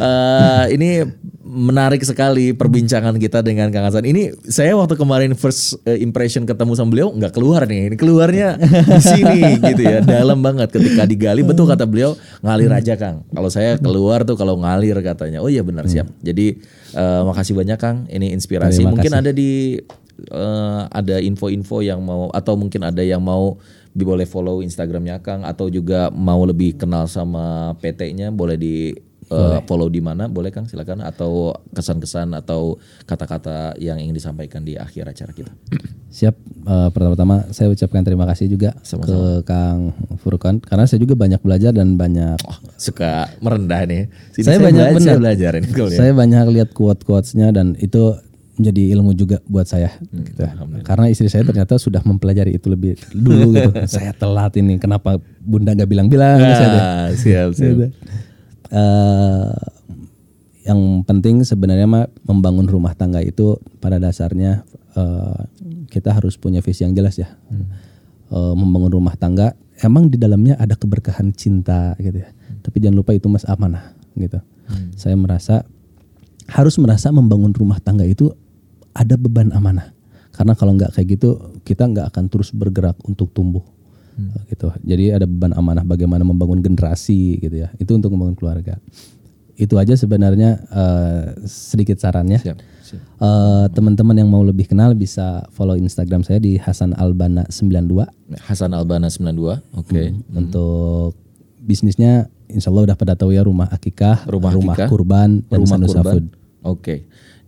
Eh, 0.01 0.65
ini 0.81 1.05
menarik 1.45 2.01
sekali 2.01 2.57
perbincangan 2.57 3.21
kita 3.21 3.45
dengan 3.45 3.69
Kang 3.69 3.85
Hasan. 3.85 4.09
Ini 4.09 4.33
saya 4.49 4.73
waktu 4.79 4.97
kemarin 4.97 5.37
first 5.37 5.77
eh, 5.85 6.01
impression 6.01 6.49
ketemu 6.49 6.73
sama 6.73 6.89
beliau 6.97 7.13
nggak 7.13 7.37
keluar 7.37 7.69
nih. 7.69 7.93
Ini 7.93 7.97
keluarnya 8.01 8.57
di 8.57 9.03
sini 9.03 9.41
gitu 9.75 9.83
ya. 9.85 10.01
Dalam 10.01 10.41
banget 10.41 10.73
ketika 10.73 11.05
digali 11.05 11.45
betul 11.45 11.69
kata 11.69 11.85
beliau 11.85 12.17
ngalir 12.41 12.73
aja 12.73 12.97
Kang. 12.97 13.29
Kalau 13.29 13.51
saya 13.53 13.77
keluar 13.77 14.25
tuh 14.25 14.41
kalau 14.41 14.57
ngalir 14.57 14.97
katanya. 15.05 15.45
Oh 15.45 15.53
iya 15.53 15.61
benar 15.61 15.85
siap. 15.85 16.09
Jadi 16.25 16.57
eh, 16.97 17.23
makasih 17.29 17.53
banyak 17.53 17.77
Kang. 17.77 18.09
Ini 18.09 18.33
inspirasi. 18.33 18.81
Terima 18.81 18.97
Mungkin 18.97 19.13
kasih. 19.13 19.21
ada 19.21 19.31
di 19.37 19.77
eh, 20.33 20.81
ada 20.89 21.17
info-info 21.21 21.85
yang 21.85 22.01
mau 22.01 22.33
atau 22.33 22.57
mungkin 22.57 22.89
ada 22.89 23.05
yang 23.05 23.21
mau 23.21 23.61
boleh 23.91 24.25
follow 24.25 24.63
Instagramnya 24.63 25.19
Kang 25.21 25.43
atau 25.45 25.67
juga 25.69 26.09
mau 26.15 26.41
lebih 26.47 26.79
kenal 26.79 27.11
sama 27.11 27.75
PT-nya 27.83 28.31
boleh 28.31 28.55
di 28.55 28.95
eh, 29.31 29.61
follow 29.65 29.87
di 29.87 30.03
mana 30.03 30.27
boleh 30.27 30.51
Kang 30.51 30.67
silakan 30.67 31.07
atau 31.07 31.55
kesan-kesan 31.71 32.35
atau 32.35 32.77
kata-kata 33.07 33.79
yang 33.79 33.97
ingin 34.03 34.15
disampaikan 34.15 34.67
di 34.67 34.75
akhir 34.75 35.07
acara 35.07 35.33
kita. 35.33 35.53
Siap. 36.19 36.35
Eh, 36.61 36.89
pertama-tama 36.91 37.49
saya 37.55 37.71
ucapkan 37.71 38.03
terima 38.03 38.27
kasih 38.27 38.51
juga 38.51 38.75
ke 38.83 39.47
Kang 39.47 39.95
Furkan 40.21 40.59
karena 40.59 40.85
saya 40.85 40.99
juga 40.99 41.15
banyak 41.15 41.41
belajar 41.41 41.71
dan 41.71 41.95
banyak 41.95 42.37
Suka 42.75 43.31
merendah 43.39 43.87
nih. 43.87 44.03
Sini 44.35 44.45
saya, 44.45 44.59
banyak 44.59 44.87
belajar, 44.91 44.99
benar. 44.99 45.07
saya 45.07 45.19
belajar 45.23 45.51
ini 45.57 45.69
cool 45.73 45.89
ya. 45.89 45.99
Saya 46.03 46.13
banyak 46.13 46.45
lihat 46.51 46.71
quote-quotesnya 46.75 47.49
dan 47.55 47.79
itu 47.79 48.19
menjadi 48.61 48.83
ilmu 48.93 49.17
juga 49.17 49.41
buat 49.49 49.65
saya. 49.65 49.97
Hmm, 50.13 50.21
gitu. 50.21 50.45
Karena 50.85 51.09
istri 51.09 51.33
saya 51.33 51.49
ternyata 51.49 51.81
sudah 51.81 52.05
mempelajari 52.05 52.61
itu 52.61 52.69
lebih 52.69 53.01
dulu 53.17 53.57
gitu. 53.57 53.71
saya 53.97 54.13
telat 54.13 54.53
ini. 54.61 54.77
Kenapa 54.77 55.17
bunda 55.41 55.73
nggak 55.73 55.89
bilang-bilang? 55.89 56.37
saya? 56.37 56.69
Ah, 56.77 57.07
siap 57.17 57.57
siap. 57.57 57.73
Gitu. 57.73 57.87
Eh, 58.71 59.61
yang 60.63 61.03
penting 61.03 61.43
sebenarnya 61.43 61.91
mah 61.91 62.07
membangun 62.23 62.71
rumah 62.71 62.95
tangga 62.95 63.19
itu 63.19 63.59
pada 63.83 63.99
dasarnya 63.99 64.63
eh, 64.95 65.41
kita 65.91 66.15
harus 66.15 66.39
punya 66.39 66.63
visi 66.63 66.87
yang 66.87 66.95
jelas 66.95 67.19
ya. 67.19 67.35
Eh, 68.31 68.55
membangun 68.55 68.95
rumah 69.03 69.19
tangga 69.19 69.59
emang 69.83 70.07
di 70.07 70.15
dalamnya 70.15 70.55
ada 70.55 70.79
keberkahan 70.79 71.35
cinta 71.35 71.99
gitu 71.99 72.23
ya. 72.23 72.31
Tapi 72.63 72.77
jangan 72.79 72.97
lupa 73.03 73.11
itu 73.11 73.27
mas 73.27 73.43
amanah 73.49 73.99
gitu. 74.15 74.39
Saya 74.95 75.19
merasa 75.19 75.67
harus 76.47 76.79
merasa 76.79 77.11
membangun 77.11 77.51
rumah 77.51 77.83
tangga 77.83 78.07
itu 78.07 78.31
ada 78.95 79.19
beban 79.19 79.51
amanah. 79.51 79.91
Karena 80.31 80.55
kalau 80.55 80.79
nggak 80.79 80.95
kayak 80.95 81.19
gitu 81.19 81.59
kita 81.67 81.91
nggak 81.91 82.15
akan 82.15 82.31
terus 82.31 82.55
bergerak 82.55 82.95
untuk 83.03 83.35
tumbuh 83.35 83.67
gitu. 84.49 84.69
Jadi 84.85 85.05
ada 85.15 85.27
beban 85.27 85.53
amanah 85.55 85.85
bagaimana 85.87 86.23
membangun 86.27 86.61
generasi 86.61 87.41
gitu 87.41 87.67
ya. 87.67 87.69
Itu 87.81 87.97
untuk 87.97 88.13
membangun 88.15 88.37
keluarga. 88.37 88.77
Itu 89.57 89.77
aja 89.77 89.93
sebenarnya 89.93 90.61
eh, 90.73 91.25
sedikit 91.45 92.01
sarannya. 92.01 92.41
Siap, 92.41 92.59
siap. 92.81 93.01
Eh, 93.01 93.67
teman-teman 93.77 94.17
yang 94.17 94.29
mau 94.33 94.41
lebih 94.41 94.69
kenal 94.69 94.97
bisa 94.97 95.45
follow 95.53 95.77
Instagram 95.77 96.25
saya 96.25 96.41
di 96.41 96.57
Hasan 96.57 96.97
Albana 96.97 97.45
92 97.53 98.41
Hasan 98.41 98.73
Albana 98.73 99.13
92. 99.13 99.61
Oke. 99.77 100.17
untuk 100.33 101.15
bisnisnya 101.61 102.33
Insya 102.51 102.69
Allah 102.75 102.91
udah 102.91 102.97
pada 102.99 103.15
tahu 103.15 103.31
ya 103.31 103.47
rumah 103.47 103.71
akikah, 103.71 104.27
Rumah 104.27 104.51
akikah, 104.51 104.89
kurban 104.91 105.47
dan 105.47 105.59
rumah 105.63 105.79
Sanusa 105.79 106.03
kurban. 106.03 106.15
Food. 106.19 106.27
Oke. 106.67 106.97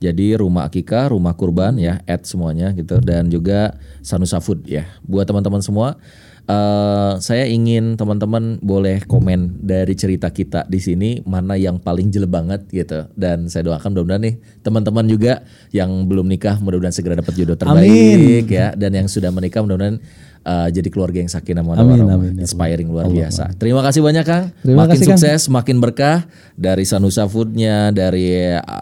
Jadi 0.03 0.35
rumah 0.35 0.67
akikah, 0.67 1.15
rumah 1.15 1.35
kurban 1.39 1.79
ya, 1.79 2.03
add 2.07 2.27
semuanya 2.27 2.75
gitu 2.75 2.99
dan 3.03 3.31
juga 3.31 3.79
Sanusa 4.03 4.43
Food 4.43 4.67
ya. 4.67 4.87
Buat 5.07 5.31
teman-teman 5.31 5.63
semua 5.63 5.99
Eh, 6.43 7.13
saya 7.23 7.47
ingin 7.47 7.95
teman-teman 7.95 8.59
boleh 8.59 9.07
komen 9.07 9.63
dari 9.63 9.95
cerita 9.95 10.27
kita 10.35 10.67
di 10.67 10.83
sini 10.83 11.23
mana 11.23 11.55
yang 11.55 11.79
paling 11.79 12.11
jelek 12.11 12.27
banget 12.27 12.61
gitu. 12.75 13.07
Dan 13.15 13.47
saya 13.47 13.71
doakan 13.71 13.95
mudah-mudahan 13.95 14.27
nih 14.27 14.35
teman-teman 14.59 15.07
juga 15.07 15.47
yang 15.71 16.03
belum 16.11 16.27
nikah 16.27 16.59
mudah-mudahan 16.59 16.91
segera 16.91 17.15
dapat 17.15 17.39
jodoh 17.39 17.55
terbaik 17.55 18.51
ya. 18.51 18.75
Dan 18.75 18.91
yang 18.91 19.07
sudah 19.07 19.31
menikah 19.31 19.63
mudah-mudahan 19.63 20.03
uh, 20.43 20.67
jadi 20.67 20.89
keluarga 20.91 21.23
yang 21.23 21.31
sakinah 21.31 21.63
mawaddah 21.63 21.87
Amin, 21.87 22.11
warahmah. 22.11 22.19
amin, 22.19 22.35
inspiring 22.43 22.91
luar 22.91 23.07
biasa. 23.07 23.55
Terima 23.55 23.79
kasih 23.87 24.03
banyak 24.03 24.25
Kang. 24.27 24.45
Terima 24.67 24.79
makin 24.83 24.99
kasih, 24.99 25.07
Kang. 25.07 25.19
sukses, 25.23 25.41
makin 25.47 25.77
berkah 25.79 26.27
dari 26.59 26.83
Sanusa 26.83 27.31
Foodnya, 27.31 27.95
dari 27.95 28.35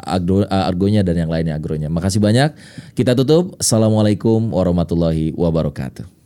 agro, 0.09 0.49
uh, 0.49 0.65
Argonya 0.65 1.05
dan 1.05 1.21
yang 1.21 1.29
lainnya 1.29 1.61
agronya. 1.61 1.93
Makasih 1.93 2.25
banyak. 2.25 2.57
Kita 2.97 3.13
tutup. 3.13 3.61
Assalamualaikum 3.61 4.49
warahmatullahi 4.49 5.37
wabarakatuh. 5.37 6.20